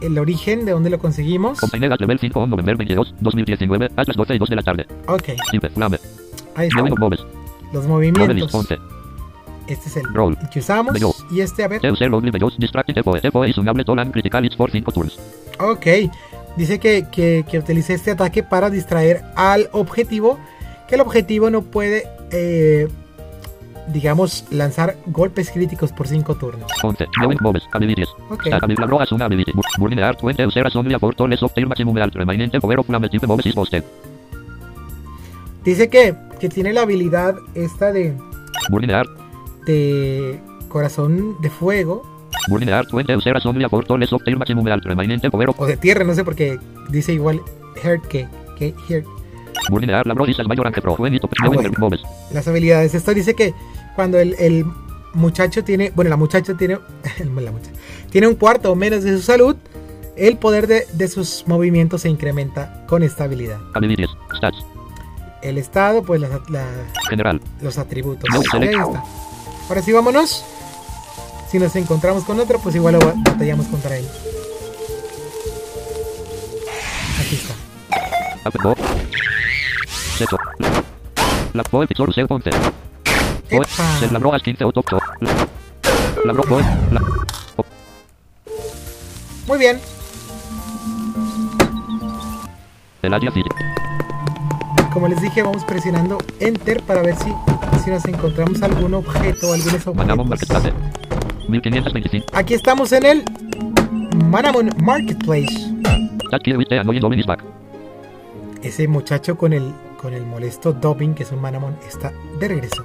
[0.00, 1.60] El origen de dónde lo conseguimos.
[1.60, 4.86] Compañera level 5 on November 22, 2019, a las 12 y 2 de la tarde.
[5.06, 5.28] Ok.
[6.60, 6.82] Ahí está.
[7.72, 8.54] Los movimientos.
[8.54, 8.78] 11.
[9.68, 10.36] Este es el Roll.
[10.52, 10.96] que usamos.
[11.30, 11.80] Y este, a ver.
[11.80, 13.20] Teu ser lovely bellos distracted epoe.
[13.22, 15.18] Epoe is un hable tolan critical it's for 5 turns.
[15.60, 15.86] Ok.
[16.56, 20.38] Dice que, que, que utilice este ataque para distraer al objetivo.
[20.88, 22.88] Que el objetivo no puede, eh,
[23.92, 26.68] digamos, lanzar golpes críticos por 5 turnos.
[26.82, 27.06] 11.
[27.20, 27.38] Knowing
[35.64, 38.16] Dice que, que tiene la habilidad esta de,
[38.70, 39.10] Burning Art.
[39.66, 42.02] de corazón de fuego.
[42.48, 46.04] Burning Art 20 Euseras only for toles of maximum remaining power of O de tierra,
[46.04, 46.58] no sé por qué
[46.88, 47.40] dice igual
[47.82, 48.28] Heart que,
[48.58, 49.06] que Heart.
[49.68, 50.06] Burning Art.
[50.06, 50.94] La Brox is as mayor anche pro.
[50.94, 51.70] When it Ah, bueno.
[52.32, 52.94] Las habilidades.
[52.94, 53.54] Esto dice que
[53.94, 54.64] cuando el, el
[55.14, 56.78] muchacho tiene, bueno, la muchacha tiene,
[57.18, 57.72] la muchacha,
[58.10, 59.56] tiene un cuarto o menos de su salud,
[60.16, 63.58] el poder de, de sus movimientos se incrementa con esta habilidad.
[63.74, 64.10] Abilities.
[64.36, 64.64] Stats.
[65.42, 66.66] El estado, pues las- la-
[67.08, 67.40] General.
[67.62, 68.28] los atributos.
[68.30, 69.04] No, ahí está.
[69.68, 70.44] Ahora sí, vámonos.
[71.50, 74.06] Si nos encontramos con otro, pues igual lo ba- batallamos contra él.
[77.20, 77.54] Aquí está.
[78.44, 78.50] La
[82.12, 82.50] Ser 11.
[83.48, 83.60] Boe.
[83.62, 83.98] Epa.
[83.98, 84.98] Ser La Brox 15 o Toxo.
[86.24, 86.62] La Boe.
[86.92, 87.00] La
[89.46, 89.80] Muy bien.
[93.02, 93.48] El Adia City.
[94.92, 97.32] Como les dije, vamos presionando Enter para ver si,
[97.84, 100.26] si nos encontramos algún objeto o algunos objetos.
[100.26, 100.72] Marketplace.
[101.48, 102.26] 1525.
[102.32, 103.24] Aquí estamos en el
[104.26, 105.74] Manamon Marketplace.
[108.62, 112.82] Ese muchacho con el con el molesto Dobbin, que es un Manamon, está de regreso.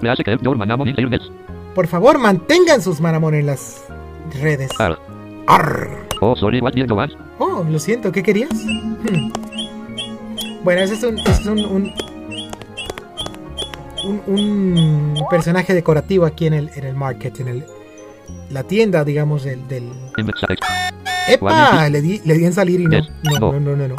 [1.74, 3.86] Por favor, mantengan sus Manamon en las
[4.42, 4.70] redes.
[5.48, 5.90] Arr.
[6.22, 7.14] Oh, sorry, what did you want?
[7.40, 8.52] Oh, lo siento, ¿qué querías?
[8.52, 9.32] Hmm.
[10.66, 11.94] Bueno, ese es un, ese es un, un,
[14.28, 17.66] un- un personaje decorativo aquí en el, en el market, en el,
[18.50, 19.68] la tienda, digamos, del...
[19.68, 19.90] del...
[21.28, 21.88] ¡Epa!
[21.90, 23.00] Le di, le di en salir y no.
[23.00, 23.10] Yes.
[23.24, 23.60] No, No.
[23.60, 23.96] no, no, no.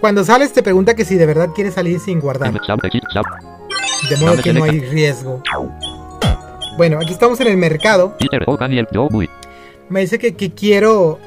[0.00, 2.52] Cuando sales te pregunta que si de verdad quieres salir sin guardar.
[2.52, 5.42] De modo que no hay riesgo.
[6.76, 8.16] Bueno, aquí estamos en el mercado.
[8.18, 8.56] Peter O.
[8.56, 9.28] Can help you, boy.
[9.88, 11.18] Me dice que, que quiero...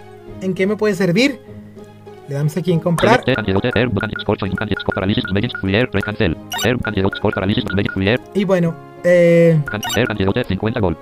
[0.42, 1.40] ¿En qué me puede servir?
[2.32, 3.26] Le damos aquí en comprar.
[8.34, 10.08] Y bueno, eh, Can Air.
[10.10, 10.98] Antidote 50 gol.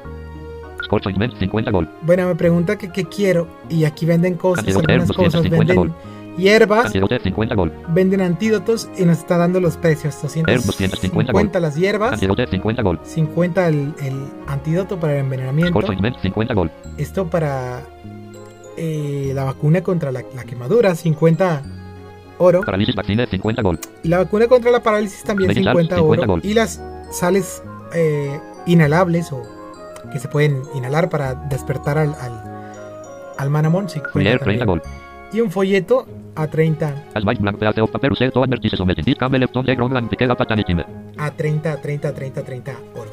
[0.83, 1.19] Score choice.
[1.37, 1.87] 50 gol.
[2.01, 3.47] bueno, me pregunta que qué quiero.
[3.69, 5.43] Y aquí venden cosas, algunas cosas.
[5.43, 5.93] 250 Venden
[6.35, 7.73] hierbas, Antidote 50 gol.
[7.89, 10.15] venden antídotos y nos está dando los precios.
[10.23, 12.99] Air, 250 250 las hierbas, Antidote 50 gol.
[13.03, 15.79] 50 el, el antídoto para el envenenamiento.
[15.79, 16.21] Score choice.
[16.23, 16.71] 50 gol.
[16.97, 17.83] Esto para
[18.79, 21.61] eh, la vacuna contra la, la quemadura, 50
[22.39, 22.61] oro.
[22.61, 23.79] Paralysis vaccine 50 gol.
[24.03, 26.27] Y la vacuna contra la parálisis también Medical, 50 50 oro.
[26.33, 26.41] gol.
[26.43, 26.81] Y las
[27.11, 27.61] sales
[27.93, 29.43] eh, inhalables o
[30.11, 32.41] que se pueden inhalar para despertar al, al,
[33.37, 34.67] al Manamon, 50 Free air 30 también.
[34.67, 34.81] gol.
[35.31, 39.03] Y un folleto a 30, As white blank pedace of paper used to advertise omitting
[39.05, 40.85] this camel left on the ground and queda patanitime.
[41.17, 43.11] a 30, 30, 30, 30 oro.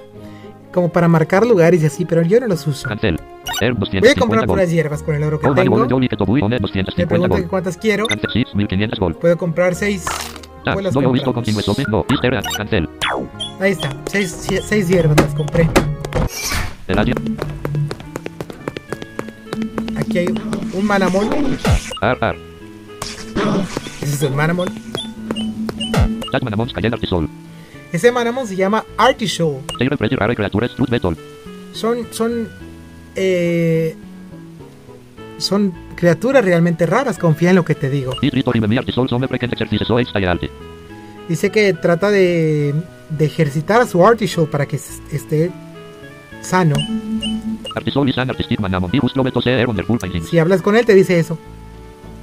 [0.72, 2.88] Como para marcar lugares y así, pero yo no los uso.
[2.88, 3.18] Cancel.
[3.60, 5.76] Voy a 250 comprar puras hierbas con el oro que tengo.
[5.76, 7.50] Me 250 pregunta que gol.
[7.50, 8.06] cuántas quiero.
[8.06, 9.14] Cancel 6, 1500 gol.
[9.16, 10.04] Puedo comprar 6.
[10.66, 10.74] Ah.
[13.60, 15.68] Ahí está, 6 hierbas las compré.
[19.96, 20.26] Aquí hay
[20.72, 20.84] un
[22.20, 22.36] ar.
[24.02, 24.34] Ese es el
[26.92, 27.28] artisol.
[27.92, 29.62] Ese Manamon se llama Artishow.
[31.72, 32.48] Son, son,
[33.16, 33.96] eh,
[35.38, 38.12] son criaturas realmente raras, confía en lo que te digo.
[41.28, 42.74] Dice que trata de,
[43.10, 45.50] de ejercitar a su Artishow para que esté
[46.40, 46.76] sano.
[50.24, 51.38] Si hablas con él, te dice eso.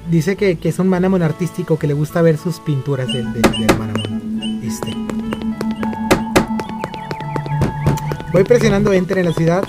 [0.10, 3.42] Dice que, que es un Manamon artístico que le gusta ver sus pinturas del, del,
[3.42, 4.62] del Manamon.
[4.64, 4.94] Este.
[8.32, 9.64] Voy presionando Enter en la ciudad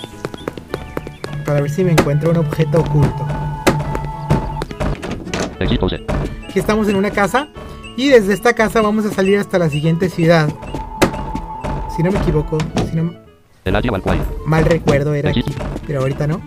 [1.45, 3.27] para ver si me encuentro un objeto oculto.
[5.59, 7.47] Aquí estamos en una casa
[7.95, 10.49] y desde esta casa vamos a salir hasta la siguiente ciudad.
[11.95, 12.57] Si no me equivoco,
[12.89, 13.25] si no
[14.45, 15.43] mal recuerdo era aquí,
[15.87, 16.41] pero ahorita no.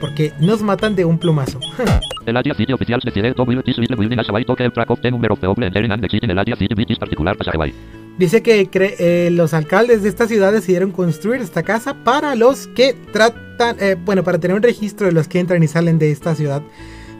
[0.00, 1.58] Porque nos matan de un plumazo.
[2.26, 5.10] El adia city oficial se to will this will a white token track of the
[5.10, 7.74] number of people entering and exiting el adia city is particular passageway.
[8.18, 12.94] Dice que eh, los alcaldes de esta ciudad decidieron construir esta casa para los que
[13.12, 16.34] tratan, eh, bueno, para tener un registro de los que entran y salen de esta
[16.34, 16.62] ciudad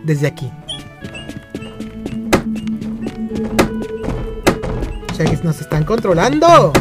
[0.05, 0.51] desde aquí.
[5.11, 6.73] O sea que nos están controlando.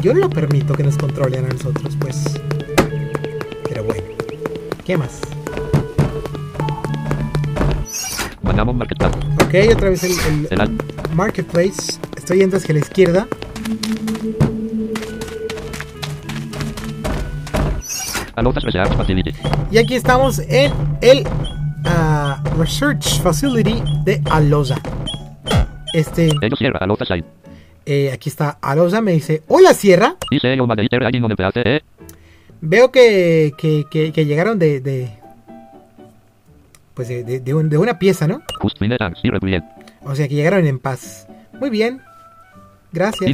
[0.00, 2.24] Yo no lo permito que nos controlen a nosotros, pues.
[3.68, 4.04] Pero bueno.
[4.84, 5.20] ¿Qué más?
[9.44, 10.78] Ok, otra vez el, el
[11.14, 11.98] marketplace.
[12.16, 13.28] Estoy yendo hacia la izquierda.
[19.70, 21.24] Y aquí estamos en el
[21.84, 24.76] ah, Research Facility de Aloza.
[25.94, 26.28] Este,
[27.86, 30.16] eh, aquí está Aloza, me dice, hola Sierra.
[32.60, 35.10] Veo que, que, que, que llegaron de, de
[36.94, 38.42] pues de, de- de un- de una pieza, ¿no?
[40.02, 41.26] O sea que llegaron en paz.
[41.60, 42.00] Muy bien.
[42.96, 43.28] Gracias.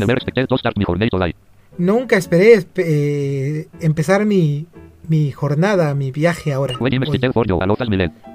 [1.78, 4.66] Nunca esperé espe- eh, empezar mi,
[5.08, 6.74] mi jornada, mi viaje ahora.
[7.12, 7.20] Hoy.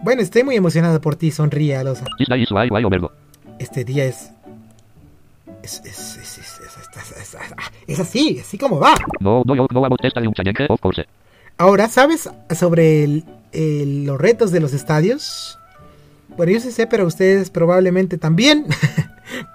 [0.04, 2.00] Bueno, estoy muy emocionado por ti, sonríe overgo.
[3.60, 4.32] este día es.
[5.64, 7.38] Es, es, es, es, es- es- es- es-
[7.88, 8.94] es así, así como va.
[9.20, 9.82] No, no, no
[10.70, 11.06] of course.
[11.58, 15.60] Ahora, ¿sabes sobre el- el- los retos de los estadios?
[16.38, 18.66] Bueno, yo sí sé, pero ustedes probablemente también.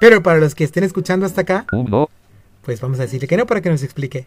[0.00, 2.08] Pero para los que estén escuchando hasta acá, Um, no.
[2.64, 4.26] pues vamos a decirle que no para que nos explique.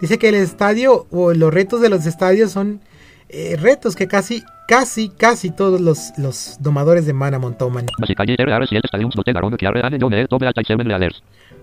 [0.00, 2.80] Dice que el estadio o los retos de los estadios son
[3.28, 7.86] eh, retos que casi, casi, casi todos los, los domadores de Manamon toman.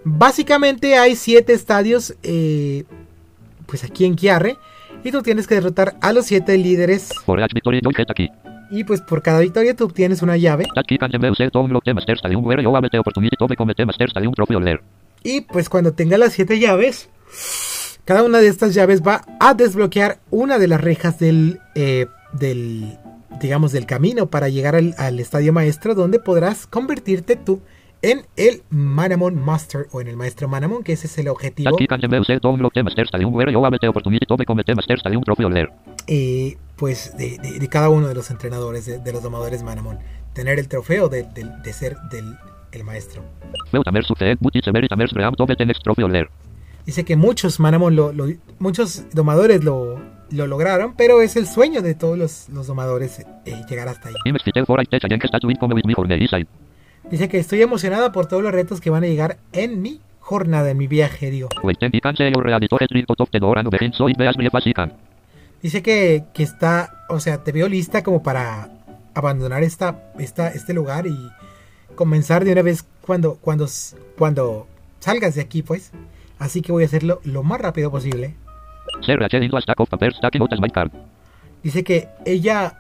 [0.04, 2.86] Básicamente hay siete estadios, eh,
[3.68, 4.58] pues aquí en Kiarre,
[5.04, 7.10] y tú tienes que derrotar a los siete líderes.
[8.72, 10.66] Y pues por cada victoria tú obtienes una llave.
[15.24, 17.10] Y pues cuando tenga las siete llaves,
[18.06, 22.98] cada una de estas llaves va a desbloquear una de las rejas del, eh, del
[23.42, 27.62] digamos, del camino para llegar al, al estadio maestro, donde podrás convertirte tú
[28.02, 31.70] en el Manamon Master o en el maestro Manamon, que ese es el objetivo.
[31.70, 31.78] That
[36.82, 40.00] pues de, de- de cada uno de los entrenadores, de, de los domadores Manamon.
[40.34, 41.28] Tener el trofeo de,
[41.74, 42.36] ser del
[42.72, 43.22] el maestro.
[46.88, 48.26] Dice que muchos Manamon, lo, lo-
[48.58, 50.00] muchos domadores lo,
[50.32, 53.26] lo lograron, pero es el sueño de todos los, los domadores eh,
[53.70, 54.16] llegar hasta ahí.
[57.12, 60.72] Dice que estoy emocionada por todos los retos que van a llegar en mi jornada,
[60.72, 61.50] en mi viaje, digo.
[65.62, 68.70] Dice que, que está, o sea, te veo lista como para
[69.14, 71.16] abandonar esta, esta, este lugar y
[71.96, 73.68] comenzar de una vez cuando, cuando,
[74.18, 74.68] cuando
[75.00, 75.92] salgas de aquí, pues.
[76.40, 78.36] Así que voy a hacerlo lo más rápido posible.
[81.62, 82.80] Dice que ella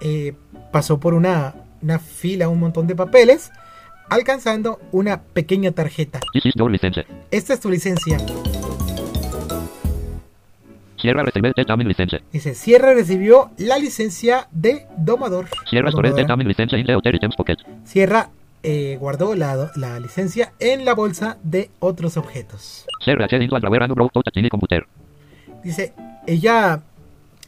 [0.00, 0.34] eh,
[0.72, 3.52] pasó por una, una fila, un montón de papeles,
[4.08, 6.20] alcanzando una pequeña tarjeta.
[7.30, 8.18] Esta es tu licencia.
[11.00, 11.52] Sierra recibe
[11.84, 12.22] license.
[12.32, 15.46] Dice, Sierra recibió la licencia de domador.
[15.68, 15.90] Sierra
[17.36, 17.56] pocket.
[17.84, 18.30] Sierra
[18.62, 22.86] eh, guardó la, la licencia en la bolsa de otros objetos.
[23.04, 24.86] Sir Rachel into a drawer and wrote to tiny computer.
[25.62, 25.92] Dice,
[26.26, 26.82] ella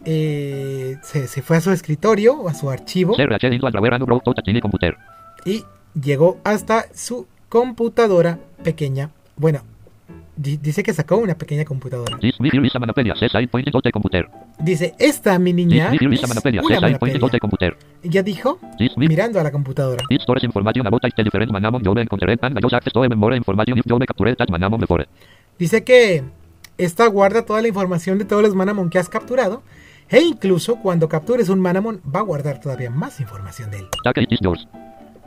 [0.05, 3.16] eh, se, se fue a su escritorio, a su archivo,
[5.44, 5.64] y
[6.01, 9.10] llegó hasta su computadora pequeña.
[9.36, 9.62] Bueno,
[10.41, 12.19] dice que sacó una pequeña computadora.
[14.59, 16.41] Dice, esta mi niña es una.
[18.03, 18.59] Ya dijo,
[18.97, 20.05] mirando a la computadora.
[25.59, 26.25] Dice que
[26.79, 29.62] esta guarda toda la información de todos los Manamon que has capturado.
[30.09, 33.89] E incluso cuando captures un Manamon va a guardar todavía más información de él.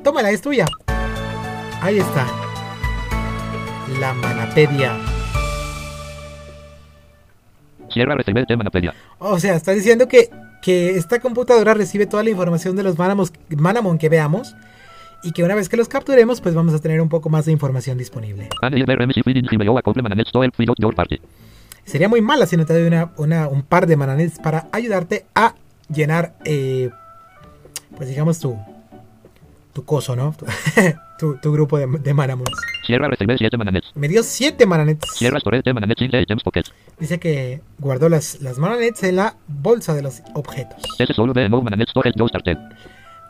[0.04, 0.66] Tómala, es tuya.
[1.80, 2.28] Ahí está.
[4.00, 4.94] La Manapedia.
[7.90, 8.94] Sierra de manapedia.
[9.20, 10.30] O sea, está diciendo que,
[10.62, 14.56] que esta computadora recibe toda la información de los Manamon, Manamon que veamos.
[15.26, 17.52] Y que una vez que los capturemos, pues vamos a tener un poco más de
[17.54, 18.50] información disponible.
[21.86, 25.26] Sería muy mala si no te doy una, una- un par de mananets para ayudarte
[25.36, 25.56] a
[25.94, 26.90] llenar, eh,
[27.96, 28.58] pues digamos, tu,
[29.74, 30.36] tu coso, ¿no?
[31.20, 32.50] tu, tu grupo de, de manamons.
[32.86, 33.92] Sierra recibe 7 mananets.
[33.96, 35.10] Me dio 7 mananets.
[35.16, 36.64] Sierra de mananets gems pocket.
[37.00, 40.78] Dice que guardó las, las mananets en la bolsa de los objetos.
[41.00, 42.58] Ese solo de mananets yo started.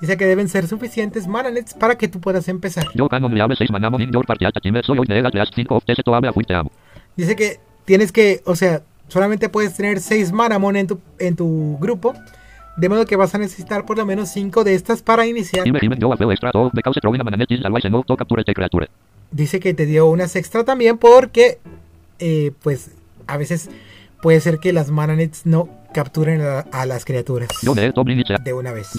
[0.02, 2.86] Dice que deben ser suficientes mananets para que tú puedas empezar.
[2.94, 5.34] Yo can only have 6 manamon in your party at a time so yo negas
[5.34, 6.72] last 5 of tese to have a fuite amo.
[7.16, 11.78] Dice que tienes que, o sea, solamente puedes tener 6 manamon en tu, en tu
[11.80, 12.14] grupo.
[12.76, 15.66] De modo que vas a necesitar por lo menos 5 de estas para iniciar.
[19.32, 21.60] Dice que te dio unas extra también porque,
[22.20, 22.92] eh, pues,
[23.28, 23.70] a veces
[24.22, 27.50] puede ser que las mananets no capturen a, a las criaturas
[28.44, 28.96] de una vez.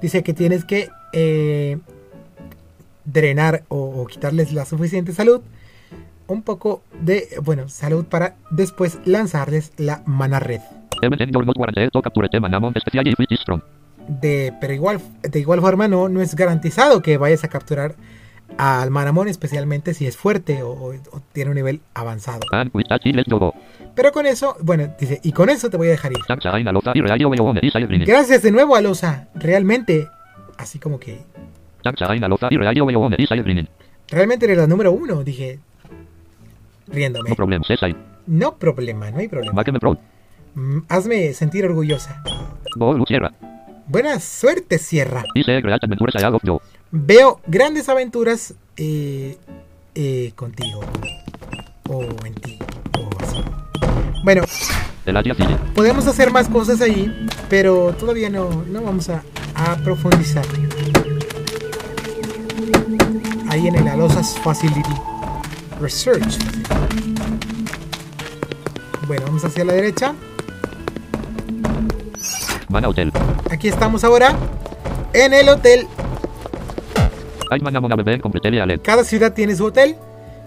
[0.00, 1.78] Dice que tienes que eh,
[3.04, 5.40] drenar o, o quitarles la suficiente salud.
[6.26, 10.60] Un poco de, bueno, salud para después lanzarles la mana red.
[14.08, 17.94] De, pero igual, de igual forma no, no es garantizado que vayas a capturar
[18.58, 22.40] al manamon, especialmente si es fuerte o, o- o tiene un nivel avanzado.
[22.88, 23.54] That let's go.
[23.94, 26.18] Pero con eso, bueno, dice, y con eso te voy a dejar ir.
[28.06, 29.28] Gracias de nuevo, Alosa.
[29.34, 30.08] Realmente,
[30.58, 31.20] así como que,
[34.10, 35.60] realmente eres la número uno, dije,
[36.88, 37.30] riéndome.
[38.26, 39.52] No problema, no hay problema.
[40.54, 42.22] Mm, hazme sentir orgullosa.
[43.86, 45.24] Buena suerte, Sierra.
[45.34, 45.44] I.
[46.92, 49.36] Veo grandes aventuras eh,
[49.94, 50.80] eh, contigo.
[51.88, 52.58] O en ti.
[52.98, 53.42] O así.
[54.22, 54.42] Bueno,
[55.74, 59.24] podemos hacer más cosas ahí, pero todavía no, no vamos a,
[59.54, 60.44] a profundizar.
[63.48, 64.94] Ahí en el Alosas Facility
[65.80, 66.38] Research.
[69.08, 70.14] Bueno, vamos hacia la derecha.
[72.70, 73.12] Mana Hotel.
[73.50, 74.36] Aquí estamos ahora
[75.12, 75.86] en el hotel.
[78.80, 79.96] Cada ciudad tiene su hotel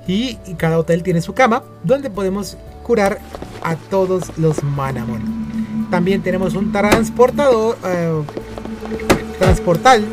[0.07, 3.19] y, y cada hotel tiene su cama donde podemos curar
[3.61, 5.87] a todos los Manamon.
[5.91, 8.21] También tenemos un transportador, eh,
[9.37, 10.05] transportal,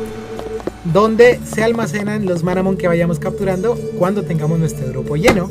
[0.83, 5.49] donde se almacenan los Manamon que vayamos capturando cuando tengamos nuestro grupo lleno.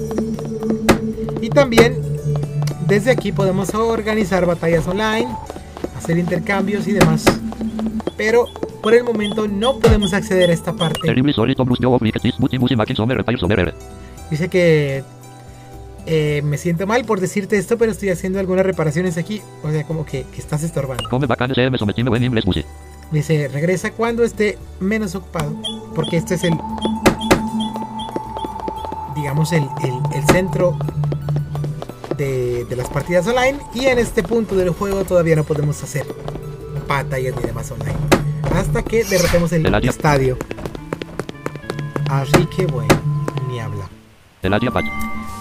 [1.41, 2.01] Y también
[2.87, 5.29] desde aquí podemos organizar batallas online,
[6.01, 7.25] hacer intercambios y demás.
[8.17, 8.47] Pero
[8.83, 11.01] por el momento no podemos acceder a esta parte.
[14.31, 15.05] Dice que
[16.07, 19.43] eh, me siento mal por decirte esto, pero estoy haciendo algunas reparaciones aquí.
[19.63, 21.05] O sea, como que, que estás estorbando.
[22.45, 22.65] Busi.
[23.11, 25.55] Dice, regresa cuando esté menos ocupado.
[25.95, 26.55] Porque este es el,
[29.17, 30.77] digamos, el, el- el centro
[32.21, 33.59] de, de las partidas online.
[33.75, 36.07] Y en este punto del juego todavía no podemos hacer
[36.87, 37.97] batallas ni demás online.
[38.55, 40.37] Hasta que derrotemos el El estadio.
[42.11, 42.95] Así que bueno,
[43.49, 43.89] ni habla.
[44.43, 44.71] El área.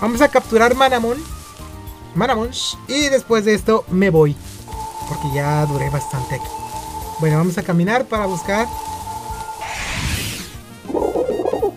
[0.01, 1.18] Vamos a capturar Manamon.
[2.15, 2.77] Manamons.
[2.88, 4.35] Y después de esto me voy.
[5.10, 6.47] Porque ya duré bastante aquí.
[7.19, 8.68] Bueno, vamos a caminar para buscar.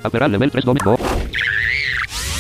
[0.03, 0.97] Aperar level 3 domingo.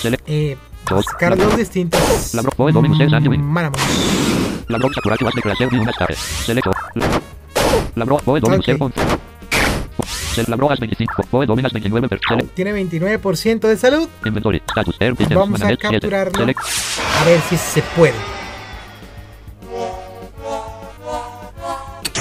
[0.00, 0.22] Select.
[0.26, 0.56] Eh,
[0.90, 2.34] Los distintos.
[2.34, 3.42] La Brock Boy Dominus es Anduin.
[3.42, 3.82] Manamons.
[4.68, 6.14] La Brock Sakuraki was declared de una star.
[6.14, 6.66] Select.
[7.94, 8.72] La Brock Boy Dominus Ok.
[8.74, 8.92] es con.
[10.34, 11.24] Sel- La Brock 25.
[11.30, 12.20] Boy Dominus 29 per.
[12.54, 14.08] Tiene 29% de salud.
[14.24, 14.62] Inventory.
[14.68, 14.96] Status.
[15.00, 15.14] Air.
[15.30, 15.92] Vamos a Mananet 7.
[16.00, 16.38] capturarlo.
[16.38, 16.60] Select.
[17.20, 18.14] A ver si se puede.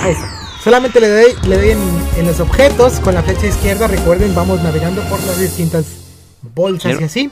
[0.02, 0.28] Ahí está.
[0.64, 1.80] Solamente le doy, le doy en,
[2.18, 3.88] en los objetos con la flecha izquierda.
[3.88, 5.86] Recuerden, vamos navegando por las distintas
[6.56, 7.32] bolsas y así.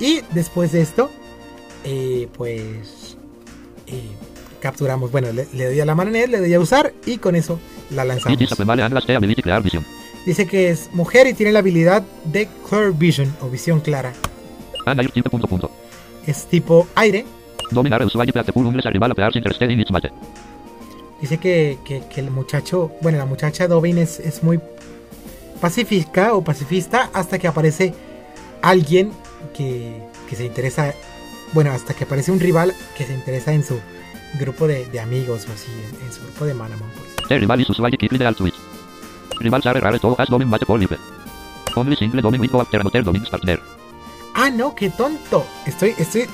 [0.00, 1.10] Y después de esto,
[1.84, 3.16] eh, pues
[3.86, 4.02] eh,
[4.60, 5.10] capturamos.
[5.10, 7.58] Bueno, le, le doy a la mananet, le doy a usar y con eso
[7.90, 8.38] la lanzamos.
[10.26, 14.12] Dice que es mujer y tiene la habilidad de Clear Vision o visión clara.
[16.26, 17.24] Es tipo aire.
[21.20, 24.60] Dice que, que, que el muchacho, bueno, la muchacha Dobin es, es muy
[25.60, 27.94] pacífica o pacifista hasta que aparece
[28.60, 29.10] alguien
[29.54, 30.92] que, que se interesa,
[31.54, 33.80] bueno, hasta que aparece un rival que se interesa en su
[34.38, 37.28] grupo de, de amigos o así, en, en su grupo de Manamon, pues.
[37.28, 38.54] The rival is usuario kit ideal switch.
[39.40, 40.78] Rivals are rare todo has domin mate for.
[41.76, 43.60] Only single domin with after another domin's partner.
[44.34, 45.46] Ah, no, qué tonto.
[45.66, 46.26] Estoy, estoy.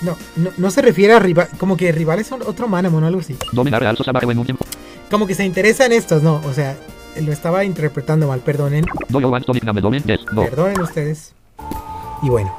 [0.00, 3.20] No, no, no se refiere a rival, como que rivales son otro Manamon o algo
[3.20, 3.36] así.
[3.52, 4.66] Dominar also sabe en un tiempo.
[5.10, 6.76] Como que se interesa en estos, no, o sea,
[7.20, 8.84] lo estaba interpretando mal, perdonen.
[9.12, 10.02] Want to domin?
[10.04, 10.44] Yes, no.
[10.44, 11.34] Perdonen ustedes.
[12.22, 12.52] Y bueno.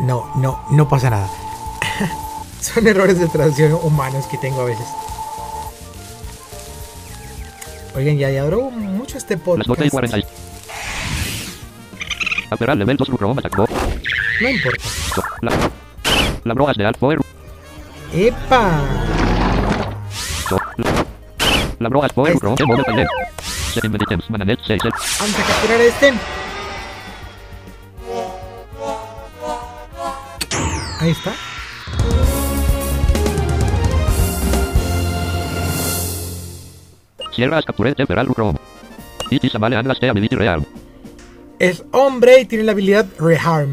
[0.00, 1.28] No, no, no pasa nada.
[2.60, 4.86] Son errores de traducción humanos que tengo a veces.
[7.96, 9.92] Oigan, ya, ya duró mucho este Las 12 y podcast.
[9.92, 10.28] 40.
[12.50, 13.66] Aperar level 2 Rubro Attack Go.
[14.40, 14.84] No importa.
[15.14, 15.52] So, La,
[16.44, 17.20] la broas de Alt Foer.
[18.12, 18.80] ¡Epa!
[20.48, 21.06] So, la,
[21.78, 21.88] la
[40.08, 40.66] ability real.
[41.58, 43.72] Es hombre y tiene la habilidad Reharm.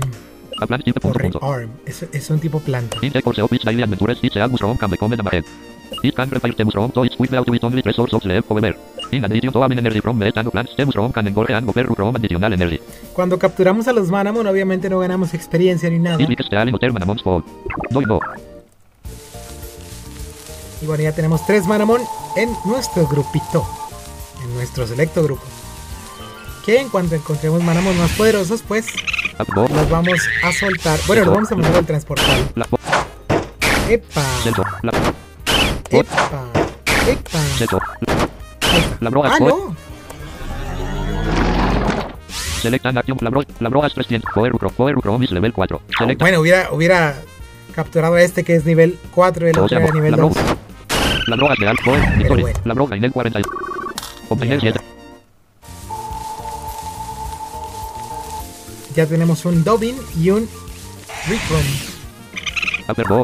[1.39, 1.71] Rearm.
[1.85, 2.97] Es, es un tipo planta.
[9.11, 10.73] In addition to energy from plants,
[11.13, 11.85] can engorge and offer
[12.15, 12.79] additional energy.
[13.13, 16.17] Cuando capturamos a los Manamon, obviamente no ganamos experiencia ni nada.
[20.81, 22.01] Y bueno, ya tenemos tres Manamon
[22.37, 23.65] en nuestro grupito.
[24.43, 25.43] En nuestro selecto grupo.
[26.65, 28.87] Que en cuanto encontremos Manamon más poderosos, pues
[29.53, 29.67] go.
[29.67, 30.99] los vamos a soltar.
[31.07, 32.15] Bueno, los vamos a mandar al fo.
[33.89, 34.23] ¡Epa!
[35.89, 36.47] ¡Epa!
[37.09, 38.40] ¡Epa!
[38.99, 39.75] La broa ¡Ah, no!
[42.61, 43.17] Select an action.
[43.21, 43.41] La bro.
[43.59, 44.31] La broas 300.
[44.33, 44.69] Foer Rubro.
[44.69, 45.81] Foer Rubro is level 4.
[45.97, 46.21] Select.
[46.21, 47.15] Bueno, hubiera, hubiera
[47.73, 50.33] capturado a este que es nivel 4 y el otro era nivel la 2.
[50.33, 50.57] bro.
[51.27, 52.17] La broas de Alt Foer.
[52.17, 52.41] Victory.
[52.43, 52.59] bueno.
[52.65, 53.39] La broa en el 40.
[54.29, 54.71] Obtener Ya.
[54.73, 54.79] 7.
[58.95, 60.47] Ya tenemos un Dobin y un.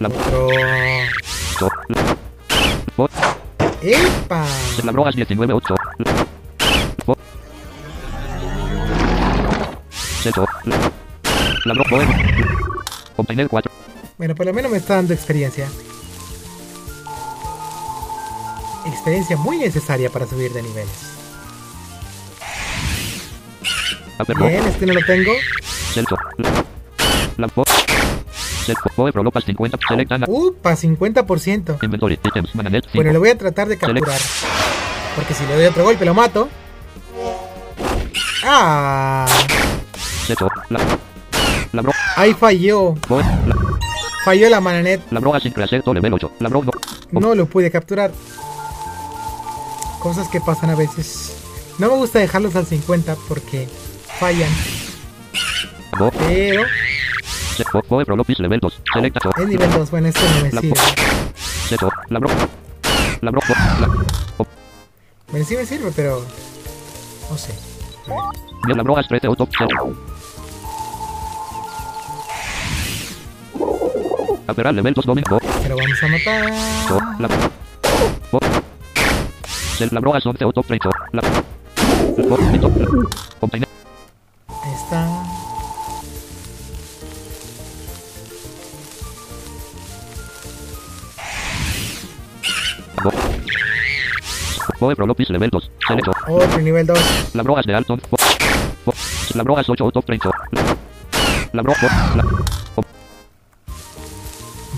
[0.01, 0.09] La.
[1.59, 1.69] Otro.
[3.81, 4.45] ¡Epa!
[4.83, 5.53] La broas 19.
[5.53, 5.75] 8.
[5.99, 6.25] La.
[7.05, 7.17] Fo.
[10.21, 10.45] Celso.
[10.65, 10.91] La.
[11.65, 11.85] La bro.
[11.85, 12.07] Foer.
[13.15, 13.71] Obtener 4.
[14.17, 15.67] Bueno, por lo menos me está dando experiencia.
[18.85, 21.13] Experiencia muy necesaria para subir de niveles.
[24.39, 25.33] Bien, este no lo tengo.
[25.93, 26.17] Celso.
[27.37, 27.47] La.
[30.27, 31.77] Upa, 50%.
[31.81, 32.19] Inventory.
[32.23, 32.55] Items.
[32.55, 32.95] Mananet 5.
[32.95, 34.19] Bueno, lo voy a tratar de capturar.
[35.15, 36.49] Porque si le doy otro golpe lo mato.
[38.43, 39.25] Ah,
[42.15, 42.95] ahí falló.
[44.23, 45.01] Falló la mananet.
[45.11, 46.31] La broa sin creaceto level 8.
[46.39, 46.63] La bro
[47.11, 47.35] no.
[47.35, 48.11] Lo pude capturar.
[49.99, 51.33] Cosas que pasan a veces.
[51.79, 53.67] No me gusta dejarlos al 50 porque
[54.19, 54.49] fallan.
[56.19, 56.63] Pero
[57.63, 58.81] Foer Prolopis level 2.
[58.93, 59.91] Select a es nivel 2.
[59.91, 60.75] Bueno, esto no me La sirve.
[62.09, 62.29] La bro.
[63.21, 63.41] La bro.
[63.79, 63.87] La.
[65.31, 66.23] Bueno, sí me sirve, pero.
[67.29, 67.53] No sé.
[68.67, 69.47] La broa 13 auto.
[74.47, 75.39] Aperar level 2 domingo.
[75.61, 76.53] Pero vamos a matar.
[77.19, 77.27] La.
[79.77, 80.89] Cel la broa 11 auto 30.
[81.11, 81.21] La.
[83.39, 83.67] Obtener.
[84.47, 85.46] Ahí está.
[93.03, 93.11] Go.
[94.79, 95.71] Foe Prolopis level 2.
[95.87, 96.11] Selecto.
[96.27, 96.99] Otro nivel 2.
[97.33, 98.01] La broas de Alton.
[99.35, 100.29] La broas 8 auto 30.
[100.51, 100.77] La.
[101.53, 101.73] La bro.
[101.75, 101.87] Fo.
[102.15, 102.25] La.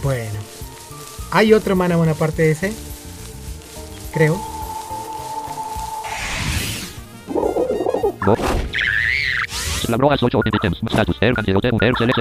[0.04, 0.40] Bueno.
[1.32, 2.74] Hay otro mana buena parte de ese.
[4.14, 4.40] Creo.
[8.26, 8.36] Go.
[9.88, 10.80] La broas 8 items.
[10.84, 11.18] Status.
[11.22, 12.20] Air cantidad un air select.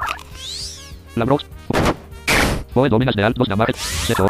[1.16, 1.26] La
[2.88, 3.72] dominas de altos damage.
[3.74, 4.26] Seto.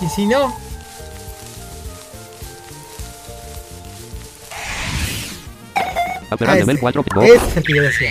[0.00, 0.54] Y si no.
[6.30, 6.78] Aperar Ah, ese.
[6.78, 7.04] 4.
[7.14, 7.22] Go.
[7.22, 8.10] Ese es el que yo decía.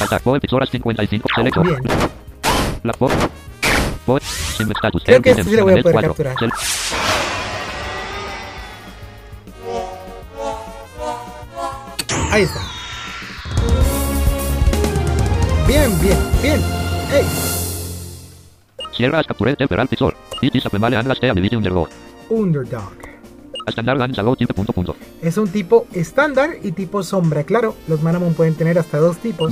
[0.00, 0.22] Attack.
[0.22, 0.40] Foe.
[0.40, 1.28] Pixoras 55.
[1.34, 1.62] Selecto.
[1.62, 1.78] Bien.
[2.82, 2.92] La.
[2.92, 3.08] Fo.
[4.06, 4.20] Foe.
[4.20, 5.02] Sim status.
[5.04, 6.14] Creo que este sí lo voy a poder 4.
[6.14, 6.52] capturar.
[12.32, 12.60] Ahí está.
[15.66, 16.60] Bien, bien, bien.
[17.12, 17.26] Ey,
[18.96, 20.16] Sierra as capturé temperal pixor.
[20.40, 21.88] It is a female and last ability underdog.
[22.30, 22.92] Underdog.
[24.54, 24.96] Punto punto.
[25.20, 27.44] Es un tipo estándar y tipo sombra.
[27.44, 29.50] Claro, los Manamon pueden tener hasta dos tipos.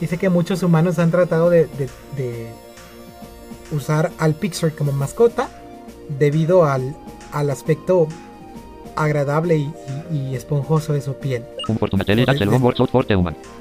[0.00, 2.48] Dice que muchos humanos han tratado de, de- de
[3.72, 5.48] usar al Pixar como mascota
[6.18, 6.96] debido al,
[7.32, 8.08] al aspecto
[8.96, 9.72] agradable y,
[10.12, 11.44] y- y esponjoso de su piel,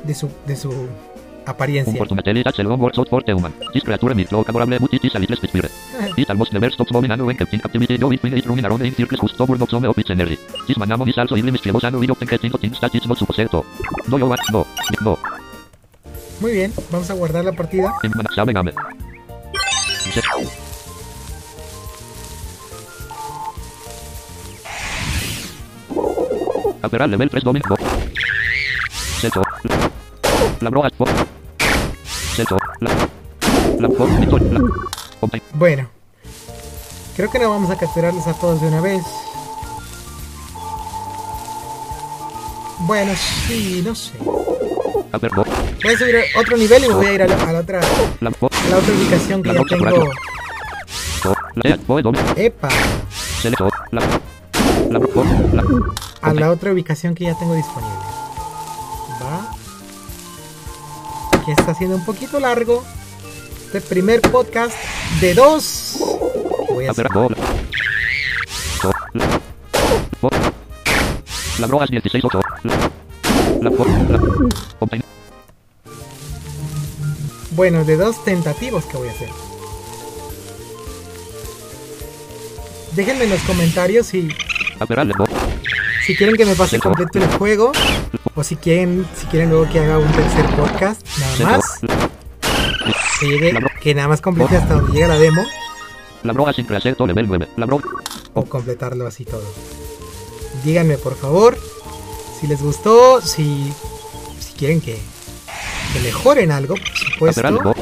[0.04, 0.72] de su, de su
[1.46, 1.94] apariencia.
[16.42, 17.94] Muy bien, vamos a guardar la partida.
[26.86, 27.76] Aperar level 3 domin bo.
[29.20, 29.42] Seto.
[30.62, 31.06] La broa bo.
[32.36, 32.58] Seto.
[32.80, 32.92] La.
[33.80, 34.08] La bo.
[34.08, 34.62] La.
[35.54, 35.90] Bueno,
[37.16, 39.02] creo que no vamos a capturarlos a todos de una vez.
[42.82, 44.12] Bueno, sí, no sé.
[44.20, 47.60] Voy a subir a otro nivel y me voy a ir a la, a la
[47.62, 50.12] otra, a la otra ubicación que ya tengo.
[52.36, 52.70] Epa.
[53.90, 54.02] La.
[54.92, 55.00] La
[56.26, 56.32] La.
[56.32, 57.96] a la otra ubicación que ya tengo disponible.
[59.22, 59.56] Va.
[61.46, 62.84] Que está siendo un poquito largo.
[63.66, 64.76] Este primer podcast
[65.22, 65.98] de dos.
[66.70, 67.08] Voy a hacer.
[71.60, 71.84] La.
[71.84, 72.42] Es 16 8.
[72.64, 72.74] La.
[73.62, 73.72] La.
[77.52, 79.30] Bueno, de dos tentativos que voy a hacer.
[82.96, 84.30] Déjenme en los comentarios si.
[86.06, 87.72] Si quieren que me pase completo el juego
[88.36, 91.02] o si quieren si quieren luego que haga un tercer podcast
[91.40, 91.80] nada más
[93.20, 95.44] que, llegue, que nada más complete hasta donde llega la demo
[96.24, 97.48] La broa sin preacerto level 9.
[97.58, 97.66] La
[98.34, 99.44] o completarlo así todo.
[100.64, 101.58] Díganme por favor
[102.40, 103.72] si les gustó, si,
[104.40, 105.00] si quieren que,
[105.94, 107.74] que mejoren algo, por supuesto.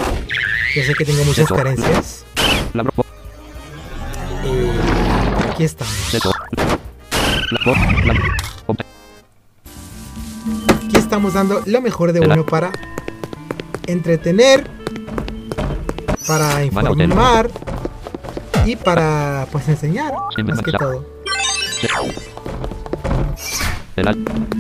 [0.76, 2.26] Yo sé que tengo muchas carencias.
[2.74, 3.06] Bo.
[4.45, 4.72] Eh,
[5.50, 5.94] aquí estamos.
[10.86, 12.72] Aquí estamos dando lo mejor de uno para
[13.88, 14.70] entretener,
[16.28, 17.50] para informar
[18.66, 20.14] y para pues enseñar,
[20.46, 21.06] más que todo.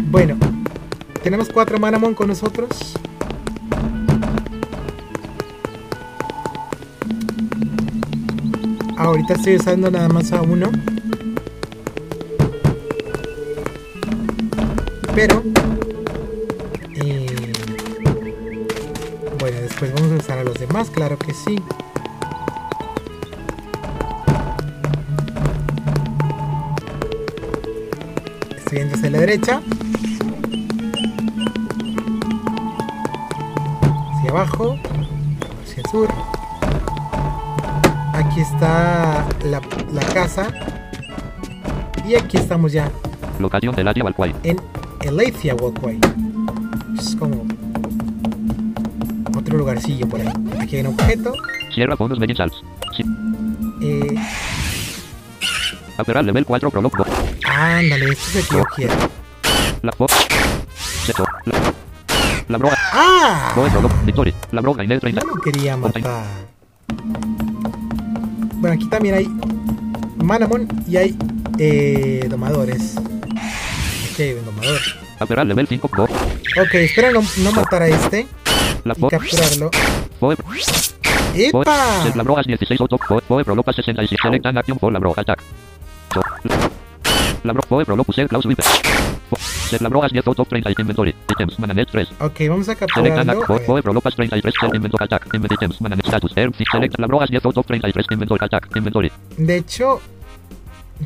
[0.05, 0.37] Bueno,
[1.23, 2.69] tenemos cuatro Manamon con nosotros.
[8.97, 10.69] Ahorita estoy usando nada más a uno.
[15.15, 15.43] Pero...
[16.95, 17.53] eh,
[19.39, 21.55] bueno, después vamos a usar a los demás, claro que sí.
[28.57, 29.61] Estoy yendo hacia la derecha.
[34.17, 34.77] Hacia abajo.
[35.63, 36.09] Hacia el sur.
[38.13, 39.61] Aquí está la,
[39.91, 40.47] la casa.
[42.05, 42.91] Y aquí estamos ya
[43.39, 44.03] Locación del área
[44.43, 44.57] en
[45.03, 45.99] Elathia Walkway.
[46.97, 47.45] Es como
[49.37, 50.27] otro lugarcillo por ahí.
[50.59, 51.33] Aquí hay un objeto.
[51.73, 52.63] Sierra fondos Medin Salts.
[52.95, 53.03] Sí.
[53.81, 54.15] Eh,
[55.97, 56.91] Aperar level 4 prolog
[57.45, 58.93] ándale, este es el que yo quiero.
[59.81, 59.91] La.
[61.05, 61.25] Seto.
[61.45, 61.73] La.
[62.47, 62.73] La broa.
[62.93, 63.53] ¡Ah!
[63.55, 63.91] Bo prolog.
[64.05, 64.33] Victory.
[64.51, 65.21] La broa Inel 30.
[65.21, 66.03] No lo quería matar.
[68.55, 69.27] Bueno, aquí también hay
[70.23, 71.17] Manamon y hay
[71.59, 72.95] eh, domadores.
[74.19, 74.79] Un domador.
[75.19, 76.03] Aperar level 5 bo.
[76.03, 78.27] Ok, espero no, no matar a este
[78.83, 79.71] La y capturarlo.
[80.19, 80.35] Bo.
[80.35, 80.53] Bo.
[81.35, 82.11] ¡Epa!
[82.15, 82.97] La broa 16 8.
[83.09, 83.21] Bo.
[83.27, 84.19] Bo prolog 66.
[84.21, 85.13] Select an action for la broa.
[85.17, 85.41] Attack.
[86.13, 86.21] So.
[86.43, 86.55] La.
[87.43, 87.65] La broa.
[87.67, 88.65] Bo prolog usar Klaus Viper.
[89.31, 89.37] Bo.
[89.39, 91.15] Set la broa 10 auto 30 inventory.
[91.29, 91.57] Items.
[91.57, 92.07] Mananet 3.
[92.19, 93.41] Ok, vamos a Select an capturarlo.
[93.41, 93.57] action.
[93.57, 93.81] Eh, Bo.
[93.81, 94.53] prolog 33.
[94.61, 95.05] Set inventory.
[95.05, 95.25] Attack.
[95.33, 95.81] Inventory items.
[95.81, 96.31] Mananet status.
[96.37, 96.51] Air.
[96.71, 98.45] Select la broa 10 auto 33 inventory.
[98.45, 98.75] Attack.
[98.75, 99.11] Inventory.
[99.37, 100.01] De hecho,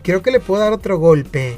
[0.04, 1.58] creo que le puedo dar otro golpe.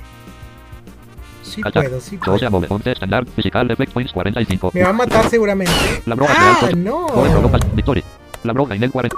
[1.50, 2.80] Sí puedo, sí puedo.
[2.86, 3.26] estándar.
[3.26, 4.72] Physical points 45.
[4.74, 5.74] Me va a matar seguramente.
[6.06, 6.84] La broa ¡Ah, real.
[6.84, 7.08] no!
[7.08, 7.60] Bo.
[7.74, 8.04] Victory.
[8.44, 9.18] La broa Inel 40.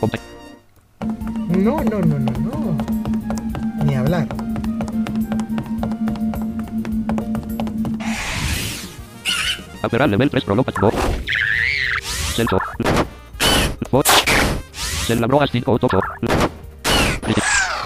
[0.00, 0.18] Ponte.
[1.48, 3.84] No, no, no, no, no.
[3.84, 4.26] Ni hablar.
[9.82, 10.66] Aperar level 3 prolog.
[10.80, 10.90] Bo.
[12.34, 12.58] Celso.
[13.92, 14.06] Bot.
[15.06, 15.88] Cel Labroas 5 8.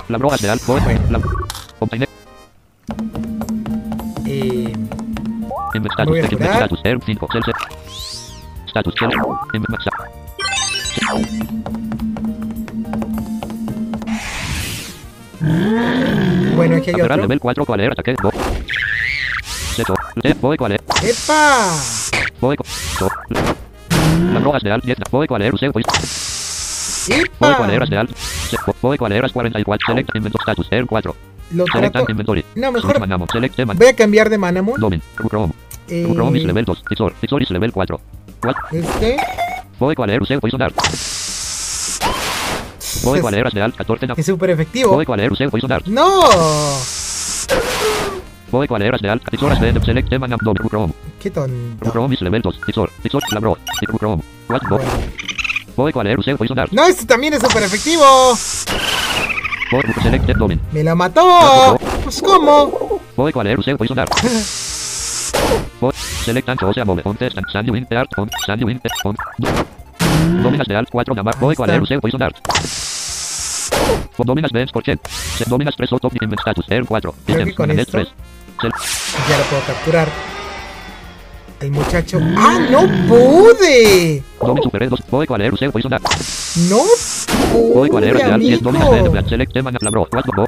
[0.09, 0.67] Labroas de Alt.
[0.67, 0.83] Bot.
[1.11, 1.23] Lab.
[1.81, 2.14] Obtener.
[8.67, 8.95] Status.
[8.99, 9.11] Cel.
[9.53, 9.91] Inven maxa.
[16.57, 17.17] bueno, aquí hay otro.
[17.17, 17.65] nivel 4.
[17.67, 17.93] ¿Cuál era?
[17.93, 18.15] Ataque.
[20.41, 20.57] Boy.
[20.57, 20.85] ¿Cuál era?
[21.03, 21.71] ¡Epa!
[24.63, 24.99] De Alt 10.
[25.11, 25.27] Boy.
[25.27, 25.43] ¿Cuál.
[25.73, 25.85] Boy.
[27.39, 27.55] Boy.
[27.57, 27.87] ¿Cuál era?
[27.87, 28.17] De Alt.
[28.17, 28.97] Se- Boy.
[28.99, 29.29] ¿Cuál era?
[29.29, 29.87] 44.
[29.87, 30.15] Select.
[30.15, 30.69] Invento status.
[30.71, 31.17] Erm 4.
[31.51, 31.99] Lo Select trato.
[32.01, 32.45] and inventory.
[32.55, 32.97] No, mejor.
[33.33, 34.81] Select voy a cambiar de Manamon.
[34.81, 35.03] Domin.
[35.29, 35.53] Chrome.
[35.89, 36.07] Eh,
[36.45, 36.85] level 2.
[36.89, 37.13] Tizor.
[37.21, 38.01] Tizor is level 4.
[38.43, 38.55] What?
[38.73, 39.17] este.
[39.95, 40.23] ¿cuál era?
[40.23, 40.75] Usé Poison Dart.
[43.03, 43.51] Boy, ¿cuál era?
[43.51, 44.07] de Alt 14.
[44.07, 44.93] na- Es súper efectivo.
[44.95, 45.33] Boy, ¿cuál era?
[45.33, 45.87] Usé Poison Dart.
[45.87, 46.23] ¡No!
[48.51, 48.97] Boy, ¿cuál era?
[48.99, 49.29] de Alt.
[49.29, 50.31] Tizor de Select teman.
[50.43, 50.55] Dom.
[50.69, 50.93] Chrome.
[51.21, 51.91] ¡Qué tonto!
[51.91, 52.61] Chrome level 2.
[52.67, 52.91] Tizor.
[53.03, 53.23] Tizor.
[53.33, 53.59] Labro.
[53.99, 54.23] Chrome.
[54.49, 54.63] What?
[55.77, 56.21] Boy, ¿cuál era?
[56.21, 56.71] Usé Poison Dart.
[56.73, 58.05] ¡No, este también es súper efectivo!
[60.03, 60.29] Select.
[60.73, 61.77] ¡Me la mató!
[62.05, 63.01] Pues, ¿cómo?
[63.33, 63.59] ¿cuál era?
[63.59, 64.13] Usé Poison Dart.
[66.25, 67.03] Select and Chose Move.
[67.03, 67.87] Contest and Sandy Win.
[67.91, 68.11] Art.
[68.17, 68.29] On.
[68.47, 68.81] Sandy Win.
[69.05, 69.17] On.
[70.43, 71.15] Dominas de Alt 4.
[71.15, 71.39] Namar.
[71.39, 71.75] Boy, ¿cuál está.
[71.75, 71.83] era?
[71.83, 72.37] Usé Poison Dart.
[74.19, 75.01] Dominas Bench Porchet.
[75.47, 76.65] Dominas 3 Top Invent Status.
[76.71, 77.15] Air 4.
[77.27, 77.57] Creo que Items.
[77.57, 78.09] con esto- 3.
[78.61, 78.73] Sel-
[79.29, 80.09] Ya lo puedo capturar.
[81.61, 82.19] El muchacho.
[82.37, 84.23] ¡Ah, no pude!
[84.41, 85.01] Domin Super 2.
[85.11, 85.55] Boy, ¿cuál era?
[85.55, 86.05] Usé Poison Dart.
[86.69, 86.79] ¡No
[87.53, 88.63] pude, De Alt 10.
[88.63, 89.03] Dominas amigo!
[89.03, 89.29] Bench Black.
[89.29, 89.77] Select Teman.
[89.81, 90.09] Labro.
[90.13, 90.25] What?
[90.37, 90.47] Bo.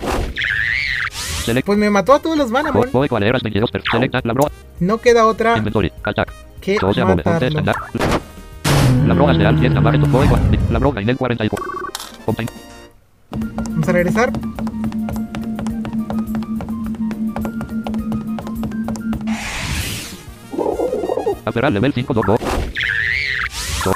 [1.46, 1.66] Select.
[1.66, 2.82] Pues me mató a todos los Manamon.
[2.82, 3.38] Boy, Boy, ¿cuál era?
[3.40, 3.70] 22.
[3.70, 4.48] per- Select and Labro.
[4.80, 5.92] No queda otra Inventory.
[6.60, 7.22] Que Chose Move.
[7.22, 7.58] Contest matarlo.
[7.58, 9.06] and Art.
[9.06, 9.72] Labro de Alt 10.
[9.74, 9.98] Namar.
[10.08, 10.42] Boy, ¿cuál?
[10.70, 10.92] Labro.
[10.92, 11.64] Gainel 44.
[12.26, 12.48] Obtain.
[13.30, 14.32] Vamos a regresar.
[21.44, 22.14] Aperal level 5.
[22.14, 22.36] Dogo.
[23.82, 23.92] So.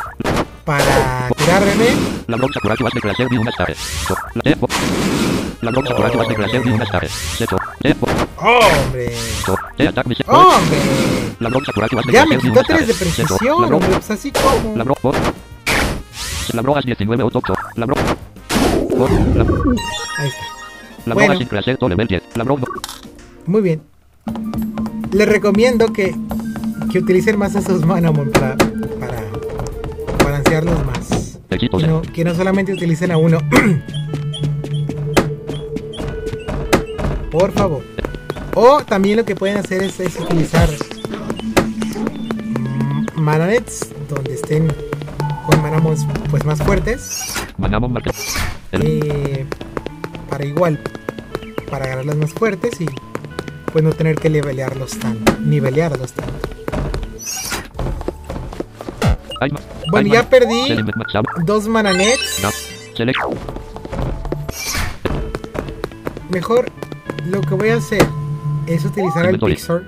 [0.71, 1.87] Para curarme.
[2.29, 3.75] La bronca Kuraki was declared de una star.
[3.75, 4.15] So.
[4.35, 4.69] La Tefo.
[5.63, 7.09] La bronca Kuraki was declared de una star.
[7.09, 7.57] Seto.
[8.37, 9.13] ¡Hombre!
[9.45, 9.57] So.
[9.77, 10.15] Te attack me.
[10.29, 10.79] ¡Hombre!
[11.41, 12.77] La bronca Kuraki was Ya me de quitó una star.
[12.77, 13.75] 3 de precisión, La bronca.
[13.75, 13.91] hombre.
[13.91, 14.77] Pues así como.
[14.77, 15.19] La bronca.
[16.53, 17.53] La bronca 19 o tocho.
[17.75, 18.03] La bronca.
[19.35, 19.43] La,
[20.19, 20.45] Ahí está.
[21.07, 21.27] la Bueno.
[21.31, 22.23] bronca sin crecer todo level 10.
[22.37, 22.67] La bronca.
[23.47, 23.83] Muy bien.
[25.11, 26.15] Les recomiendo que,
[26.93, 28.57] que utilicen más esos Manamon para
[30.85, 31.39] más.
[31.49, 33.39] Que no, que no solamente utilicen a uno.
[37.31, 37.85] Por favor.
[38.55, 40.69] O también lo que pueden hacer es, es utilizar
[42.43, 44.67] mm, Mananets donde estén
[45.47, 47.33] con Manamons pues más fuertes.
[48.73, 49.47] Eh,
[50.29, 50.81] para igual,
[51.71, 52.87] para agarrarlas más fuertes y
[53.73, 56.33] pues no tener que levelearlos tanto, nivelearlos tanto.
[59.91, 60.77] Bueno, ya perdí
[61.45, 62.43] dos Mananets.
[66.31, 66.67] Mejor
[67.27, 68.07] lo que voy a hacer
[68.67, 69.39] es utilizar el.
[69.39, 69.83] Pixar.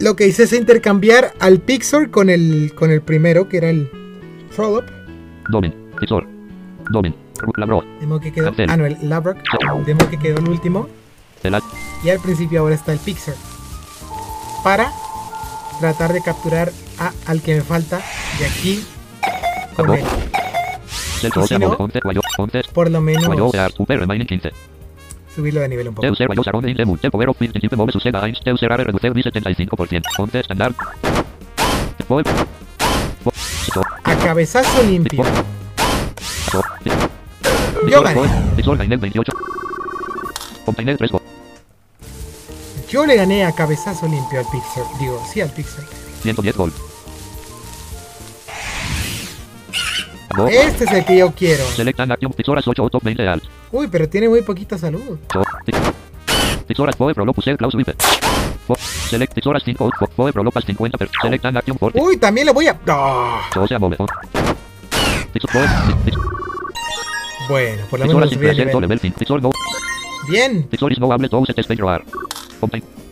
[0.00, 3.88] Lo que hice es intercambiar al Pixar con el con el primero que era el
[4.50, 4.84] Frolop.
[5.48, 5.72] Domin.
[6.00, 6.26] Tizor.
[6.90, 7.14] Domin.
[7.56, 7.84] La bro.
[8.00, 8.52] De modo que quedó.
[8.68, 9.38] Ah, no, el Labrock.
[9.86, 10.88] De modo que quedó el último.
[12.04, 13.34] Y al principio ahora está el Pixar.
[14.62, 14.92] Para
[15.80, 18.00] tratar de capturar a, al que me falta
[18.38, 18.84] de aquí
[19.76, 20.04] con él.
[21.46, 21.76] Si no-.
[22.72, 23.50] Por lo menos Guayo.
[23.54, 23.72] Ear.
[23.72, 24.00] Super.
[24.00, 24.50] Remaining 15.
[25.34, 26.02] subirlo de nivel un poco.
[26.06, 26.26] Teuser.
[26.26, 26.42] Guayo.
[26.44, 26.68] Sarón.
[26.68, 26.76] In.
[26.76, 26.96] Demu.
[26.98, 27.60] Te Power of Fifty.
[27.60, 27.92] Tipe Move.
[27.92, 28.24] Suceda.
[28.24, 28.40] Eins.
[28.42, 28.72] Teuser.
[28.72, 28.84] Are.
[28.84, 29.14] Reduceu.
[29.14, 30.02] Mi 75%.
[30.16, 30.40] Conte.
[30.40, 30.74] Standard.
[32.08, 32.22] Boy.
[33.24, 33.32] Bo-
[33.64, 33.86] Tizor.
[34.04, 35.24] A cabezazo limpio.
[37.88, 38.20] Yo gané.
[42.90, 44.84] Yo le gané a cabezazo limpio al Pixar.
[44.98, 45.84] Digo, sí al Pixar.
[46.22, 46.72] 110 gol.
[50.36, 50.46] Go.
[50.48, 51.64] Este es el que yo quiero.
[51.66, 52.32] Select and Action.
[52.32, 53.44] Tizoras 8 o top 20 alt.
[53.72, 55.18] Uy, pero tiene muy poquita salud.
[56.98, 57.94] Boe Prolopus El Klaus Wipe.
[58.68, 61.10] Bo- Select Tizoras 5 o Boe Prolopas 50 per.
[61.20, 62.00] Select and Action 40.
[62.00, 62.78] Uy, también le voy a...
[63.52, 63.96] So sea Move.
[67.48, 68.80] Bueno, por lo menos subí Increased nivel.
[68.82, 69.18] level 5.
[69.18, 69.50] Tizor No.
[70.28, 70.68] Bien.
[70.68, 72.04] Tizoris No Hable Stage Roar.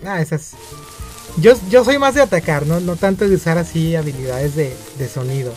[0.06, 0.52] Ah, esas...
[1.38, 2.80] Yo, yo soy más de atacar, ¿no?
[2.80, 5.52] No tanto de usar así habilidades de, de sonido.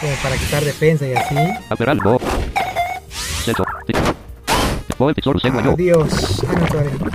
[0.00, 1.34] Como para quitar defensa y así.
[5.52, 5.70] Guayo.
[5.74, 6.42] Adiós.
[6.48, 7.10] Ah, no, todavía no.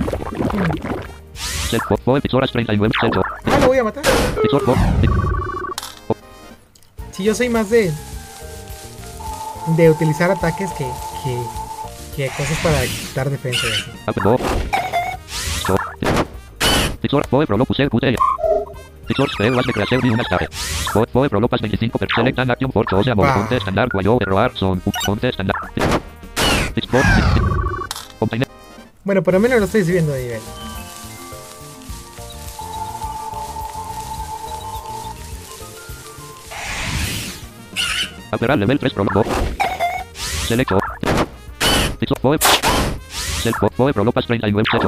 [1.70, 2.94] Cel- Bo- Boe Tizoras 39.
[3.00, 3.22] Celso.
[3.44, 4.04] Ah, lo voy a matar.
[7.12, 7.92] Si yo soy más de...
[9.76, 10.86] De utilizar ataques que...
[11.24, 11.38] Que,
[12.16, 13.90] que cosas para quitar defensa y así.
[15.66, 15.76] Ape Bo.
[15.76, 15.76] So.
[16.00, 18.16] Ti- Pixor, Poe Prolopus, El Pute.
[19.06, 20.48] Pixor, Spell, Was de Creacer, Di una Stare.
[20.92, 23.34] Poe, Poe Prolopas 25 per Select and Action for Chose, Amor, Ah.
[23.34, 24.80] Fonte, Standard, Guayo, Erroar, Son,
[25.32, 25.56] Standard.
[26.74, 27.02] Pixor,
[28.18, 28.50] Compañero.
[29.04, 30.40] Bueno, por lo menos lo estoy subiendo de nivel.
[38.30, 39.24] Aperal level 3 Prolopo.
[40.46, 40.78] Selecto.
[41.98, 42.38] Pixor, Poe.
[42.38, 42.85] Sel,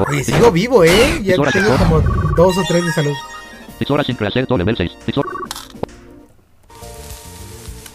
[0.08, 1.20] Oye, sigo vivo, ¿eh?
[1.22, 2.00] Ya tengo como
[2.36, 3.14] dos o tres de salud.
[3.78, 4.92] Pixora sin Creacer, To level 6.
[5.06, 5.24] Pixor,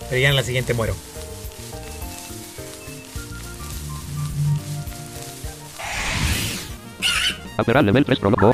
[0.09, 0.93] Pero ya en la siguiente muero.
[7.57, 8.53] Aperal level 3 Prolopo.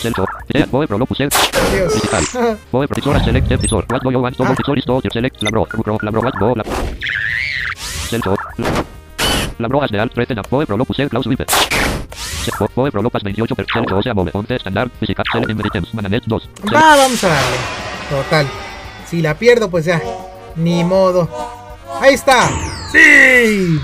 [0.00, 0.24] Selto.
[0.50, 1.30] Sea, Poe Prolopus, El.
[1.70, 1.94] Adiós.
[1.94, 2.58] Digital.
[2.94, 3.84] Pixora Select, Pixor.
[3.90, 4.36] What do you want?
[4.40, 4.54] Ah.
[4.54, 5.66] Pixor is to Select, Labro,
[6.02, 6.66] Labro, What go, Lab.
[8.08, 8.36] Selto.
[9.58, 11.44] Labroas de Alt 13 na Poe Prolopus, El, Klaus Wipe.
[11.48, 15.92] Se- Po- Poe Prolopas 28 per Select, o sea, Move, 11, Standard, Physical, Select, Inveritems,
[15.94, 16.42] Mananet 2.
[16.42, 16.72] Select.
[16.74, 17.56] Va, vamos a darle.
[18.10, 18.46] Total.
[19.06, 20.00] Si la pierdo, pues ya.
[20.56, 21.28] Ni modo.
[22.00, 22.48] Ahí está.
[22.92, 23.80] Sí.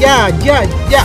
[0.00, 1.04] Ya, ya, ya.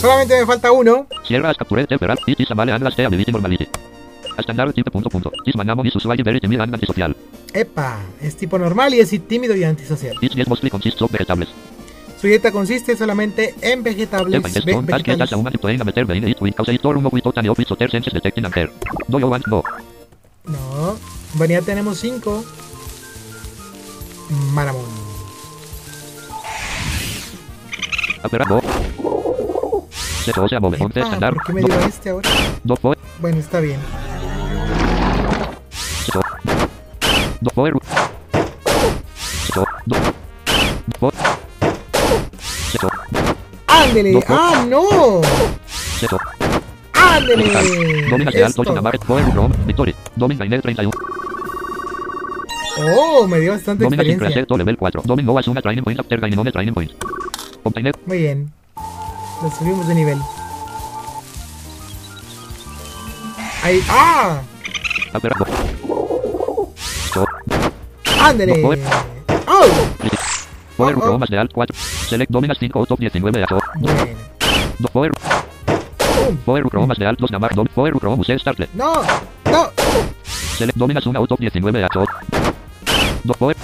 [0.00, 1.06] Solamente me falta uno.
[1.24, 3.68] Sierra capture temperal, it is amale anlas te ability normality.
[7.52, 10.16] Epa, es tipo normal y es tímido y antisocial.
[12.20, 14.42] Su dieta consiste solamente en vegetables.
[19.46, 19.62] No?
[20.44, 20.96] No.
[21.34, 22.44] Bueno, ya tenemos cinco.
[24.52, 24.84] Maramón.
[28.22, 28.60] Apera no.
[30.24, 31.34] Se o sea move 11 Epa, standard.
[31.34, 32.28] ¿Por qué me dio este ahora?
[33.20, 33.78] Bueno, está bien.
[39.54, 39.64] Do.
[41.00, 41.12] Do.
[43.66, 44.20] ¡Ándele!
[44.28, 45.20] ¡Ah, no!
[45.66, 46.18] Se o.
[46.92, 48.08] ¡Ándele!
[48.10, 48.74] Domina de alto Esto.
[48.74, 49.52] llamar poe rum.
[49.66, 49.94] Victory.
[50.16, 50.92] Domin gainer 31.
[52.96, 54.56] Oh, me dio bastante Domina sin experiencia.
[54.56, 55.02] level 4.
[55.04, 56.90] Domin no as una training point after training
[58.06, 58.52] Muy bien.
[59.42, 60.18] Lo subimos de nivel.
[63.68, 63.84] Ahí.
[63.90, 64.40] ¡Ah!
[65.12, 65.32] joder.
[65.86, 66.72] ¡Oh!
[70.78, 71.00] Power Oh, oh.
[71.02, 71.76] Pro más de alt 4.
[71.76, 73.58] Select Dominas 5 o top 19 a so.
[73.78, 74.06] Bueno.
[74.78, 75.10] Do Power.
[76.46, 77.66] Power Pro más de alt 2 Namar Dom.
[77.66, 78.70] Power Pro Museo Startlet.
[78.72, 79.02] ¡No!
[79.52, 79.70] ¡No!
[80.56, 82.06] Select Dominas 1 o top 19 a so.
[83.24, 83.56] Do Power.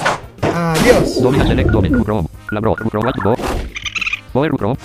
[0.43, 1.23] ¡Adiós!
[1.23, 2.05] Domina Select Domin.
[2.05, 2.29] Chrome.
[2.51, 2.75] Labro.
[2.75, 3.37] Pro Go.
[4.35, 4.77] Power Chrome.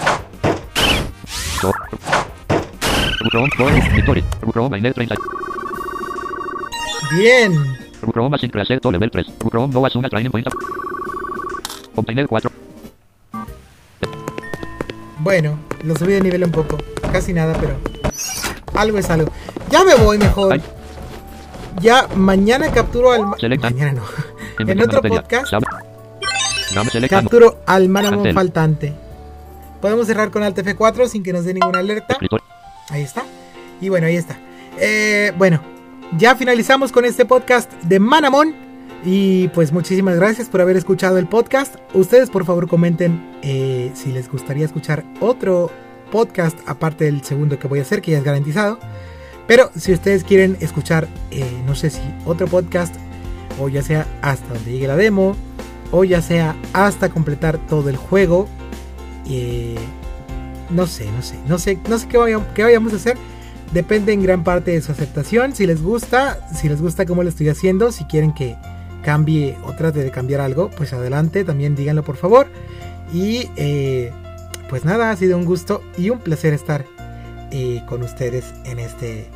[1.59, 1.73] So.
[7.11, 7.53] Bien.
[8.13, 9.25] Chrome sin crecer to level 3.
[9.49, 10.47] Chrome no as una training point.
[11.95, 12.51] Obtener 4.
[15.19, 16.77] Bueno, lo subí de nivel un poco.
[17.11, 17.75] Casi nada, pero.
[18.73, 19.29] Algo es algo.
[19.69, 20.61] Ya me voy mejor.
[21.81, 23.25] Ya mañana capturo al.
[23.25, 23.37] ma-.
[23.61, 24.03] Mañana no.
[24.59, 25.53] En otro podcast
[27.09, 28.33] capturo al Manamon Antel.
[28.33, 28.93] faltante.
[29.81, 32.17] Podemos cerrar con Alt F4 sin que nos dé ninguna alerta.
[32.89, 33.23] Ahí está.
[33.81, 34.37] Y bueno, ahí está.
[34.77, 35.61] Eh, bueno,
[36.17, 38.69] ya finalizamos con este podcast de Manamon.
[39.05, 41.75] Y pues muchísimas gracias por haber escuchado el podcast.
[41.93, 45.71] Ustedes por favor comenten eh, si les gustaría escuchar otro
[46.11, 48.77] podcast aparte del segundo que voy a hacer, que ya es garantizado.
[49.47, 52.93] Pero si ustedes quieren escuchar, eh, no sé si otro podcast,
[53.59, 55.35] o ya sea hasta donde llegue la demo,
[55.91, 58.47] o ya sea hasta completar todo el juego,
[60.69, 63.17] no sé, no sé, no sé, no sé qué, vaya- qué vayamos a hacer.
[63.73, 65.55] Depende en gran parte de su aceptación.
[65.55, 68.55] Si les gusta, si les gusta cómo lo estoy haciendo, si quieren que
[69.03, 72.47] cambie o trate de cambiar algo, pues adelante, también díganlo por favor.
[73.13, 74.11] Y eh,
[74.69, 76.85] pues nada, ha sido un gusto y un placer estar
[77.51, 79.27] eh, con ustedes en este,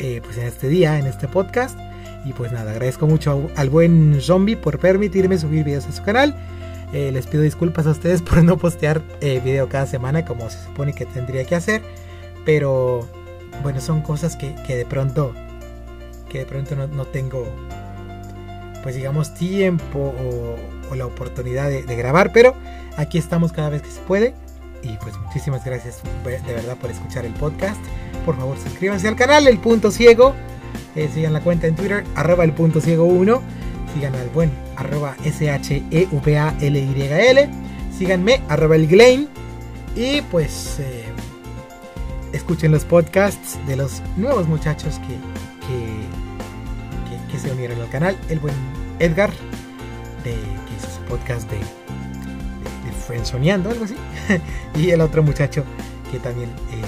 [0.00, 1.78] eh, pues en este día, en este podcast.
[2.24, 6.34] Y pues nada, agradezco mucho al buen zombie por permitirme subir videos a su canal.
[6.94, 10.62] Eh, les pido disculpas a ustedes por no postear eh, video cada semana como se
[10.64, 11.82] supone que tendría que hacer.
[12.44, 13.08] Pero
[13.62, 15.34] bueno, son cosas que, que de pronto
[16.30, 17.46] que de pronto no, no tengo
[18.84, 22.32] pues digamos tiempo o, la oportunidad de, grabar.
[22.32, 22.54] Pero
[22.96, 24.34] aquí estamos cada vez que se puede.
[24.82, 27.80] Y pues muchísimas gracias de verdad por escuchar el podcast.
[28.24, 30.34] Por favor suscríbanse al canal El Punto Ciego.
[30.94, 33.42] Eh, sigan la cuenta en Twitter, arroba el punto ciego 1.
[33.94, 35.90] Sigan al buen, arroba S-H-E-V-A-L-Y-L.
[37.96, 39.28] Síganme, arroba el Glain.
[39.94, 41.04] Y pues eh,
[42.32, 45.14] escuchen los podcasts de los nuevos muchachos que,
[45.68, 48.18] que, que, se unieron al canal.
[48.28, 48.56] El buen
[48.98, 49.30] Edgar,
[50.24, 53.94] de, que hizo su podcast de, de, de Friendzoneando, algo así.
[54.74, 55.62] y el otro muchacho
[56.10, 56.82] que también eh,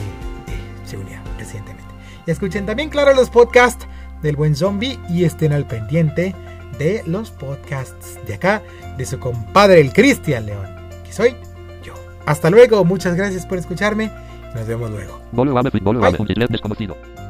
[0.49, 1.85] eh, se unió recientemente.
[2.27, 3.87] Y escuchen también, claro, los podcasts
[4.23, 6.35] del buen zombie y estén al pendiente
[6.79, 8.63] de los podcasts de acá,
[8.97, 10.67] de su compadre el Cristian León,
[11.05, 11.37] que soy
[11.83, 11.95] yo.
[12.27, 14.11] Hasta luego, muchas gracias por escucharme.
[14.55, 15.21] Nos vemos luego.
[17.17, 17.26] Bye.